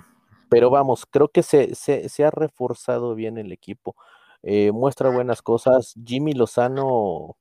pero 0.49 0.71
vamos, 0.71 1.07
creo 1.07 1.29
que 1.29 1.43
se, 1.43 1.75
se- 1.75 2.09
se 2.09 2.25
ha 2.25 2.31
reforzado 2.31 3.15
bien 3.15 3.39
el 3.39 3.53
equipo. 3.53 3.97
Eh, 4.43 4.73
muestra 4.73 5.11
buenas 5.11 5.43
cosas. 5.43 5.95
Jimmy 6.05 6.33
Lozano 6.35 7.37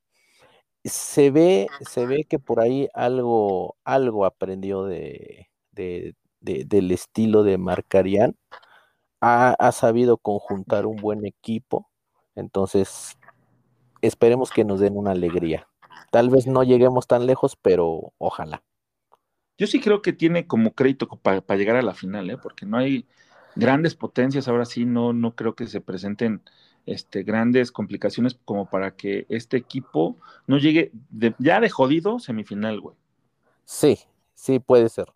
se 0.84 1.32
ve, 1.32 1.68
se 1.82 2.06
ve 2.08 2.26
que 2.26 2.40
por 2.40 2.60
ahí 2.62 2.88
algo, 2.94 3.76
algo 3.84 4.26
aprendió 4.26 4.84
de, 4.86 5.48
de- 5.72 6.16
de- 6.42 6.66
del 6.66 6.92
estilo 6.92 7.44
de 7.44 7.58
Marcarián. 7.58 8.36
Ha, 9.22 9.52
ha 9.60 9.72
sabido 9.72 10.18
conjuntar 10.18 10.86
un 10.86 10.96
buen 10.98 11.26
equipo. 11.26 11.90
Entonces, 12.36 13.18
esperemos 14.02 14.52
que 14.52 14.64
nos 14.64 14.80
den 14.80 14.98
una 14.98 15.12
alegría. 15.12 15.68
Tal 16.12 16.30
vez 16.30 16.48
no 16.48 16.64
lleguemos 16.64 17.08
tan 17.08 17.26
lejos, 17.26 17.56
pero 17.56 18.14
ojalá. 18.18 18.64
Yo 19.58 19.68
sí 19.68 19.82
creo 19.82 20.02
que 20.02 20.14
tiene 20.14 20.48
como 20.48 20.72
crédito 20.72 21.08
para 21.08 21.44
llegar 21.58 21.76
a 21.76 21.82
la 21.82 21.94
final, 21.94 22.30
¿eh? 22.30 22.38
porque 22.38 22.66
no 22.66 22.78
hay 22.78 23.06
grandes 23.56 23.94
potencias, 23.94 24.48
ahora 24.48 24.64
sí 24.66 24.86
no, 24.86 25.12
no 25.12 25.36
creo 25.36 25.54
que 25.54 25.68
se 25.68 25.82
presenten 25.82 26.42
este, 26.86 27.24
grandes 27.24 27.72
complicaciones 27.74 28.40
como 28.46 28.70
para 28.70 28.96
que 28.96 29.26
este 29.28 29.58
equipo 29.58 30.16
no 30.48 30.58
llegue 30.58 30.92
de- 31.10 31.36
ya 31.40 31.60
de 31.60 31.70
jodido 31.70 32.20
semifinal, 32.20 32.80
güey. 32.80 32.96
Sí, 33.66 34.00
sí 34.34 34.60
puede 34.60 34.88
ser. 34.88 35.08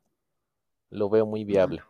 Lo 0.89 1.09
veo 1.09 1.25
muy 1.25 1.45
viable. 1.45 1.81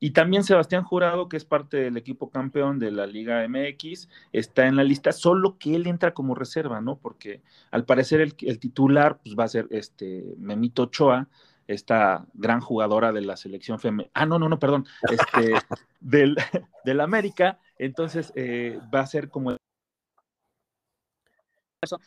Y 0.00 0.10
también 0.10 0.44
Sebastián 0.44 0.84
Jurado, 0.84 1.28
que 1.28 1.36
es 1.36 1.44
parte 1.44 1.76
del 1.78 1.96
equipo 1.96 2.30
campeón 2.30 2.78
de 2.78 2.92
la 2.92 3.06
Liga 3.06 3.46
MX, 3.48 4.08
está 4.32 4.66
en 4.66 4.76
la 4.76 4.84
lista, 4.84 5.12
solo 5.12 5.58
que 5.58 5.74
él 5.74 5.86
entra 5.86 6.14
como 6.14 6.34
reserva, 6.34 6.80
¿no? 6.80 6.98
Porque 6.98 7.42
al 7.70 7.84
parecer 7.84 8.20
el, 8.20 8.34
el 8.42 8.58
titular 8.60 9.18
pues, 9.22 9.34
va 9.36 9.44
a 9.44 9.48
ser 9.48 9.66
este 9.70 10.24
Memito 10.38 10.84
Ochoa, 10.84 11.28
esta 11.66 12.26
gran 12.34 12.60
jugadora 12.60 13.12
de 13.12 13.20
la 13.20 13.36
selección 13.36 13.78
femenina. 13.78 14.10
Ah, 14.14 14.24
no, 14.24 14.38
no, 14.38 14.48
no, 14.48 14.58
perdón, 14.58 14.86
este, 15.10 15.52
del, 16.00 16.36
del 16.84 17.00
América. 17.00 17.58
Entonces 17.78 18.32
eh, 18.34 18.80
va 18.92 19.00
a 19.00 19.06
ser 19.06 19.28
como 19.28 19.56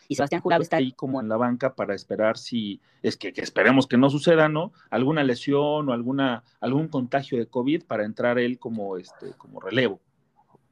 y 0.08 0.16
Sebastián 0.16 0.42
Jurado 0.42 0.62
está 0.62 0.78
ahí 0.78 0.92
como 0.92 1.22
en 1.22 1.30
la 1.30 1.38
banca 1.38 1.76
para 1.76 1.96
esperar 1.96 2.38
si, 2.38 2.82
es 3.02 3.16
que, 3.16 3.32
que 3.32 3.42
esperemos 3.42 3.88
que 3.88 3.98
no 3.98 4.10
suceda, 4.10 4.50
¿no? 4.50 4.74
Alguna 4.90 5.24
lesión 5.24 5.88
o 5.88 5.94
alguna, 5.94 6.44
algún 6.60 6.90
contagio 6.90 7.38
de 7.38 7.48
COVID 7.48 7.86
para 7.86 8.04
entrar 8.04 8.38
él 8.38 8.60
como, 8.60 8.98
este, 8.98 9.32
como 9.38 9.62
relevo. 9.62 10.02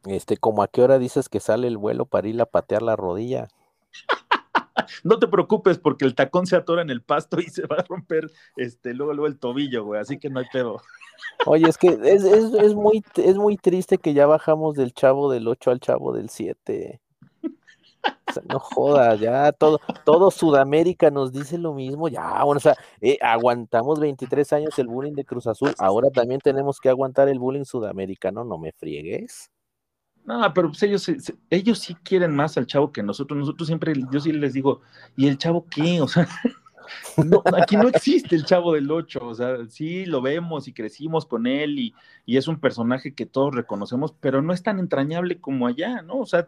Este, 0.05 0.37
como 0.37 0.63
a 0.63 0.67
qué 0.67 0.81
hora 0.81 0.99
dices 0.99 1.29
que 1.29 1.39
sale 1.39 1.67
el 1.67 1.77
vuelo 1.77 2.05
para 2.05 2.27
ir 2.27 2.41
a 2.41 2.45
patear 2.45 2.81
la 2.81 2.95
rodilla. 2.95 3.47
No 5.03 5.19
te 5.19 5.27
preocupes 5.27 5.77
porque 5.77 6.03
el 6.03 6.15
tacón 6.15 6.47
se 6.47 6.55
atora 6.55 6.81
en 6.81 6.89
el 6.89 7.01
pasto 7.01 7.39
y 7.39 7.43
se 7.43 7.67
va 7.67 7.75
a 7.77 7.83
romper 7.83 8.31
este, 8.55 8.93
luego, 8.93 9.13
luego 9.13 9.27
el 9.27 9.37
tobillo, 9.37 9.85
güey, 9.85 10.01
así 10.01 10.17
que 10.17 10.29
no 10.29 10.39
hay 10.39 10.45
pedo. 10.51 10.81
Oye, 11.45 11.69
es 11.69 11.77
que 11.77 11.89
es, 11.89 12.23
es, 12.23 12.53
es 12.53 12.73
muy, 12.73 13.03
es 13.15 13.35
muy 13.35 13.57
triste 13.57 13.97
que 13.97 14.13
ya 14.13 14.25
bajamos 14.25 14.75
del 14.75 14.93
chavo 14.93 15.31
del 15.31 15.47
8 15.47 15.71
al 15.71 15.79
chavo 15.79 16.13
del 16.13 16.29
7. 16.29 16.99
No 18.47 18.59
jodas, 18.59 19.19
ya 19.19 19.51
todo, 19.51 19.79
todo 20.05 20.29
Sudamérica 20.31 21.09
nos 21.09 21.31
dice 21.31 21.57
lo 21.57 21.73
mismo, 21.73 22.07
ya, 22.07 22.43
bueno, 22.43 22.57
o 22.57 22.61
sea, 22.61 22.75
eh, 23.01 23.17
aguantamos 23.21 23.99
23 23.99 24.53
años 24.53 24.77
el 24.77 24.87
bullying 24.87 25.13
de 25.13 25.25
Cruz 25.25 25.47
Azul, 25.47 25.73
ahora 25.79 26.09
también 26.11 26.39
tenemos 26.39 26.79
que 26.79 26.89
aguantar 26.89 27.27
el 27.27 27.39
bullying 27.39 27.65
sudamericano, 27.65 28.43
no 28.43 28.57
me 28.57 28.71
friegues. 28.71 29.49
No, 30.25 30.53
pero 30.53 30.67
pues 30.67 30.83
ellos, 30.83 31.11
ellos 31.49 31.79
sí 31.79 31.95
quieren 31.95 32.35
más 32.35 32.55
al 32.55 32.67
chavo 32.67 32.91
que 32.91 33.01
nosotros. 33.01 33.39
Nosotros 33.39 33.65
siempre, 33.65 33.93
yo 34.11 34.19
sí 34.19 34.31
les 34.31 34.53
digo, 34.53 34.81
¿y 35.15 35.27
el 35.27 35.39
chavo 35.39 35.65
qué? 35.67 36.01
O 36.01 36.07
sea, 36.07 36.27
no, 37.25 37.41
aquí 37.57 37.75
no 37.77 37.87
existe 37.87 38.35
el 38.35 38.45
chavo 38.45 38.73
del 38.73 38.89
8. 38.89 39.19
O 39.23 39.33
sea, 39.35 39.57
sí 39.69 40.05
lo 40.05 40.21
vemos 40.21 40.67
y 40.67 40.73
crecimos 40.73 41.25
con 41.25 41.47
él 41.47 41.79
y, 41.79 41.93
y 42.25 42.37
es 42.37 42.47
un 42.47 42.59
personaje 42.59 43.13
que 43.13 43.25
todos 43.25 43.53
reconocemos, 43.55 44.13
pero 44.19 44.41
no 44.41 44.53
es 44.53 44.63
tan 44.63 44.79
entrañable 44.79 45.39
como 45.39 45.67
allá, 45.67 46.01
¿no? 46.01 46.19
O 46.19 46.25
sea, 46.25 46.47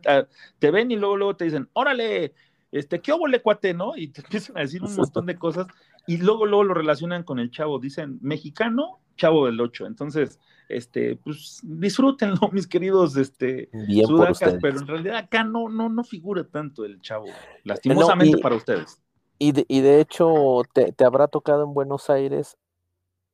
te 0.60 0.72
ven 0.72 0.92
y 0.92 0.96
luego, 0.96 1.18
luego 1.18 1.36
te 1.36 1.46
dicen, 1.46 1.70
órale, 1.74 2.34
este, 2.72 3.02
¿qué 3.02 3.12
óvole, 3.12 3.42
cuate, 3.42 3.74
no? 3.74 3.98
Y 3.98 4.08
te 4.08 4.22
empiezan 4.22 4.58
a 4.58 4.62
decir 4.62 4.82
un 4.84 4.96
montón 4.96 5.26
de 5.26 5.36
cosas 5.38 5.68
y 6.08 6.18
luego, 6.18 6.46
luego 6.46 6.64
lo 6.64 6.74
relacionan 6.74 7.24
con 7.24 7.40
el 7.40 7.52
chavo. 7.52 7.80
Dicen, 7.80 8.18
mexicano, 8.22 9.00
chavo 9.18 9.46
del 9.46 9.60
8. 9.60 9.86
Entonces, 9.88 10.40
este, 10.70 11.18
pues 11.18 11.60
disfrútenlo, 11.64 12.40
mis 12.54 12.68
queridos, 12.68 13.18
este, 13.18 13.70
Bien 13.88 14.08
sudacas, 14.08 14.56
pero 14.62 14.80
en 14.80 14.88
realidad 14.88 15.18
acá 15.18 15.44
no, 15.44 15.70
no, 15.70 15.90
no 15.90 16.04
figura 16.04 16.44
tanto 16.46 16.86
el 16.86 17.02
chavo, 17.02 17.26
lastimosamente 17.64 18.40
y- 18.40 18.42
para 18.42 18.56
ustedes. 18.56 19.02
Y 19.44 19.54
de, 19.54 19.66
y 19.68 19.82
de 19.82 20.00
hecho, 20.02 20.62
te, 20.72 20.92
te 20.92 21.04
habrá 21.04 21.28
tocado 21.28 21.64
en 21.64 21.74
Buenos 21.74 22.12
Aires 22.12 22.60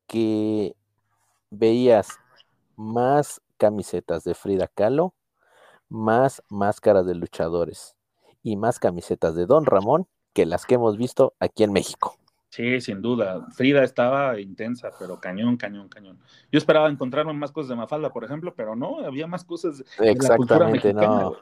que 0.07 0.73
veías 1.49 2.17
más 2.77 3.41
camisetas 3.57 4.23
de 4.23 4.33
Frida 4.33 4.69
Kahlo, 4.73 5.13
más 5.89 6.41
máscaras 6.47 7.05
de 7.05 7.13
luchadores 7.13 7.97
y 8.41 8.55
más 8.55 8.79
camisetas 8.79 9.35
de 9.35 9.47
Don 9.47 9.65
Ramón 9.65 10.07
que 10.31 10.45
las 10.45 10.65
que 10.65 10.75
hemos 10.75 10.97
visto 10.97 11.33
aquí 11.41 11.65
en 11.65 11.73
México. 11.73 12.15
Sí, 12.51 12.79
sin 12.79 13.01
duda. 13.01 13.45
Frida 13.51 13.83
estaba 13.83 14.39
intensa, 14.39 14.91
pero 14.97 15.19
cañón, 15.19 15.57
cañón, 15.57 15.89
cañón. 15.89 16.17
Yo 16.49 16.57
esperaba 16.57 16.87
encontrarme 16.87 17.33
más 17.33 17.51
cosas 17.51 17.67
de 17.67 17.75
Mafalda, 17.75 18.13
por 18.13 18.23
ejemplo, 18.23 18.53
pero 18.55 18.77
no, 18.77 18.99
había 18.99 19.27
más 19.27 19.43
cosas 19.43 19.79
de 19.79 19.83
la 19.83 20.37
cultura 20.37 20.69
Exactamente, 20.69 20.93
mexicana. 20.93 21.21
no. 21.21 21.37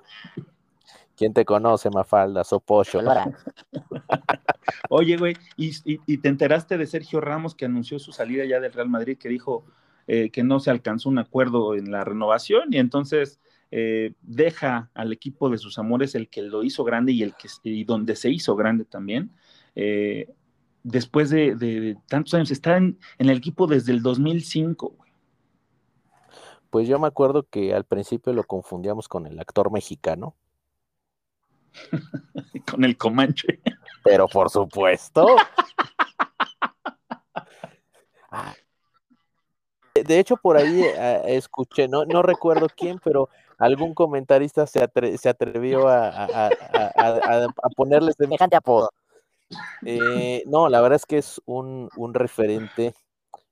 ¿Quién 1.15 1.33
te 1.33 1.45
conoce, 1.45 1.89
Mafalda? 1.89 2.43
Sopocho. 2.43 2.99
Oye, 4.89 5.17
güey, 5.17 5.35
y, 5.57 5.69
y- 5.85 5.99
y 6.05 6.17
te 6.17 6.29
enteraste 6.29 6.77
de 6.77 6.85
Sergio 6.87 7.21
Ramos 7.21 7.55
que 7.55 7.65
anunció 7.65 7.99
su 7.99 8.11
salida 8.11 8.45
ya 8.45 8.59
del 8.59 8.73
Real 8.73 8.89
Madrid, 8.89 9.17
que 9.17 9.29
dijo 9.29 9.65
eh, 10.07 10.29
que 10.31 10.43
no 10.43 10.59
se 10.59 10.71
alcanzó 10.71 11.09
un 11.09 11.19
acuerdo 11.19 11.75
en 11.75 11.91
la 11.91 12.03
renovación 12.03 12.73
y 12.73 12.77
entonces 12.77 13.39
eh, 13.71 14.13
deja 14.21 14.89
al 14.93 15.11
equipo 15.11 15.49
de 15.49 15.57
sus 15.57 15.77
amores, 15.79 16.15
el 16.15 16.29
que 16.29 16.41
lo 16.43 16.63
hizo 16.63 16.83
grande 16.83 17.11
y 17.11 17.23
el 17.23 17.33
que 17.35 17.47
y 17.63 17.83
donde 17.83 18.15
se 18.15 18.29
hizo 18.29 18.55
grande 18.55 18.85
también. 18.85 19.31
eh, 19.75 20.29
después 20.83 21.31
de, 21.31 21.55
de- 21.55 21.79
de 21.81 21.97
tantos 22.07 22.33
años, 22.35 22.51
está 22.51 22.77
en, 22.77 22.99
en 23.17 23.29
el 23.29 23.37
equipo 23.37 23.65
desde 23.65 23.91
el 23.91 24.03
2005, 24.03 24.93
güey. 24.95 25.11
Pues 26.69 26.87
yo 26.87 26.99
me 26.99 27.07
acuerdo 27.07 27.43
que 27.49 27.73
al 27.73 27.85
principio 27.85 28.33
lo 28.33 28.43
confundíamos 28.43 29.07
con 29.07 29.25
el 29.25 29.39
actor 29.39 29.71
mexicano, 29.71 30.35
con 32.71 32.83
el 32.83 32.97
Comanche. 32.97 33.59
pero 34.03 34.27
por 34.27 34.49
supuesto. 34.49 35.35
Ah. 38.37 38.53
De- 39.93 40.19
hecho, 40.19 40.35
por 40.35 40.57
ahí 40.57 40.81
eh, 40.83 41.21
escuché, 41.37 41.87
no, 41.87 42.03
no 42.05 42.21
recuerdo 42.21 42.67
quién, 42.75 42.99
pero 43.01 43.29
algún 43.57 43.93
comentarista 43.93 44.67
se, 44.67 44.81
atre- 44.81 45.15
se 45.17 45.29
atrevió 45.29 45.87
a, 45.87 46.09
a- 46.09 46.25
a- 46.25 46.49
a- 46.95 47.07
a- 47.23 47.45
a 47.45 47.69
ponerle 47.77 48.11
semejante 48.11 48.57
apodo. 48.57 48.89
Eh, 49.85 50.43
no, 50.47 50.67
la 50.67 50.81
verdad 50.81 50.97
es 50.97 51.05
que 51.05 51.17
es 51.19 51.41
un, 51.45 51.89
un 51.95 52.13
referente, 52.13 52.93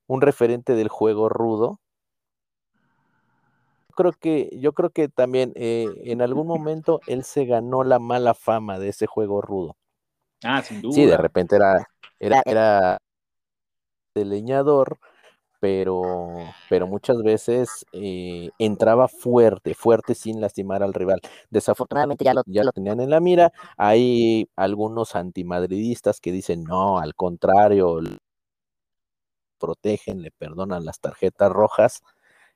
un 0.07 0.19
referente 0.19 0.76
del 0.76 0.89
juego 0.89 1.30
rudo. 1.30 1.80
Creo 3.95 4.11
que, 4.13 4.49
yo 4.53 4.73
creo 4.73 4.89
que 4.89 5.09
también 5.09 5.53
eh, 5.55 5.89
en 6.05 6.21
algún 6.21 6.47
momento 6.47 7.01
él 7.07 7.23
se 7.23 7.45
ganó 7.45 7.83
la 7.83 7.99
mala 7.99 8.33
fama 8.33 8.79
de 8.79 8.89
ese 8.89 9.07
juego 9.07 9.41
rudo. 9.41 9.75
Ah, 10.43 10.61
sin 10.61 10.81
duda. 10.81 10.93
Sí, 10.93 11.05
de 11.05 11.17
repente 11.17 11.55
era, 11.55 11.87
era, 12.19 12.41
era 12.45 12.97
de 14.15 14.25
leñador, 14.25 14.99
pero, 15.59 16.37
pero 16.69 16.87
muchas 16.87 17.23
veces 17.23 17.85
eh, 17.93 18.49
entraba 18.59 19.07
fuerte, 19.07 19.73
fuerte 19.73 20.13
sin 20.13 20.41
lastimar 20.41 20.83
al 20.83 20.93
rival. 20.93 21.21
Desafortunadamente 21.49 22.25
ya 22.25 22.33
lo, 22.33 22.43
ya 22.45 22.63
lo 22.63 22.71
tenían 22.71 22.99
en 22.99 23.09
la 23.09 23.19
mira. 23.19 23.53
Hay 23.77 24.49
algunos 24.55 25.15
antimadridistas 25.15 26.19
que 26.19 26.31
dicen, 26.31 26.63
no, 26.63 26.99
al 26.99 27.15
contrario, 27.15 28.01
protegen, 29.57 30.21
le 30.21 30.31
perdonan 30.31 30.83
las 30.83 30.99
tarjetas 30.99 31.51
rojas. 31.51 32.01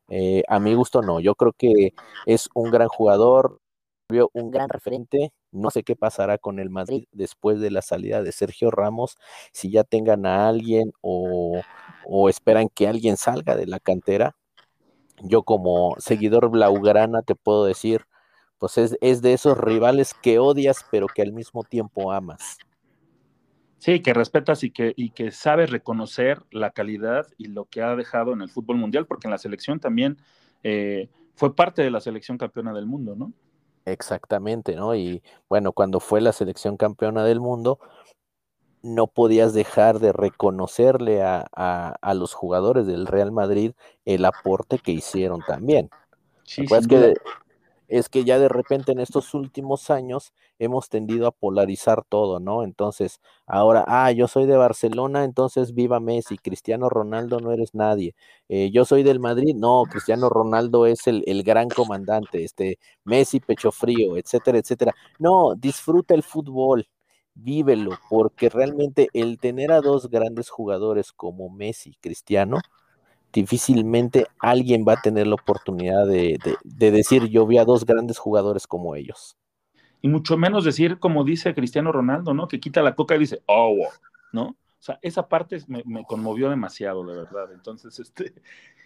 Eh, 0.10 0.43
a 0.47 0.60
mi 0.60 0.74
gusto 0.74 1.01
no, 1.01 1.20
yo 1.20 1.36
creo 1.36 1.53
que 1.53 1.93
es 2.26 2.49
un 2.53 2.72
gran 2.72 2.88
jugador, 2.88 3.60
un 4.34 4.51
gran 4.51 4.70
referente. 4.70 5.32
No 5.51 5.70
sé 5.72 5.84
qué 5.84 5.95
pasará 5.95 6.38
con 6.38 6.60
el 6.60 6.70
Madrid 6.70 7.05
después 7.12 7.60
de 7.60 7.72
la 7.72 7.82
salida 7.82 8.24
de 8.24 8.32
Sergio 8.32 8.72
Ramos, 8.72 9.18
si 9.53 9.72
ya 9.72 9.84
tengan 9.84 10.26
a 10.26 10.47
alguien 10.49 10.93
o, 11.01 11.62
o 12.05 12.30
esperan 12.30 12.70
que 12.70 12.88
alguien 12.88 13.18
salga 13.18 13.55
de 13.55 13.68
la 13.68 13.80
cantera. 13.80 14.36
Yo 15.24 15.43
como 15.43 15.95
seguidor 15.99 16.49
blaugrana 16.49 17.22
te 17.24 17.36
puedo 17.36 17.66
decir, 17.66 18.05
pues 18.60 18.78
es, 18.78 18.97
es 19.01 19.22
de 19.22 19.34
esos 19.34 19.58
rivales 19.58 20.14
que 20.22 20.39
odias 20.39 20.86
pero 20.91 21.08
que 21.08 21.22
al 21.24 21.34
mismo 21.34 21.64
tiempo 21.64 22.12
amas. 22.12 22.58
Sí, 23.78 24.01
que 24.01 24.13
respetas 24.13 24.63
y 24.63 24.71
que, 24.71 24.93
y 24.95 25.11
que 25.11 25.32
sabe 25.32 25.67
reconocer 25.67 26.41
la 26.51 26.71
calidad 26.71 27.28
y 27.38 27.47
lo 27.47 27.65
que 27.65 27.82
ha 27.82 27.95
dejado 27.95 28.34
en 28.34 28.41
el 28.41 28.49
fútbol 28.49 28.78
mundial, 28.78 29.05
porque 29.05 29.28
en 29.28 29.32
la 29.32 29.38
selección 29.38 29.80
también 29.80 30.17
eh, 30.63 31.09
fue 31.36 31.55
parte 31.55 31.84
de 31.84 31.91
la 31.91 32.01
selección 32.01 32.38
campeona 32.38 32.73
del 32.73 32.88
mundo, 32.88 33.15
¿no? 33.15 33.34
Exactamente, 33.86 34.75
¿no? 34.75 34.95
Y 34.95 35.21
bueno, 35.47 35.71
cuando 35.71 35.99
fue 35.99 36.21
la 36.21 36.34
selección 36.34 36.75
campeona 36.75 37.23
del 37.23 37.39
mundo, 37.39 37.80
no 38.82 39.07
podías 39.07 39.53
dejar 39.53 39.99
de 39.99 40.11
reconocerle 40.11 41.21
a, 41.21 41.45
a, 41.55 41.95
a 42.01 42.13
los 42.13 42.34
jugadores 42.34 42.88
del 42.88 43.05
Real 43.05 43.32
Madrid 43.32 43.73
el 44.05 44.25
aporte 44.25 44.80
que 44.80 44.91
hicieron 44.91 45.41
también. 45.47 45.89
Sí, 46.43 46.65
que 46.65 46.80
duda. 46.80 47.13
Es 47.88 48.09
que 48.09 48.23
ya 48.23 48.39
de 48.39 48.49
repente 48.49 48.91
en 48.91 48.99
estos 48.99 49.33
últimos 49.33 49.89
años 49.89 50.33
hemos 50.59 50.89
tendido 50.89 51.27
a 51.27 51.31
polarizar 51.31 52.03
todo, 52.07 52.39
¿no? 52.39 52.63
Entonces, 52.63 53.19
ahora, 53.45 53.83
ah, 53.88 54.11
yo 54.11 54.27
soy 54.27 54.45
de 54.45 54.57
Barcelona, 54.57 55.23
entonces 55.23 55.73
viva 55.73 55.99
Messi, 55.99 56.38
Cristiano 56.38 56.89
Ronaldo 56.89 57.39
no 57.39 57.51
eres 57.51 57.73
nadie. 57.75 58.15
Eh, 58.49 58.71
yo 58.71 58.85
soy 58.85 59.03
del 59.03 59.19
Madrid, 59.19 59.55
no, 59.55 59.83
Cristiano 59.89 60.29
Ronaldo 60.29 60.85
es 60.85 61.07
el, 61.07 61.23
el 61.27 61.43
gran 61.43 61.69
comandante, 61.69 62.43
este, 62.43 62.79
Messi 63.03 63.39
pecho 63.39 63.71
frío, 63.71 64.17
etcétera, 64.17 64.57
etcétera. 64.59 64.93
No, 65.19 65.55
disfruta 65.55 66.13
el 66.15 66.23
fútbol, 66.23 66.88
vívelo, 67.35 67.91
porque 68.09 68.49
realmente 68.49 69.09
el 69.13 69.38
tener 69.39 69.71
a 69.71 69.81
dos 69.81 70.09
grandes 70.09 70.49
jugadores 70.49 71.11
como 71.11 71.49
Messi, 71.49 71.95
Cristiano, 72.01 72.57
difícilmente 73.41 74.27
alguien 74.39 74.83
va 74.88 74.93
a 74.93 75.01
tener 75.01 75.27
la 75.27 75.35
oportunidad 75.35 76.07
de, 76.07 76.39
de, 76.43 76.57
de, 76.63 76.91
decir 76.91 77.25
yo 77.25 77.45
vi 77.45 77.59
a 77.59 77.65
dos 77.65 77.85
grandes 77.85 78.17
jugadores 78.17 78.65
como 78.65 78.95
ellos. 78.95 79.38
Y 80.01 80.07
mucho 80.07 80.38
menos 80.38 80.63
decir 80.63 80.97
como 80.97 81.23
dice 81.23 81.53
Cristiano 81.53 81.91
Ronaldo, 81.91 82.33
¿no? 82.33 82.47
Que 82.47 82.59
quita 82.59 82.81
la 82.81 82.95
coca 82.95 83.15
y 83.15 83.19
dice, 83.19 83.43
oh, 83.45 83.75
wow", 83.75 83.89
¿no? 84.31 84.43
O 84.43 84.83
sea, 84.88 84.97
esa 85.01 85.27
parte 85.27 85.59
me, 85.67 85.83
me 85.85 86.03
conmovió 86.03 86.49
demasiado, 86.49 87.05
de 87.05 87.15
verdad. 87.15 87.51
Entonces, 87.53 87.99
este, 87.99 88.33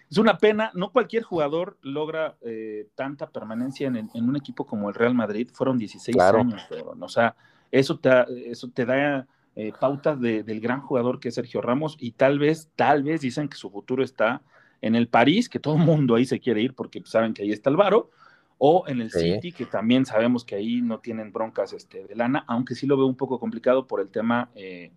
es 0.10 0.18
una 0.18 0.38
pena, 0.38 0.72
no 0.74 0.92
cualquier 0.92 1.24
jugador 1.24 1.78
logra 1.82 2.36
eh, 2.42 2.88
tanta 2.96 3.30
permanencia 3.30 3.88
en, 3.88 4.10
en, 4.14 4.30
un 4.30 4.36
equipo 4.36 4.66
como 4.66 4.90
el 4.90 4.96
Real 4.96 5.14
Madrid, 5.14 5.50
fueron 5.54 5.78
16 5.78 6.16
claro. 6.16 6.40
años, 6.40 6.62
pero, 6.70 6.94
o 7.00 7.10
sea, 7.10 7.36
eso 7.72 7.98
te, 8.00 8.50
eso 8.52 8.70
te 8.70 8.86
da 8.86 9.26
eh, 9.56 9.74
pautas 9.80 10.20
de, 10.20 10.44
del 10.44 10.62
gran 10.62 10.82
jugador 10.82 11.20
que 11.20 11.30
es 11.30 11.36
Sergio 11.36 11.62
Ramos 11.62 11.98
y 12.00 12.12
tal 12.12 12.40
vez, 12.40 12.70
tal 12.76 13.04
vez 13.04 13.22
dicen 13.22 13.50
que 13.50 13.58
su 13.58 13.70
futuro 13.70 14.04
está 14.04 14.42
en 14.82 14.96
el 14.96 15.08
París, 15.08 15.50
que 15.50 15.60
todo 15.60 15.76
el 15.76 15.84
mundo 15.84 16.16
ahí 16.16 16.26
se 16.26 16.40
quiere 16.40 16.62
ir 16.62 16.74
porque 16.74 17.02
saben 17.06 17.34
que 17.34 17.44
ahí 17.44 17.52
está 17.52 17.70
el 17.70 17.76
varo, 17.76 18.10
o 18.58 18.84
en 18.88 19.02
el 19.02 19.12
sí. 19.12 19.34
City, 19.34 19.52
que 19.52 19.66
también 19.66 20.06
sabemos 20.06 20.46
que 20.46 20.56
ahí 20.56 20.82
no 20.82 21.00
tienen 21.00 21.34
broncas 21.34 21.74
este, 21.74 22.06
de 22.06 22.16
lana, 22.16 22.46
aunque 22.48 22.76
sí 22.76 22.86
lo 22.86 22.96
veo 22.96 23.08
un 23.08 23.16
poco 23.16 23.40
complicado 23.40 23.88
por 23.88 24.02
el 24.02 24.10
tema 24.10 24.50
eh, 24.56 24.92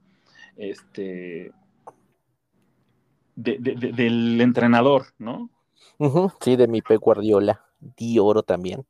este, 0.56 1.50
de, 3.34 3.58
de, 3.58 3.74
de, 3.74 3.92
del 3.92 4.40
entrenador, 4.40 5.06
¿no? 5.18 5.50
Uh 5.98 6.08
-huh, 6.08 6.34
sí, 6.40 6.56
de 6.56 6.68
mi 6.68 6.82
P. 6.82 6.96
Guardiola, 6.96 7.64
Di 7.80 8.18
Oro 8.18 8.42
también. 8.42 8.84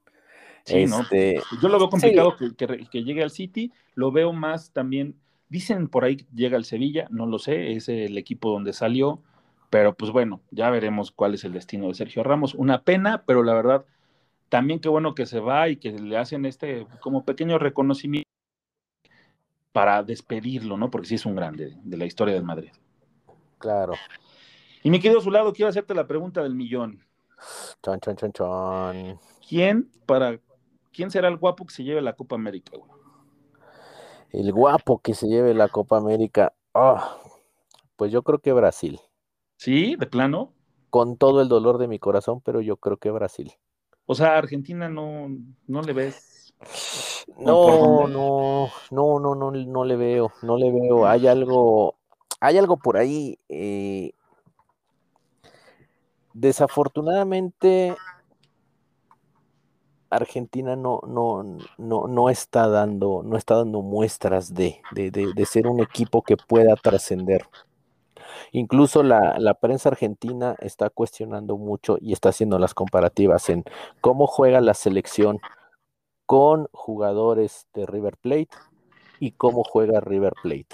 Sí, 0.64 0.78
este... 0.78 1.34
¿no? 1.52 1.60
Yo 1.60 1.68
lo 1.68 1.78
veo 1.78 1.90
complicado 1.90 2.34
sí. 2.38 2.54
que, 2.56 2.66
que, 2.66 2.86
que, 2.86 3.04
llegue 3.04 3.22
al 3.22 3.30
City, 3.30 3.70
lo 3.94 4.10
veo 4.10 4.32
más 4.32 4.72
también, 4.72 5.14
dicen 5.54 5.86
por 5.86 6.04
ahí 6.04 6.16
que 6.16 6.26
llega 6.34 6.56
al 6.56 6.64
Sevilla, 6.64 7.06
no 7.10 7.26
lo 7.26 7.38
sé, 7.38 7.72
es 7.72 7.88
el 7.88 8.18
equipo 8.18 8.50
donde 8.50 8.72
salió, 8.72 9.20
pero 9.70 9.94
pues 9.94 10.10
bueno, 10.10 10.40
ya 10.50 10.68
veremos 10.68 11.12
cuál 11.12 11.34
es 11.34 11.44
el 11.44 11.52
destino 11.52 11.86
de 11.86 11.94
Sergio 11.94 12.24
Ramos. 12.24 12.54
Una 12.54 12.82
pena, 12.82 13.22
pero 13.24 13.44
la 13.44 13.54
verdad, 13.54 13.84
también 14.48 14.80
qué 14.80 14.88
bueno 14.88 15.14
que 15.14 15.26
se 15.26 15.38
va 15.38 15.68
y 15.68 15.76
que 15.76 15.92
le 15.92 16.16
hacen 16.16 16.44
este 16.44 16.88
como 17.00 17.24
pequeño 17.24 17.58
reconocimiento 17.58 18.28
para 19.70 20.02
despedirlo, 20.02 20.76
¿no? 20.76 20.90
Porque 20.90 21.06
sí 21.06 21.14
es 21.14 21.24
un 21.24 21.36
grande 21.36 21.76
de 21.84 21.96
la 21.96 22.04
historia 22.04 22.34
del 22.34 22.42
Madrid. 22.42 22.72
Claro. 23.58 23.92
Y 24.82 24.90
mi 24.90 24.98
querido 24.98 25.20
Zulado, 25.20 25.52
quiero 25.52 25.68
hacerte 25.68 25.94
la 25.94 26.08
pregunta 26.08 26.42
del 26.42 26.56
millón. 26.56 27.00
Chon, 27.80 28.00
chon, 28.00 28.16
chon, 28.16 28.32
chon. 28.32 29.20
¿Quién 29.48 29.88
para 30.04 30.40
quién 30.92 31.12
será 31.12 31.28
el 31.28 31.36
guapo 31.36 31.64
que 31.64 31.74
se 31.74 31.84
lleve 31.84 32.02
la 32.02 32.14
Copa 32.14 32.34
América? 32.34 32.76
güey? 32.76 32.93
El 34.34 34.52
guapo 34.52 34.98
que 34.98 35.14
se 35.14 35.28
lleve 35.28 35.54
la 35.54 35.68
Copa 35.68 35.96
América. 35.96 36.52
Ah, 36.74 37.18
pues 37.94 38.10
yo 38.10 38.22
creo 38.22 38.40
que 38.40 38.52
Brasil. 38.52 38.98
¿Sí? 39.56 39.94
¿De 39.94 40.06
plano? 40.06 40.52
Con 40.90 41.16
todo 41.16 41.40
el 41.40 41.48
dolor 41.48 41.78
de 41.78 41.86
mi 41.86 42.00
corazón, 42.00 42.40
pero 42.40 42.60
yo 42.60 42.76
creo 42.76 42.96
que 42.96 43.12
Brasil. 43.12 43.52
O 44.06 44.14
sea, 44.16 44.36
Argentina 44.36 44.88
no, 44.88 45.28
no 45.68 45.82
le 45.82 45.92
ves. 45.92 46.52
No, 47.38 48.08
no, 48.08 48.68
no, 48.90 49.20
no, 49.20 49.34
no, 49.36 49.50
no 49.52 49.84
le 49.84 49.96
veo, 49.96 50.32
no 50.42 50.56
le 50.56 50.72
veo. 50.72 51.06
Hay 51.06 51.28
algo, 51.28 51.94
hay 52.40 52.58
algo 52.58 52.76
por 52.76 52.96
ahí. 52.96 53.38
eh, 53.48 54.14
desafortunadamente, 56.32 57.96
Argentina 60.16 60.76
no, 60.76 61.00
no, 61.06 61.42
no, 61.78 62.06
no 62.06 62.30
está 62.30 62.68
dando, 62.68 63.22
no 63.24 63.36
está 63.36 63.56
dando 63.56 63.82
muestras 63.82 64.54
de, 64.54 64.80
de, 64.92 65.10
de- 65.10 65.46
ser 65.46 65.66
un 65.66 65.80
equipo 65.80 66.22
que 66.22 66.36
pueda 66.36 66.74
trascender. 66.76 67.46
Incluso 68.52 69.02
la, 69.02 69.38
la 69.38 69.54
prensa 69.54 69.88
argentina 69.90 70.56
está 70.60 70.90
cuestionando 70.90 71.56
mucho 71.56 71.98
y 72.00 72.12
está 72.12 72.30
haciendo 72.30 72.58
las 72.58 72.74
comparativas 72.74 73.48
en 73.48 73.64
cómo 74.00 74.26
juega 74.26 74.60
la 74.60 74.74
selección 74.74 75.40
con 76.26 76.68
jugadores 76.72 77.66
de 77.74 77.86
River 77.86 78.16
Plate 78.18 78.50
y 79.20 79.32
cómo 79.32 79.64
juega 79.64 80.00
River 80.00 80.34
Plate. 80.42 80.68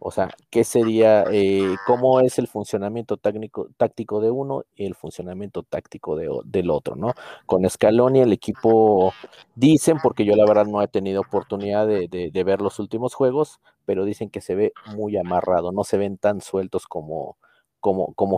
O 0.00 0.12
sea, 0.12 0.30
¿qué 0.50 0.62
sería, 0.62 1.24
eh, 1.32 1.74
cómo 1.86 2.20
es 2.20 2.38
el 2.38 2.46
funcionamiento 2.46 3.16
táctico, 3.16 3.68
táctico 3.76 4.20
de 4.20 4.30
uno 4.30 4.64
y 4.76 4.86
el 4.86 4.94
funcionamiento 4.94 5.64
táctico 5.64 6.14
de 6.14 6.28
del 6.44 6.70
otro, 6.70 6.94
¿no? 6.94 7.14
Con 7.46 7.68
Scaloni 7.68 8.20
el 8.20 8.32
equipo, 8.32 9.12
dicen, 9.56 9.98
porque 10.00 10.24
yo 10.24 10.36
la 10.36 10.46
verdad 10.46 10.66
no 10.66 10.80
he 10.82 10.88
tenido 10.88 11.20
oportunidad 11.20 11.86
de, 11.88 12.42
ver 12.44 12.60
los 12.60 12.78
últimos 12.78 13.14
juegos, 13.14 13.60
pero 13.84 14.04
dicen 14.04 14.30
que 14.30 14.40
se 14.40 14.54
ve 14.54 14.72
muy 14.94 15.16
amarrado, 15.16 15.72
no 15.72 15.82
se 15.82 15.98
ven 15.98 16.16
tan 16.16 16.40
sueltos 16.40 16.86
como, 16.86 17.36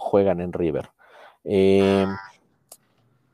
juegan 0.01 0.41
en 0.41 0.55
River. 0.55 0.91
Eh, 1.45 2.07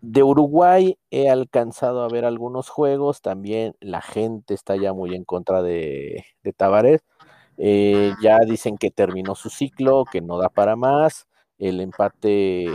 de 0.00 0.22
Uruguay 0.22 0.98
he 1.10 1.30
alcanzado 1.30 2.02
a 2.02 2.08
ver 2.08 2.24
algunos 2.24 2.68
juegos, 2.70 3.22
también 3.22 3.76
la 3.80 4.00
gente 4.02 4.54
está 4.54 4.76
ya 4.76 4.92
muy 4.92 5.14
en 5.14 5.24
contra 5.24 5.62
de, 5.62 6.24
de 6.42 6.52
Tabaré. 6.52 7.00
Eh, 7.58 8.12
ya 8.22 8.38
dicen 8.40 8.76
que 8.78 8.90
terminó 8.90 9.34
su 9.34 9.50
ciclo, 9.50 10.04
que 10.10 10.20
no 10.20 10.38
da 10.38 10.48
para 10.48 10.76
más. 10.76 11.26
El 11.58 11.80
empate 11.80 12.66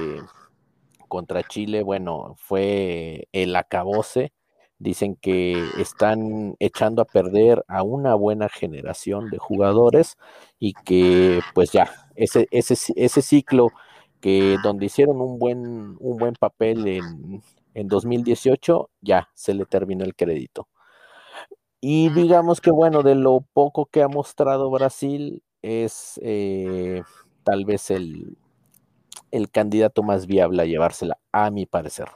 contra 1.08 1.44
Chile, 1.44 1.84
bueno, 1.84 2.36
fue 2.38 3.28
el 3.34 3.56
acabose. 3.56 4.34
Dicen 4.80 5.16
que 5.16 5.64
están 5.78 6.56
echando 6.60 7.04
a 7.04 7.06
perder 7.06 7.64
a 7.68 7.84
una 7.84 8.16
buena 8.16 8.50
generación 8.50 9.30
de 9.30 9.38
jugadores 9.38 10.18
y 10.60 10.74
que 10.74 11.40
pues 11.54 11.72
ya, 11.72 11.92
ese, 12.16 12.48
ese 12.52 13.22
ciclo 13.22 13.70
que 14.22 14.58
donde 14.64 14.86
hicieron 14.88 15.22
un 15.22 15.38
buen, 15.40 15.98
un 16.00 16.18
buen 16.18 16.34
papel 16.36 16.88
en, 16.88 17.44
en 17.76 17.88
2018, 17.88 18.90
ya 19.02 19.30
se 19.36 19.54
le 19.54 19.66
terminó 19.66 20.04
el 20.06 20.16
crédito. 20.16 20.68
Y 21.82 22.10
digamos 22.10 22.62
que 22.62 22.70
bueno, 22.70 23.02
de 23.02 23.16
lo 23.16 23.44
poco 23.54 23.88
que 23.88 24.04
ha 24.04 24.08
mostrado 24.08 24.70
Brasil 24.70 25.42
es 25.64 26.20
eh, 26.24 27.02
tal 27.44 27.66
vez 27.66 27.90
el, 27.90 28.38
el 29.32 29.50
candidato 29.50 30.04
más 30.04 30.28
viable 30.28 30.62
a 30.62 30.66
llevársela, 30.66 31.18
a 31.32 31.50
mi 31.50 31.66
parecer. 31.66 32.08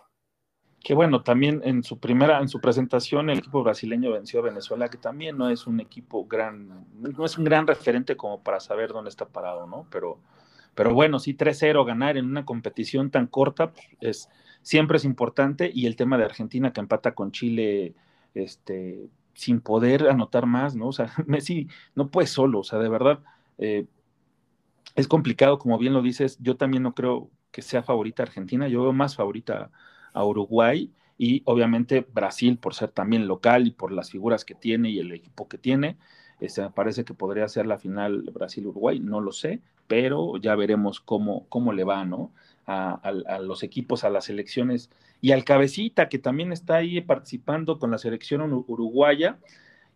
Que 0.83 0.93
bueno, 0.93 1.23
también 1.23 1.61
en 1.63 1.81
su 1.81 1.99
primera, 1.99 2.39
en 2.41 2.47
su 2.47 2.61
presentación, 2.61 3.31
el 3.31 3.39
equipo 3.39 3.63
brasileño 3.63 4.11
venció 4.11 4.41
a 4.41 4.43
Venezuela, 4.43 4.87
que 4.87 4.99
también 4.99 5.35
no 5.35 5.49
es 5.49 5.65
un 5.65 5.79
equipo 5.79 6.27
gran, 6.27 6.85
no 6.93 7.25
es 7.25 7.37
un 7.39 7.43
gran 7.43 7.65
referente 7.65 8.15
como 8.15 8.43
para 8.43 8.59
saber 8.59 8.93
dónde 8.93 9.09
está 9.09 9.25
parado, 9.27 9.65
¿no? 9.65 9.87
Pero, 9.89 10.19
pero 10.75 10.93
bueno, 10.93 11.17
sí, 11.17 11.33
3-0 11.33 11.83
ganar 11.87 12.17
en 12.17 12.27
una 12.27 12.45
competición 12.45 13.09
tan 13.09 13.25
corta 13.25 13.71
pues, 13.71 13.87
es, 13.99 14.29
siempre 14.61 14.97
es 14.97 15.05
importante. 15.05 15.71
Y 15.73 15.87
el 15.87 15.95
tema 15.95 16.19
de 16.19 16.25
Argentina 16.25 16.71
que 16.71 16.81
empata 16.81 17.15
con 17.15 17.31
Chile, 17.31 17.95
este, 18.35 19.09
sin 19.35 19.61
poder 19.61 20.09
anotar 20.09 20.47
más, 20.47 20.75
¿no? 20.75 20.87
O 20.87 20.93
sea, 20.93 21.11
Messi 21.27 21.67
no 21.93 22.09
puede 22.09 22.27
solo, 22.27 22.59
o 22.59 22.63
sea, 22.63 22.79
de 22.79 22.89
verdad, 22.89 23.19
eh, 23.59 23.85
es 24.95 25.07
complicado, 25.07 25.59
como 25.59 25.77
bien 25.77 25.93
lo 25.93 26.01
dices, 26.01 26.37
yo 26.41 26.57
también 26.57 26.83
no 26.83 26.95
creo 26.95 27.29
que 27.51 27.61
sea 27.61 27.83
favorita 27.83 28.23
Argentina, 28.23 28.67
yo 28.67 28.81
veo 28.83 28.93
más 28.93 29.15
favorita 29.15 29.71
a 30.13 30.25
Uruguay 30.25 30.91
y 31.17 31.41
obviamente 31.45 32.05
Brasil 32.13 32.57
por 32.57 32.73
ser 32.73 32.89
también 32.91 33.27
local 33.27 33.67
y 33.67 33.71
por 33.71 33.91
las 33.91 34.11
figuras 34.11 34.45
que 34.45 34.55
tiene 34.55 34.89
y 34.89 34.99
el 34.99 35.11
equipo 35.11 35.47
que 35.47 35.57
tiene. 35.57 35.97
Este, 36.39 36.69
parece 36.69 37.05
que 37.05 37.13
podría 37.13 37.47
ser 37.47 37.65
la 37.65 37.77
final 37.79 38.23
Brasil-Uruguay, 38.33 38.99
no 38.99 39.21
lo 39.21 39.31
sé, 39.31 39.61
pero 39.87 40.37
ya 40.37 40.55
veremos 40.55 40.99
cómo, 40.99 41.45
cómo 41.47 41.71
le 41.71 41.83
va, 41.83 42.03
¿no? 42.03 42.33
A, 42.67 43.39
los 43.41 43.61
equipos, 43.61 44.03
a 44.03 44.09
las 44.09 44.25
selecciones 44.25 44.89
y 45.21 45.33
al 45.33 45.43
cabecita 45.43 46.09
que 46.09 46.17
también 46.17 46.51
está 46.51 46.77
ahí 46.77 46.99
participando 46.99 47.77
con 47.77 47.91
la 47.91 47.99
selección 47.99 48.41
uruguaya. 48.41 49.37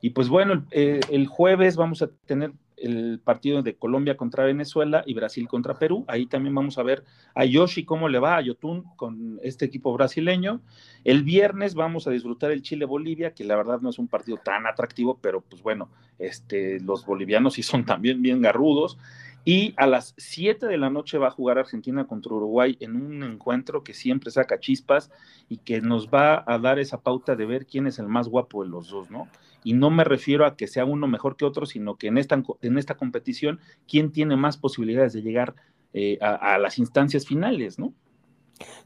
Y 0.01 0.11
pues 0.11 0.29
bueno, 0.29 0.65
el, 0.69 0.99
el 1.09 1.27
jueves 1.27 1.75
vamos 1.75 2.03
a 2.03 2.09
tener 2.27 2.51
el 2.81 3.19
partido 3.23 3.61
de 3.61 3.75
Colombia 3.75 4.17
contra 4.17 4.45
Venezuela 4.45 5.03
y 5.05 5.13
Brasil 5.13 5.47
contra 5.47 5.77
Perú. 5.77 6.05
Ahí 6.07 6.25
también 6.25 6.55
vamos 6.55 6.77
a 6.77 6.83
ver 6.83 7.03
a 7.35 7.45
Yoshi 7.45 7.85
cómo 7.85 8.09
le 8.09 8.19
va 8.19 8.37
a 8.37 8.41
Yotun 8.41 8.83
con 8.95 9.39
este 9.43 9.65
equipo 9.65 9.93
brasileño. 9.93 10.61
El 11.03 11.23
viernes 11.23 11.75
vamos 11.75 12.07
a 12.07 12.11
disfrutar 12.11 12.51
el 12.51 12.61
Chile-Bolivia, 12.61 13.33
que 13.33 13.43
la 13.43 13.55
verdad 13.55 13.79
no 13.81 13.89
es 13.89 13.99
un 13.99 14.07
partido 14.07 14.37
tan 14.43 14.65
atractivo, 14.67 15.19
pero 15.21 15.41
pues 15.41 15.61
bueno, 15.61 15.89
este, 16.17 16.79
los 16.79 17.05
bolivianos 17.05 17.53
sí 17.53 17.63
son 17.63 17.85
también 17.85 18.21
bien 18.21 18.41
garrudos. 18.41 18.97
Y 19.45 19.73
a 19.77 19.87
las 19.87 20.13
7 20.17 20.67
de 20.67 20.77
la 20.77 20.89
noche 20.89 21.17
va 21.17 21.27
a 21.27 21.31
jugar 21.31 21.57
Argentina 21.57 22.05
contra 22.05 22.33
Uruguay 22.33 22.77
en 22.79 22.95
un 22.95 23.23
encuentro 23.23 23.83
que 23.83 23.93
siempre 23.93 24.31
saca 24.31 24.59
chispas 24.59 25.11
y 25.47 25.57
que 25.57 25.81
nos 25.81 26.09
va 26.09 26.43
a 26.45 26.59
dar 26.59 26.77
esa 26.79 27.01
pauta 27.01 27.35
de 27.35 27.45
ver 27.45 27.65
quién 27.65 27.87
es 27.87 27.99
el 27.99 28.07
más 28.07 28.27
guapo 28.27 28.63
de 28.63 28.69
los 28.69 28.89
dos, 28.89 29.09
¿no? 29.09 29.27
Y 29.63 29.73
no 29.73 29.89
me 29.89 30.03
refiero 30.03 30.45
a 30.45 30.55
que 30.55 30.67
sea 30.67 30.85
uno 30.85 31.07
mejor 31.07 31.35
que 31.35 31.45
otro, 31.45 31.65
sino 31.65 31.97
que 31.97 32.07
en 32.07 32.17
esta, 32.17 32.41
en 32.61 32.77
esta 32.77 32.95
competición, 32.95 33.59
quién 33.87 34.11
tiene 34.11 34.35
más 34.35 34.57
posibilidades 34.57 35.13
de 35.13 35.21
llegar 35.21 35.55
eh, 35.93 36.17
a, 36.21 36.55
a, 36.55 36.57
las 36.59 36.77
instancias 36.77 37.25
finales, 37.25 37.79
¿no? 37.79 37.93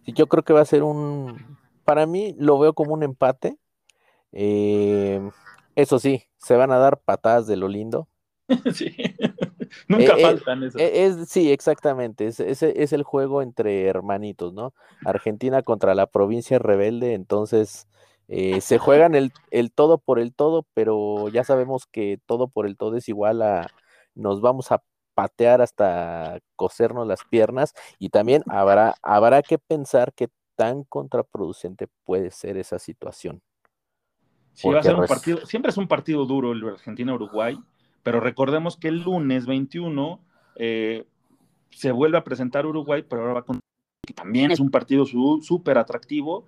Sí, 0.05 0.13
yo 0.13 0.27
creo 0.27 0.43
que 0.43 0.53
va 0.53 0.61
a 0.61 0.65
ser 0.65 0.83
un, 0.83 1.57
para 1.83 2.05
mí 2.05 2.35
lo 2.37 2.59
veo 2.59 2.73
como 2.73 2.93
un 2.93 3.03
empate. 3.03 3.57
Eh, 4.31 5.21
eso 5.75 5.99
sí, 5.99 6.23
se 6.37 6.55
van 6.55 6.71
a 6.71 6.77
dar 6.77 6.99
patadas 6.99 7.47
de 7.47 7.57
lo 7.57 7.67
lindo. 7.67 8.07
sí. 8.73 8.95
Nunca 9.87 10.15
eh, 10.17 10.21
faltan 10.21 10.63
esas. 10.63 10.81
Es, 10.81 11.29
sí, 11.29 11.51
exactamente. 11.51 12.27
Es, 12.27 12.39
es, 12.39 12.63
es, 12.63 12.93
el 12.93 13.03
juego 13.03 13.41
entre 13.41 13.85
hermanitos, 13.85 14.53
¿no? 14.53 14.73
Argentina 15.05 15.61
contra 15.61 15.95
la 15.95 16.07
provincia 16.07 16.59
rebelde, 16.59 17.13
entonces 17.13 17.87
eh, 18.27 18.61
se 18.61 18.77
juegan 18.77 19.15
el, 19.15 19.31
el, 19.51 19.71
todo 19.71 19.97
por 19.97 20.19
el 20.19 20.33
todo, 20.33 20.65
pero 20.73 21.29
ya 21.29 21.43
sabemos 21.43 21.85
que 21.85 22.19
todo 22.25 22.47
por 22.47 22.65
el 22.65 22.77
todo 22.77 22.97
es 22.97 23.09
igual 23.09 23.41
a 23.41 23.67
nos 24.15 24.41
vamos 24.41 24.71
a 24.71 24.81
patear 25.13 25.61
hasta 25.61 26.39
cosernos 26.55 27.07
las 27.07 27.23
piernas 27.23 27.73
y 27.99 28.09
también 28.09 28.43
habrá, 28.47 28.95
habrá 29.01 29.41
que 29.41 29.59
pensar 29.59 30.13
que 30.13 30.29
tan 30.55 30.83
contraproducente 30.83 31.87
puede 32.03 32.31
ser 32.31 32.57
esa 32.57 32.79
situación. 32.79 33.41
Sí, 34.53 34.69
va 34.69 34.79
a 34.79 34.83
ser 34.83 34.95
un 34.95 35.07
partido, 35.07 35.45
siempre 35.45 35.71
es 35.71 35.77
un 35.77 35.87
partido 35.87 36.25
duro 36.25 36.51
el 36.51 36.63
Argentina-Uruguay, 36.63 37.59
pero 38.03 38.19
recordemos 38.19 38.77
que 38.77 38.89
el 38.89 39.01
lunes 39.01 39.45
21 39.45 40.19
eh, 40.55 41.05
se 41.71 41.91
vuelve 41.91 42.17
a 42.17 42.23
presentar 42.23 42.65
Uruguay, 42.65 43.03
pero 43.07 43.23
ahora 43.23 43.33
va 43.33 43.45
con 43.45 43.59
que 44.05 44.13
también 44.13 44.51
es 44.51 44.59
un 44.59 44.69
partido 44.69 45.05
súper 45.05 45.77
atractivo, 45.77 46.45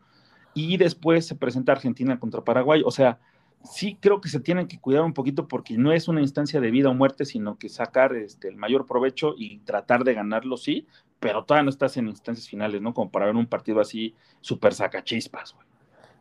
y 0.54 0.78
después 0.78 1.26
se 1.26 1.36
presenta 1.36 1.74
Argentina 1.74 2.20
contra 2.20 2.44
Paraguay. 2.44 2.82
O 2.86 2.92
sea, 2.92 3.20
sí 3.64 3.98
creo 4.00 4.22
que 4.22 4.30
se 4.30 4.40
tienen 4.40 4.68
que 4.68 4.80
cuidar 4.80 5.04
un 5.04 5.14
poquito 5.14 5.48
porque 5.48 5.78
no 5.78 5.92
es 5.92 6.08
una 6.08 6.22
instancia 6.22 6.62
de 6.62 6.72
vida 6.72 6.90
o 6.90 6.94
muerte, 6.94 7.26
sino 7.26 7.58
que 7.58 7.70
sacar 7.70 8.16
este, 8.16 8.48
el 8.48 8.56
mayor 8.56 8.86
provecho 8.86 9.36
y 9.38 9.60
tratar 9.60 10.04
de 10.04 10.14
ganarlo, 10.14 10.58
sí, 10.58 10.88
pero 11.20 11.44
todavía 11.44 11.64
no 11.64 11.70
estás 11.70 11.98
en 11.98 12.08
instancias 12.08 12.48
finales, 12.48 12.82
¿no? 12.82 12.94
Como 12.94 13.12
para 13.12 13.26
ver 13.26 13.36
un 13.36 13.48
partido 13.48 13.80
así 13.80 14.16
súper 14.42 14.74
sacachispas, 14.74 15.54
güey. 15.54 15.68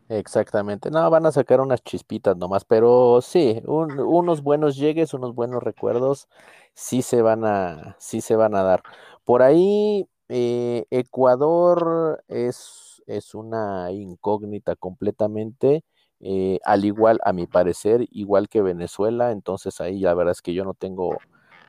Exactamente, 0.09 0.91
no, 0.91 1.09
van 1.09 1.25
a 1.25 1.33
sacar 1.33 1.63
unas 1.63 1.83
chispitas 1.83 2.37
nomás, 2.37 2.65
pero 2.67 3.21
sí, 3.23 3.63
un, 3.65 3.99
unos 3.99 4.43
buenos 4.43 4.77
llegues, 4.77 5.15
unos 5.15 5.35
buenos 5.35 5.63
recuerdos, 5.63 6.29
sí 6.75 7.01
se 7.01 7.23
van 7.23 7.45
a, 7.47 7.97
sí 7.99 8.21
se 8.21 8.37
van 8.37 8.55
a 8.55 8.63
dar. 8.63 8.83
Por 9.25 9.43
ahí, 9.43 10.07
eh, 10.29 10.85
Ecuador 10.91 12.23
es, 12.29 13.03
es 13.07 13.35
una 13.35 13.93
incógnita 13.93 14.77
completamente, 14.77 15.85
eh, 16.21 16.59
al 16.65 16.85
igual, 16.85 17.19
a 17.25 17.33
mi 17.33 17.47
parecer, 17.47 18.07
igual 18.11 18.51
que 18.51 18.61
Venezuela, 18.61 19.31
entonces 19.33 19.81
ahí 19.81 20.01
la 20.01 20.13
verdad 20.13 20.33
es 20.33 20.43
que 20.43 20.53
yo 20.53 20.65
no 20.65 20.75
tengo, 20.75 21.19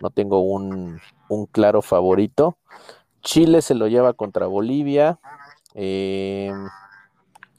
no 0.01 0.09
tengo 0.09 0.41
un, 0.41 0.99
un 1.29 1.45
claro 1.45 1.81
favorito. 1.81 2.57
Chile 3.21 3.61
se 3.61 3.75
lo 3.75 3.87
lleva 3.87 4.13
contra 4.13 4.47
Bolivia. 4.47 5.19
eh, 5.73 6.51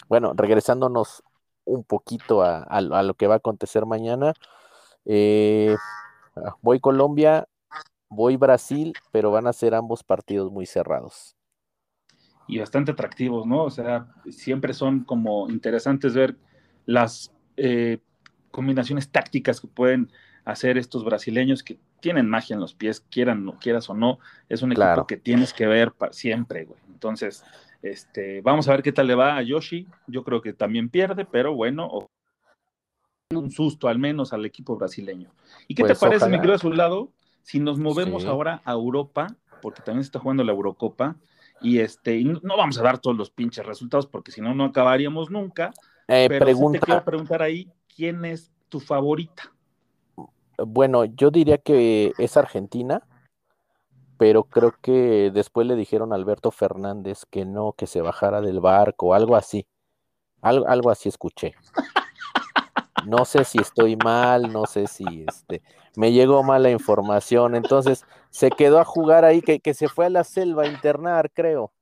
bueno, 0.08 0.32
regresándonos 0.36 1.22
un 1.64 1.84
poquito 1.84 2.42
a, 2.42 2.62
a- 2.62 2.80
lo 3.02 3.14
que 3.14 3.26
va 3.26 3.34
a 3.34 3.38
acontecer 3.38 3.86
mañana. 3.86 4.34
eh, 5.06 5.80
voy 6.62 6.80
Colombia, 6.80 7.48
voy 8.10 8.36
Brasil, 8.36 8.98
pero 9.12 9.30
van 9.32 9.46
a 9.48 9.52
ser 9.54 9.74
ambos 9.74 10.04
partidos 10.04 10.52
muy 10.52 10.66
cerrados. 10.66 11.36
y 12.46 12.58
bastante 12.58 12.92
atractivos, 12.92 13.46
¿no? 13.46 13.64
O 13.64 13.70
sea, 13.70 14.08
siempre 14.30 14.72
son 14.72 15.04
como 15.04 15.48
interesantes 15.50 16.14
ver 16.14 16.36
las 16.86 17.32
eh, 17.56 17.98
combinaciones 18.50 19.10
tácticas 19.10 19.60
que 19.60 19.66
pueden 19.68 20.10
hacer 20.46 20.78
estos 20.78 21.04
brasileños 21.04 21.62
que 21.62 21.78
tienen 22.00 22.28
magia 22.30 22.54
en 22.54 22.60
los 22.60 22.72
pies, 22.72 23.00
quieran 23.10 23.44
no 23.44 23.58
quieras 23.58 23.90
o 23.90 23.94
no, 23.94 24.18
es 24.48 24.62
un 24.62 24.70
Claro. 24.70 24.92
equipo 24.92 25.06
que 25.08 25.16
tienes 25.16 25.52
que 25.52 25.66
ver 25.66 25.92
siempre, 26.12 26.64
güey. 26.64 26.80
Entonces, 26.88 27.44
este, 27.82 28.40
vamos 28.40 28.68
a 28.68 28.70
ver 28.70 28.82
qué 28.82 28.92
tal 28.92 29.08
le 29.08 29.16
va 29.16 29.36
a 29.36 29.42
Yoshi. 29.42 29.86
Yo 30.06 30.22
creo 30.22 30.40
que 30.40 30.52
también 30.52 30.88
pierde, 30.88 31.24
pero 31.26 31.54
bueno, 31.54 31.86
o- 31.90 32.06
un 33.34 33.50
susto 33.50 33.88
al 33.88 33.98
menos 33.98 34.32
al 34.32 34.44
equipo 34.46 34.76
brasileño. 34.76 35.32
¿Y 35.66 35.74
qué 35.74 35.82
Pues, 35.82 35.98
te 35.98 36.00
parece, 36.00 36.26
mi 36.26 36.30
ojalá. 36.36 36.40
querido 36.42 36.54
Azulado, 36.54 37.12
si 37.42 37.58
nos 37.58 37.76
movemos 37.78 38.22
Sí. 38.22 38.28
ahora 38.28 38.62
a 38.64 38.72
Europa, 38.72 39.36
porque 39.60 39.82
también 39.82 40.04
se 40.04 40.08
está 40.08 40.20
jugando 40.20 40.44
la 40.44 40.52
Eurocopa, 40.52 41.16
y 41.60 41.78
este, 41.80 42.18
y 42.18 42.24
no, 42.24 42.40
vamos 42.56 42.78
a 42.78 42.82
dar 42.82 42.98
todos 43.00 43.16
los 43.16 43.30
pinches 43.30 43.66
resultados, 43.66 44.06
porque 44.06 44.30
si 44.30 44.40
no, 44.40 44.54
no 44.54 44.64
acabaríamos 44.66 45.28
nunca. 45.30 45.72
Eh, 46.06 46.26
pero 46.28 46.46
sí 46.46 46.64
te 46.72 46.78
quiero 46.78 47.04
preguntar 47.04 47.42
ahí, 47.42 47.68
¿quién 47.94 48.24
es 48.24 48.52
tu 48.68 48.78
favorita? 48.78 49.52
Bueno, 50.58 51.04
yo 51.04 51.30
diría 51.30 51.58
que 51.58 52.12
es 52.18 52.36
Argentina, 52.36 53.06
pero 54.18 54.44
creo 54.44 54.74
que 54.80 55.30
después 55.32 55.66
le 55.66 55.76
dijeron 55.76 56.12
a 56.12 56.16
Alberto 56.16 56.50
Fernández 56.50 57.24
que 57.30 57.44
no, 57.44 57.72
que 57.72 57.86
se 57.86 58.00
bajara 58.00 58.40
del 58.40 58.60
barco, 58.60 59.14
algo 59.14 59.36
así. 59.36 59.66
Algo, 60.40 60.66
algo 60.68 60.90
así 60.90 61.08
escuché. 61.08 61.54
No 63.06 63.24
sé 63.24 63.44
si 63.44 63.58
estoy 63.58 63.96
mal, 63.96 64.52
no 64.52 64.66
sé 64.66 64.86
si 64.86 65.24
este, 65.28 65.62
me 65.96 66.12
llegó 66.12 66.42
mala 66.42 66.70
información. 66.70 67.54
Entonces 67.54 68.04
se 68.30 68.50
quedó 68.50 68.80
a 68.80 68.84
jugar 68.84 69.24
ahí, 69.24 69.42
que, 69.42 69.60
que 69.60 69.74
se 69.74 69.88
fue 69.88 70.06
a 70.06 70.10
la 70.10 70.24
selva 70.24 70.64
a 70.64 70.68
internar, 70.68 71.30
creo. 71.32 71.72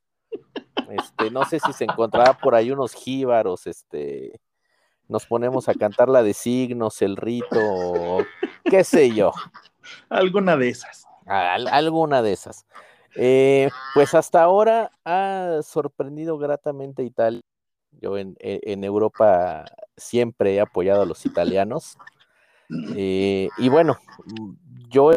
Este, 0.91 1.31
no 1.31 1.45
sé 1.45 1.61
si 1.61 1.73
se 1.73 1.85
encontraba 1.85 2.35
por 2.35 2.55
ahí 2.55 2.71
unos 2.71 2.93
jíbaros, 2.93 3.67
este, 3.67 4.41
nos 5.09 5.27
ponemos 5.27 5.69
a 5.69 5.75
cantar 5.75 6.09
la 6.09 6.23
de 6.23 6.35
signos, 6.35 7.03
el 7.03 7.17
rito, 7.17 7.59
o 7.61 8.25
qué 8.65 8.85
sé 8.85 9.11
yo. 9.11 9.33
Alguna 10.09 10.57
de 10.57 10.69
esas. 10.69 11.07
Al- 11.27 11.69
alguna 11.69 12.23
de 12.23 12.33
esas. 12.33 12.67
Eh, 13.17 13.71
pues 13.95 14.15
hasta 14.15 14.43
ahora 14.43 14.91
ha 15.05 15.61
sorprendido 15.63 16.39
gratamente 16.39 17.03
a 17.03 17.05
Italia. 17.05 17.41
Yo 18.01 18.19
en, 18.19 18.37
Europa 18.85 19.65
siempre 19.97 20.55
he 20.55 20.61
apoyado 20.61 21.03
a 21.03 21.07
los 21.07 21.25
italianos. 21.27 21.97
Eh, 22.97 23.49
y 23.57 23.69
bueno, 23.69 23.99
yo 24.89 25.13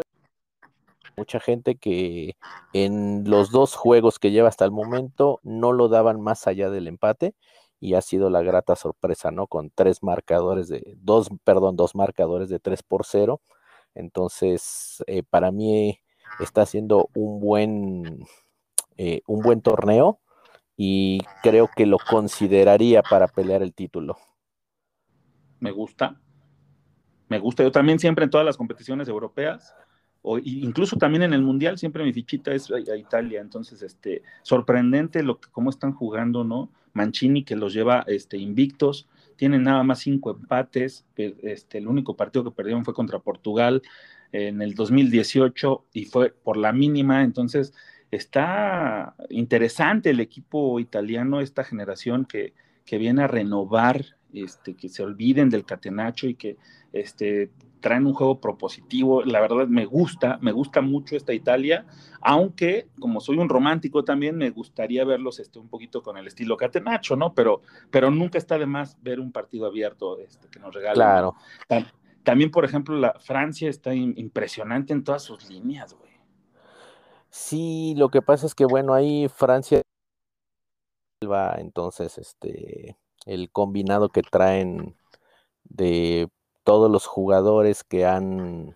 mucha 1.16 1.40
gente 1.40 1.76
que 1.76 2.36
en 2.74 3.28
los 3.28 3.50
dos 3.50 3.76
juegos 3.76 4.20
que 4.20 4.30
lleva 4.30 4.50
hasta 4.50 4.66
el 4.66 4.72
momento 4.72 5.40
no 5.42 5.72
lo 5.74 5.88
daban 5.88 6.22
más 6.22 6.46
allá 6.46 6.70
del 6.70 6.88
empate 6.88 7.34
y 7.80 7.94
ha 7.94 8.02
sido 8.02 8.30
la 8.30 8.42
grata 8.42 8.76
sorpresa, 8.76 9.32
¿no? 9.32 9.48
Con 9.48 9.70
tres 9.70 10.02
marcadores 10.04 10.68
de, 10.68 10.84
dos, 10.98 11.30
perdón, 11.44 11.76
dos 11.76 11.96
marcadores 11.96 12.50
de 12.50 12.60
3 12.60 12.84
por 12.84 13.06
0. 13.06 13.42
Entonces, 13.94 15.04
eh, 15.08 15.24
para 15.24 15.52
mí 15.52 16.00
está 16.40 16.64
haciendo 16.64 17.10
un 17.16 17.40
buen, 17.40 18.26
eh, 18.98 19.22
un 19.28 19.42
buen 19.42 19.62
torneo 19.62 20.20
y 20.76 21.20
creo 21.42 21.70
que 21.76 21.86
lo 21.86 21.98
consideraría 21.98 23.02
para 23.02 23.28
pelear 23.28 23.62
el 23.62 23.74
título. 23.74 24.18
Me 25.60 25.72
gusta. 25.72 26.20
Me 27.30 27.40
gusta. 27.40 27.64
Yo 27.64 27.72
también 27.72 28.00
siempre 28.00 28.26
en 28.26 28.30
todas 28.30 28.46
las 28.46 28.58
competiciones 28.58 29.08
europeas, 29.08 29.76
incluso 30.44 30.98
también 30.98 31.24
en 31.24 31.34
el 31.34 31.42
Mundial, 31.42 31.78
siempre 31.78 32.04
mi 32.04 32.14
fichita 32.14 32.54
es 32.54 32.72
a, 32.72 32.98
Italia. 32.98 33.42
Entonces, 33.42 33.82
este, 33.82 34.24
sorprendente 34.42 35.24
lo 35.24 35.40
que, 35.40 35.50
cómo 35.52 35.70
están 35.70 35.94
jugando, 35.94 36.44
¿no? 36.44 36.70
Mancini 36.94 37.44
que 37.44 37.56
los 37.56 37.74
lleva 37.74 38.04
este, 38.08 38.38
invictos, 38.38 39.08
tienen 39.36 39.64
nada 39.64 39.84
más 39.84 40.00
cinco 40.00 40.32
empates. 40.32 41.06
Este, 41.16 41.78
el 41.78 41.88
único 41.88 42.16
partido 42.16 42.44
que 42.44 42.52
perdieron 42.52 42.84
fue 42.84 42.94
contra 42.94 43.20
Portugal 43.20 43.82
en 44.32 44.62
el 44.62 44.74
2018 44.74 45.86
y 45.94 46.06
fue 46.06 46.32
por 46.32 46.58
la 46.58 46.74
mínima. 46.74 47.24
Entonces, 47.24 47.74
está 48.12 49.16
interesante 49.30 50.10
el 50.10 50.20
equipo 50.20 50.80
italiano, 50.80 51.42
esta 51.42 51.64
generación 51.64 52.26
que, 52.26 52.54
que 52.86 52.98
viene 52.98 53.24
a 53.24 53.28
renovar, 53.28 54.06
este, 54.34 54.76
que 54.76 54.90
se 54.90 55.04
olviden 55.04 55.50
del 55.50 55.66
catenacho 55.66 56.28
y 56.28 56.36
que 56.36 56.58
este, 56.94 57.52
traen 57.80 58.06
un 58.06 58.14
juego 58.14 58.40
propositivo. 58.40 59.24
La 59.24 59.40
verdad 59.42 59.68
me 59.68 59.86
gusta, 59.86 60.38
me 60.42 60.52
gusta 60.52 60.82
mucho 60.82 61.16
esta 61.16 61.34
Italia, 61.34 61.86
aunque 62.22 62.88
como 63.00 63.20
soy 63.20 63.38
un 63.38 63.50
romántico 63.50 64.04
también 64.04 64.38
me 64.38 64.50
gustaría 64.50 65.06
verlos 65.06 65.40
este, 65.40 65.60
un 65.60 65.70
poquito 65.70 66.02
con 66.02 66.18
el 66.18 66.28
estilo 66.28 66.58
catenacho, 66.58 67.16
¿no? 67.16 67.34
Pero, 67.34 67.62
pero 67.92 68.12
nunca 68.12 68.38
está 68.38 68.58
de 68.58 68.66
más 68.66 69.02
ver 69.02 69.20
un 69.20 69.32
partido 69.32 69.66
abierto 69.68 70.20
este, 70.20 70.48
que 70.50 70.60
nos 70.60 70.74
regalen. 70.74 70.96
Claro. 70.96 71.36
Tam- 71.68 71.92
También, 72.24 72.52
por 72.52 72.66
ejemplo, 72.66 72.98
la 72.98 73.14
Francia 73.20 73.70
está 73.70 73.94
im- 73.94 74.14
impresionante 74.18 74.92
en 74.94 75.04
todas 75.04 75.24
sus 75.24 75.50
líneas, 75.50 75.94
güey. 75.94 76.12
Sí, 77.30 77.94
lo 77.98 78.10
que 78.10 78.22
pasa 78.22 78.46
es 78.46 78.56
que, 78.56 78.66
bueno, 78.66 78.94
ahí 78.94 79.28
Francia 79.30 79.82
va, 81.30 81.56
entonces, 81.58 82.18
este, 82.18 82.98
el 83.26 83.50
combinado 83.52 84.10
que 84.10 84.22
traen 84.22 84.96
de 85.64 86.30
todos 86.68 86.92
los 86.92 87.08
jugadores 87.08 87.84
que 87.86 88.06
han, 88.06 88.76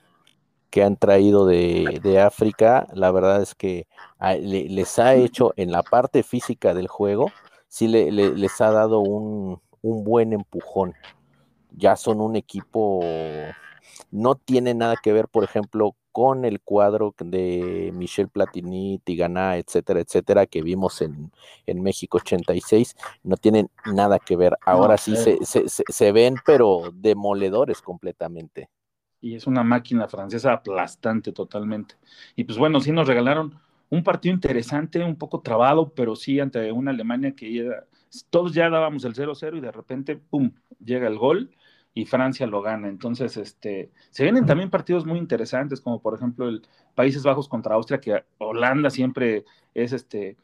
que 0.71 0.83
han 0.83 0.97
traído 0.97 1.45
de, 1.45 1.99
de 2.03 2.19
África, 2.21 2.87
la 2.93 3.11
verdad 3.11 3.41
es 3.41 3.55
que 3.55 3.87
a- 4.19 4.35
le- 4.35 4.69
les 4.69 4.99
ha 4.99 5.15
hecho 5.15 5.53
en 5.57 5.71
la 5.71 5.83
parte 5.83 6.23
física 6.23 6.73
del 6.73 6.87
juego, 6.87 7.35
sí 7.69 7.87
le- 7.89 8.11
le- 8.11 8.35
les 8.35 8.61
ha 8.61 8.71
dado 8.71 9.01
un, 9.01 9.61
un 9.81 10.03
buen 10.05 10.33
empujón. 10.33 10.95
Ya 11.71 11.95
son 11.97 12.21
un 12.21 12.35
equipo, 12.35 13.57
no 14.11 14.36
tiene 14.36 14.73
nada 14.73 14.95
que 14.97 15.13
ver, 15.13 15.27
por 15.27 15.43
ejemplo, 15.43 15.95
con 16.11 16.43
el 16.45 16.59
cuadro 16.61 17.15
de 17.19 17.91
Michel 17.93 18.27
Platini, 18.29 18.99
Tigana, 19.03 19.57
etcétera, 19.57 20.01
etcétera, 20.01 20.45
que 20.45 20.61
vimos 20.61 21.01
en, 21.01 21.32
en 21.65 21.82
México 21.82 22.17
86, 22.17 22.95
no 23.23 23.38
tienen 23.38 23.69
nada 23.86 24.19
que 24.19 24.36
ver. 24.36 24.57
Ahora 24.65 24.97
sí 24.97 25.15
cero. 25.15 25.17
se, 25.17 25.45
se- 25.45 25.69
se- 25.69 25.86
se 25.88 26.11
ven, 26.11 26.36
pero 26.45 26.91
demoledores 26.93 27.82
completamente. 27.82 28.69
y 29.19 29.36
es 29.36 29.45
una 29.47 29.63
máquina 29.63 30.07
francesa 30.07 30.53
aplastante 30.53 31.32
totalmente. 31.32 31.95
Y 32.36 32.43
pues 32.43 32.57
bueno, 32.57 32.79
sí 32.79 32.91
nos 32.91 33.07
regalaron 33.07 33.59
un 33.89 34.03
partido 34.03 34.34
interesante, 34.34 35.03
un 35.03 35.17
poco 35.17 35.41
trabado, 35.41 35.93
pero 35.93 36.15
sí 36.15 36.39
ante 36.39 36.71
una 36.71 36.91
Alemania 36.91 37.36
que 37.36 37.53
ya- 37.53 37.86
todos 38.29 38.53
ya 38.53 38.69
dábamos 38.69 39.03
el 39.05 39.13
0-0 39.15 39.57
y 39.57 39.61
de 39.61 39.71
repente, 39.71 40.15
¡pum!, 40.17 40.51
llega 40.84 41.07
el 41.07 41.17
gol 41.17 41.51
y 41.93 42.05
Francia 42.05 42.47
lo 42.47 42.61
gana. 42.61 42.87
Entonces, 42.87 43.35
este, 43.37 43.91
se 44.09 44.23
vienen 44.23 44.45
también 44.45 44.69
partidos 44.69 45.05
muy 45.05 45.19
interesantes, 45.19 45.81
como 45.81 46.01
por 46.01 46.13
ejemplo 46.15 46.47
el 46.47 46.61
Países 46.95 47.23
Bajos 47.23 47.47
contra 47.49 47.75
Austria, 47.75 47.99
que 47.99 48.23
Holanda 48.37 48.89
siempre 48.89 49.45
es 49.73 49.91
este 49.93 50.37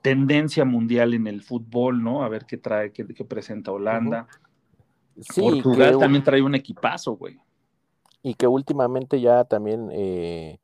tendencia 0.00 0.64
mundial 0.64 1.12
en 1.14 1.26
el 1.26 1.42
fútbol, 1.42 2.02
¿no? 2.02 2.22
A 2.22 2.28
ver 2.28 2.46
qué 2.46 2.56
trae, 2.56 2.92
qué, 2.92 3.06
qué 3.06 3.24
presenta 3.24 3.72
Holanda. 3.72 4.28
Sí, 5.20 5.40
Portugal 5.42 5.94
que- 5.94 5.98
también 5.98 6.22
trae 6.22 6.40
un 6.40 6.54
equipazo, 6.54 7.16
güey. 7.16 7.38
y 8.22 8.34
que 8.34 8.46
últimamente 8.46 9.20
ya 9.20 9.44
también 9.44 9.88
eh, 9.92 10.58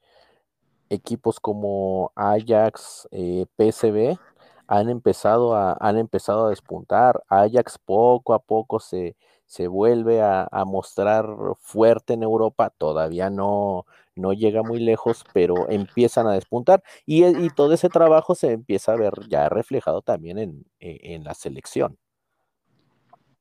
equipos 0.88 1.40
como 1.40 2.12
Ajax, 2.14 3.08
eh, 3.10 3.46
PSV 3.56 4.18
han 4.66 4.88
empezado 4.88 5.54
a, 5.54 5.76
han 5.80 5.98
empezado 5.98 6.46
a 6.46 6.50
despuntar. 6.50 7.22
Ajax 7.28 7.78
poco 7.78 8.34
a 8.34 8.38
poco 8.38 8.80
se, 8.80 9.16
se 9.46 9.68
vuelve 9.68 10.22
a, 10.22 10.48
a 10.50 10.64
mostrar 10.64 11.26
fuerte 11.60 12.14
en 12.14 12.22
Europa, 12.22 12.70
todavía 12.70 13.30
no, 13.30 13.86
no 14.16 14.32
llega 14.32 14.62
muy 14.62 14.80
lejos, 14.80 15.24
pero 15.32 15.68
empiezan 15.68 16.26
a 16.26 16.32
despuntar 16.32 16.82
y, 17.06 17.24
y 17.24 17.50
todo 17.50 17.72
ese 17.74 17.88
trabajo 17.88 18.34
se 18.34 18.52
empieza 18.52 18.92
a 18.92 18.96
ver 18.96 19.12
ya 19.28 19.48
reflejado 19.48 20.02
también 20.02 20.38
en, 20.38 20.64
en 20.80 21.24
la 21.24 21.34
selección. 21.34 21.98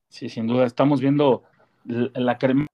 Sí, 0.08 0.28
sin 0.28 0.46
duda, 0.46 0.64
estamos 0.64 1.00
viendo 1.00 1.42
la 1.84 2.38
crema 2.38 2.66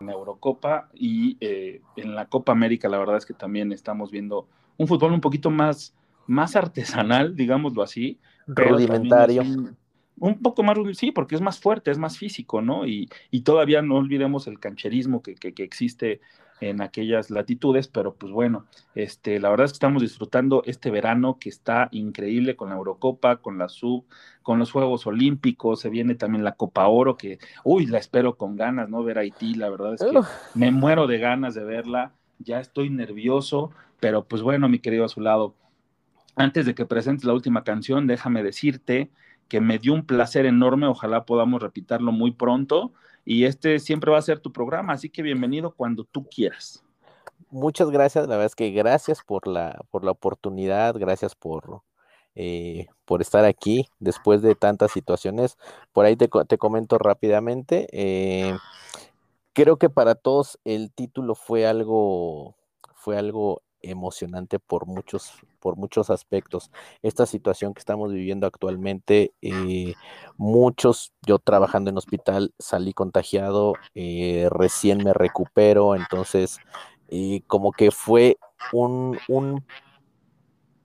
en 0.00 0.10
Eurocopa 0.10 0.90
y 0.92 1.36
eh, 1.40 1.80
en 1.96 2.14
la 2.14 2.26
Copa 2.26 2.52
América, 2.52 2.88
la 2.88 2.98
verdad 2.98 3.16
es 3.16 3.26
que 3.26 3.34
también 3.34 3.72
estamos 3.72 4.10
viendo 4.10 4.48
un 4.76 4.88
fútbol 4.88 5.12
un 5.12 5.20
poquito 5.20 5.50
más, 5.50 5.94
más 6.26 6.56
artesanal, 6.56 7.36
digámoslo 7.36 7.82
así. 7.82 8.18
Rudimentario. 8.46 9.44
Un, 10.18 10.40
poco 10.40 10.62
más, 10.62 10.78
sí, 10.94 11.10
porque 11.12 11.34
es 11.34 11.40
más 11.40 11.58
fuerte, 11.58 11.90
es 11.90 11.98
más 11.98 12.18
físico, 12.18 12.62
¿no? 12.62 12.86
Y, 12.86 13.08
y 13.30 13.42
todavía 13.42 13.82
no 13.82 13.96
olvidemos 13.96 14.46
el 14.46 14.60
cancherismo 14.60 15.22
que, 15.22 15.34
que, 15.34 15.54
que 15.54 15.64
existe 15.64 16.20
en 16.62 16.80
aquellas 16.80 17.30
latitudes, 17.30 17.88
pero 17.88 18.14
pues 18.14 18.32
bueno, 18.32 18.66
este, 18.94 19.40
la 19.40 19.50
verdad 19.50 19.66
es 19.66 19.72
que 19.72 19.76
estamos 19.76 20.02
disfrutando 20.02 20.62
este 20.64 20.90
verano 20.90 21.38
que 21.40 21.48
está 21.48 21.88
increíble 21.90 22.54
con 22.54 22.70
la 22.70 22.76
Eurocopa, 22.76 23.38
con 23.38 23.58
la 23.58 23.68
Sub, 23.68 24.04
con 24.42 24.58
los 24.58 24.70
Juegos 24.70 25.06
Olímpicos, 25.06 25.80
se 25.80 25.90
viene 25.90 26.14
también 26.14 26.44
la 26.44 26.52
Copa 26.52 26.86
Oro, 26.86 27.16
que, 27.16 27.38
uy, 27.64 27.86
la 27.86 27.98
espero 27.98 28.36
con 28.36 28.56
ganas, 28.56 28.88
¿no? 28.88 29.02
Ver 29.02 29.18
a 29.18 29.22
Haití, 29.22 29.54
la 29.54 29.70
verdad 29.70 29.94
es 29.94 30.02
que 30.02 30.16
Uf. 30.16 30.28
me 30.54 30.70
muero 30.70 31.06
de 31.06 31.18
ganas 31.18 31.54
de 31.54 31.64
verla, 31.64 32.12
ya 32.38 32.60
estoy 32.60 32.90
nervioso, 32.90 33.72
pero 33.98 34.24
pues 34.24 34.42
bueno, 34.42 34.68
mi 34.68 34.78
querido 34.78 35.04
Azulado, 35.04 35.54
antes 36.36 36.64
de 36.64 36.74
que 36.74 36.86
presentes 36.86 37.24
la 37.24 37.34
última 37.34 37.64
canción, 37.64 38.06
déjame 38.06 38.42
decirte 38.42 39.10
que 39.52 39.60
me 39.60 39.78
dio 39.78 39.92
un 39.92 40.06
placer 40.06 40.46
enorme, 40.46 40.86
ojalá 40.86 41.26
podamos 41.26 41.60
repitarlo 41.60 42.10
muy 42.10 42.30
pronto, 42.30 42.94
y 43.22 43.44
este 43.44 43.80
siempre 43.80 44.10
va 44.10 44.16
a 44.16 44.22
ser 44.22 44.40
tu 44.40 44.50
programa, 44.50 44.94
así 44.94 45.10
que 45.10 45.20
bienvenido 45.20 45.72
cuando 45.72 46.04
tú 46.04 46.24
quieras. 46.24 46.82
Muchas 47.50 47.90
gracias, 47.90 48.24
la 48.28 48.36
verdad 48.36 48.46
es 48.46 48.54
que 48.54 48.70
gracias 48.70 49.22
por 49.22 49.46
la, 49.46 49.78
por 49.90 50.04
la 50.04 50.12
oportunidad, 50.12 50.94
gracias 50.98 51.34
por, 51.34 51.82
eh, 52.34 52.86
por 53.04 53.20
estar 53.20 53.44
aquí 53.44 53.86
después 53.98 54.40
de 54.40 54.54
tantas 54.54 54.90
situaciones. 54.90 55.58
Por 55.92 56.06
ahí 56.06 56.16
te, 56.16 56.30
te 56.48 56.56
comento 56.56 56.96
rápidamente. 56.96 57.88
eh, 57.92 58.56
creo 59.52 59.76
que 59.76 59.90
para 59.90 60.14
todos 60.14 60.58
el 60.64 60.90
título 60.92 61.34
fue 61.34 61.66
algo, 61.66 62.56
fue 62.94 63.18
algo 63.18 63.60
emocionante 63.82 64.58
por 64.58 64.86
muchos, 64.86 65.32
por 65.60 65.76
muchos 65.76 66.10
aspectos. 66.10 66.70
Esta 67.02 67.26
situación 67.26 67.74
que 67.74 67.80
estamos 67.80 68.12
viviendo 68.12 68.46
actualmente, 68.46 69.32
eh, 69.42 69.94
muchos, 70.36 71.12
yo 71.26 71.38
trabajando 71.38 71.90
en 71.90 71.98
hospital, 71.98 72.54
salí 72.58 72.92
contagiado, 72.92 73.74
eh, 73.94 74.48
recién 74.50 74.98
me 75.04 75.12
recupero, 75.12 75.94
entonces 75.94 76.58
y 77.14 77.42
como 77.42 77.72
que 77.72 77.90
fue 77.90 78.38
un, 78.72 79.18
un 79.28 79.62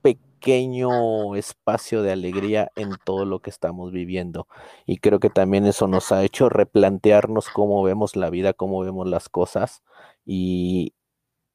pequeño 0.02 1.36
espacio 1.36 2.02
de 2.02 2.12
alegría 2.12 2.70
en 2.76 2.90
todo 3.04 3.24
lo 3.24 3.40
que 3.40 3.48
estamos 3.48 3.92
viviendo. 3.92 4.46
Y 4.84 4.98
creo 4.98 5.20
que 5.20 5.30
también 5.30 5.66
eso 5.66 5.88
nos 5.88 6.12
ha 6.12 6.22
hecho 6.24 6.50
replantearnos 6.50 7.48
cómo 7.48 7.82
vemos 7.82 8.14
la 8.14 8.28
vida, 8.28 8.52
cómo 8.52 8.80
vemos 8.80 9.08
las 9.08 9.30
cosas 9.30 9.82
y, 10.26 10.92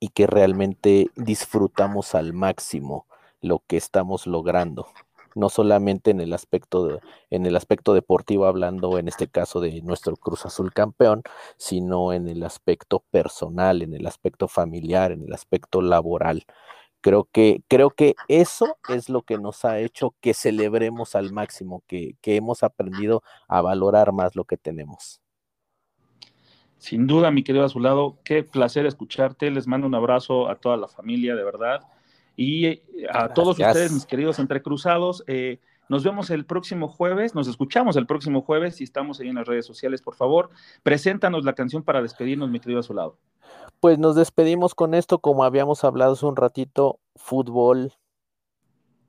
y 0.04 0.10
que 0.10 0.28
realmente 0.28 1.12
disfrutamos 1.16 2.14
al 2.14 2.34
máximo 2.34 3.08
lo 3.40 3.64
que 3.68 3.78
estamos 3.78 4.28
logrando. 4.28 4.88
No 5.34 5.48
solamente 5.48 6.12
en 6.12 6.20
el 6.20 6.34
aspecto 6.34 7.00
en 7.30 7.46
el 7.46 7.56
aspecto 7.56 7.94
deportivo, 7.94 8.46
hablando 8.46 8.98
en 9.00 9.08
este 9.08 9.30
caso 9.30 9.62
de 9.62 9.82
nuestro 9.82 10.18
Cruz 10.18 10.46
Azul 10.46 10.74
campeón, 10.74 11.24
sino 11.56 12.12
en 12.12 12.28
el 12.28 12.44
aspecto 12.44 13.00
personal, 13.12 13.82
en 13.82 13.94
el 13.94 14.06
aspecto 14.06 14.50
familiar, 14.50 15.14
en 15.14 15.24
el 15.24 15.32
aspecto 15.32 15.82
laboral. 15.82 16.44
Creo 17.00 17.30
que, 17.32 17.64
creo 17.70 17.90
que 17.92 18.16
eso 18.28 18.78
es 18.90 19.08
lo 19.08 19.22
que 19.22 19.38
nos 19.38 19.64
ha 19.64 19.80
hecho 19.80 20.16
que 20.20 20.34
celebremos 20.34 21.16
al 21.16 21.32
máximo, 21.32 21.82
que, 21.88 22.18
que 22.20 22.36
hemos 22.36 22.62
aprendido 22.62 23.24
a 23.48 23.62
valorar 23.62 24.12
más 24.12 24.36
lo 24.36 24.44
que 24.44 24.58
tenemos. 24.58 25.23
Sin 26.84 27.08
duda, 27.08 27.32
mi 27.32 27.46
querido 27.46 27.64
Azulado, 27.64 28.18
qué 28.26 28.44
placer 28.44 28.86
escucharte, 28.86 29.50
les 29.50 29.68
mando 29.68 29.88
un 29.88 29.96
abrazo 29.96 30.50
a 30.50 30.56
toda 30.56 30.76
la 30.76 30.90
familia, 30.90 31.34
de 31.34 31.46
verdad, 31.46 31.80
y 32.36 32.66
eh, 32.66 32.84
a 33.10 33.30
todos 33.30 33.58
ustedes, 33.58 33.94
mis 33.94 34.06
queridos 34.06 34.38
entrecruzados, 34.38 35.24
eh, 35.28 35.62
nos 35.88 36.04
vemos 36.04 36.30
el 36.30 36.46
próximo 36.46 36.90
jueves, 36.90 37.36
nos 37.36 37.48
escuchamos 37.48 37.96
el 37.96 38.06
próximo 38.06 38.42
jueves 38.42 38.82
y 38.82 38.84
estamos 38.84 39.22
ahí 39.22 39.30
en 39.30 39.36
las 39.36 39.48
redes 39.48 39.66
sociales, 39.66 40.02
por 40.02 40.16
favor, 40.16 40.50
preséntanos 40.84 41.46
la 41.46 41.54
canción 41.54 41.84
para 41.84 42.02
despedirnos, 42.02 42.50
mi 42.50 42.60
querido 42.60 42.82
Azulado. 42.82 43.18
Pues 43.80 43.98
nos 43.98 44.18
despedimos 44.18 44.76
con 44.76 44.94
esto, 44.94 45.20
como 45.20 45.46
habíamos 45.46 45.86
hablado 45.86 46.12
hace 46.12 46.26
un 46.26 46.36
ratito, 46.36 47.00
fútbol, 47.16 47.94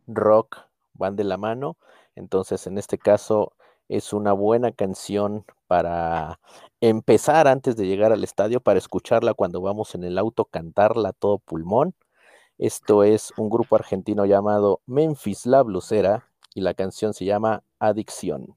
rock 0.07 0.59
van 0.93 1.17
de 1.17 1.25
la 1.25 1.39
mano. 1.39 1.77
Entonces, 2.15 2.69
en 2.69 2.79
este 2.79 2.99
caso, 2.99 3.53
es 3.89 4.13
una 4.13 4.33
buena 4.33 4.73
canción 4.73 5.45
para 5.67 6.41
empezar 6.81 7.49
antes 7.49 7.77
de 7.77 7.87
llegar 7.87 8.13
al 8.13 8.25
estadio, 8.25 8.61
para 8.61 8.79
escucharla 8.79 9.35
cuando 9.35 9.61
vamos 9.61 9.95
en 9.95 10.05
el 10.05 10.19
auto, 10.19 10.45
cantarla 10.45 11.13
todo 11.13 11.39
pulmón. 11.39 11.95
Esto 12.59 13.05
es 13.05 13.33
un 13.37 13.51
grupo 13.51 13.77
argentino 13.77 14.27
llamado 14.27 14.81
Memphis 14.87 15.47
La 15.47 15.63
Blusera 15.63 16.29
y 16.55 16.61
la 16.61 16.75
canción 16.75 17.15
se 17.15 17.25
llama 17.25 17.63
Adicción. 17.79 18.57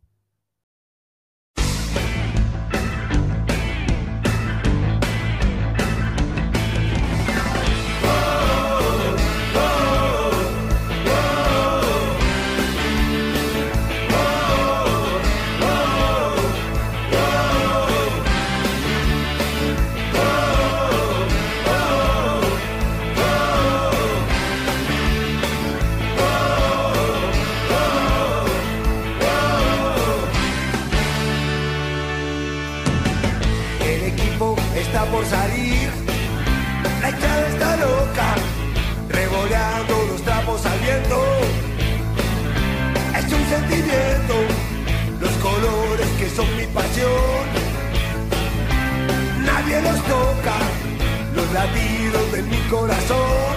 Los 51.47 51.53
latidos 51.53 52.31
de 52.31 52.41
mi 52.43 52.57
corazón. 52.69 53.55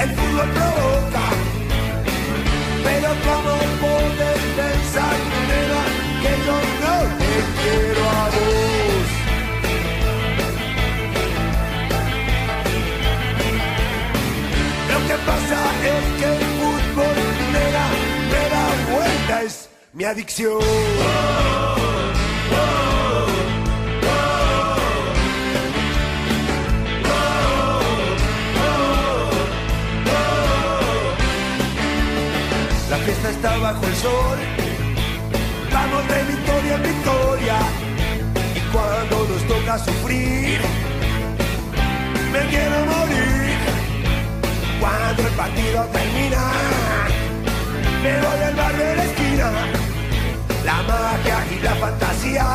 El 0.00 0.10
fútbol 0.10 0.48
provoca, 0.50 1.26
pero 2.84 3.08
cómo 3.24 3.54
poder 3.80 4.38
pensar, 4.56 5.16
que 6.22 6.32
yo 6.46 6.56
no 6.82 6.96
te 7.18 7.32
quiero 7.62 8.02
a 8.10 8.24
vos. 8.34 9.08
Lo 14.92 14.98
que 15.08 15.16
pasa 15.30 15.58
es 15.94 16.04
que 16.20 16.26
el 16.36 16.44
fútbol, 16.58 17.16
nena, 17.52 17.86
me 18.32 18.42
da 18.54 18.66
vuelta, 18.92 19.34
es 19.42 19.68
mi 19.92 20.04
adicción. 20.04 20.60
La 22.50 22.95
fiesta 33.06 33.30
está 33.30 33.56
bajo 33.58 33.86
el 33.86 33.94
sol, 33.94 34.38
vamos 35.72 36.08
de 36.08 36.24
victoria 36.24 36.74
en 36.74 36.82
victoria. 36.82 37.56
Y 38.58 38.60
cuando 38.72 39.16
nos 39.28 39.42
toca 39.46 39.78
sufrir, 39.78 40.58
me 42.32 42.40
quiero 42.50 42.76
morir. 42.92 43.54
Cuando 44.80 45.22
el 45.22 45.34
partido 45.34 45.84
termina, 45.92 46.42
me 48.02 48.12
voy 48.24 48.40
al 48.48 48.54
bar 48.56 48.76
de 48.76 48.96
la 48.96 49.04
esquina. 49.04 49.50
La 50.64 50.82
magia 50.82 51.38
y 51.54 51.62
la 51.62 51.74
fantasía 51.76 52.46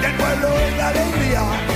del 0.00 0.12
pueblo 0.14 0.48
es 0.58 0.76
la 0.78 0.88
alegría. 0.88 1.75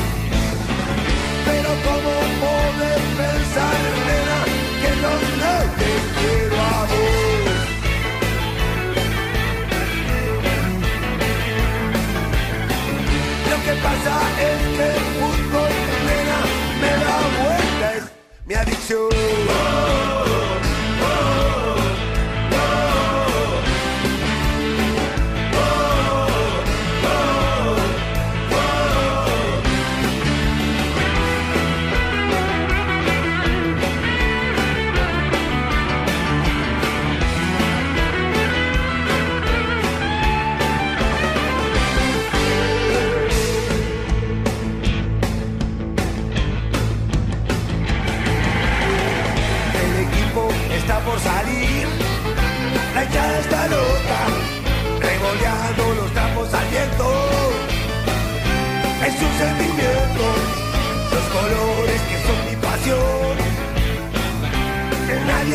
Mi 18.91 19.90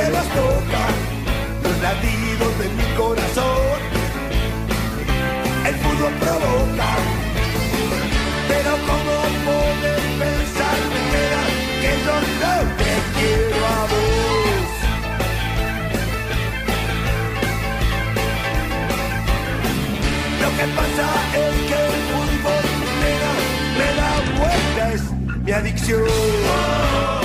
toca 0.03 0.85
los 1.63 1.81
latidos 1.81 2.59
de 2.59 2.67
mi 2.69 2.83
corazón. 2.97 3.79
El 5.65 5.75
fútbol 5.75 6.13
provoca, 6.19 6.89
pero 8.49 8.71
¿cómo 8.89 9.15
puedes 9.45 10.01
pensar 10.19 10.77
mentira, 10.91 11.43
que 11.81 11.91
yo 12.05 12.15
no 12.41 12.55
te 12.79 12.93
quiero 13.15 13.59
a 13.65 13.81
vos? 13.91 14.67
Lo 20.41 20.49
que 20.57 20.65
pasa 20.75 21.07
es 21.43 21.55
que 21.69 21.77
el 21.85 21.97
fútbol, 22.11 22.65
nena, 23.01 23.33
me 23.77 23.89
da 23.99 24.11
vueltas 24.39 25.01
mi 25.45 25.51
adicción. 25.51 27.24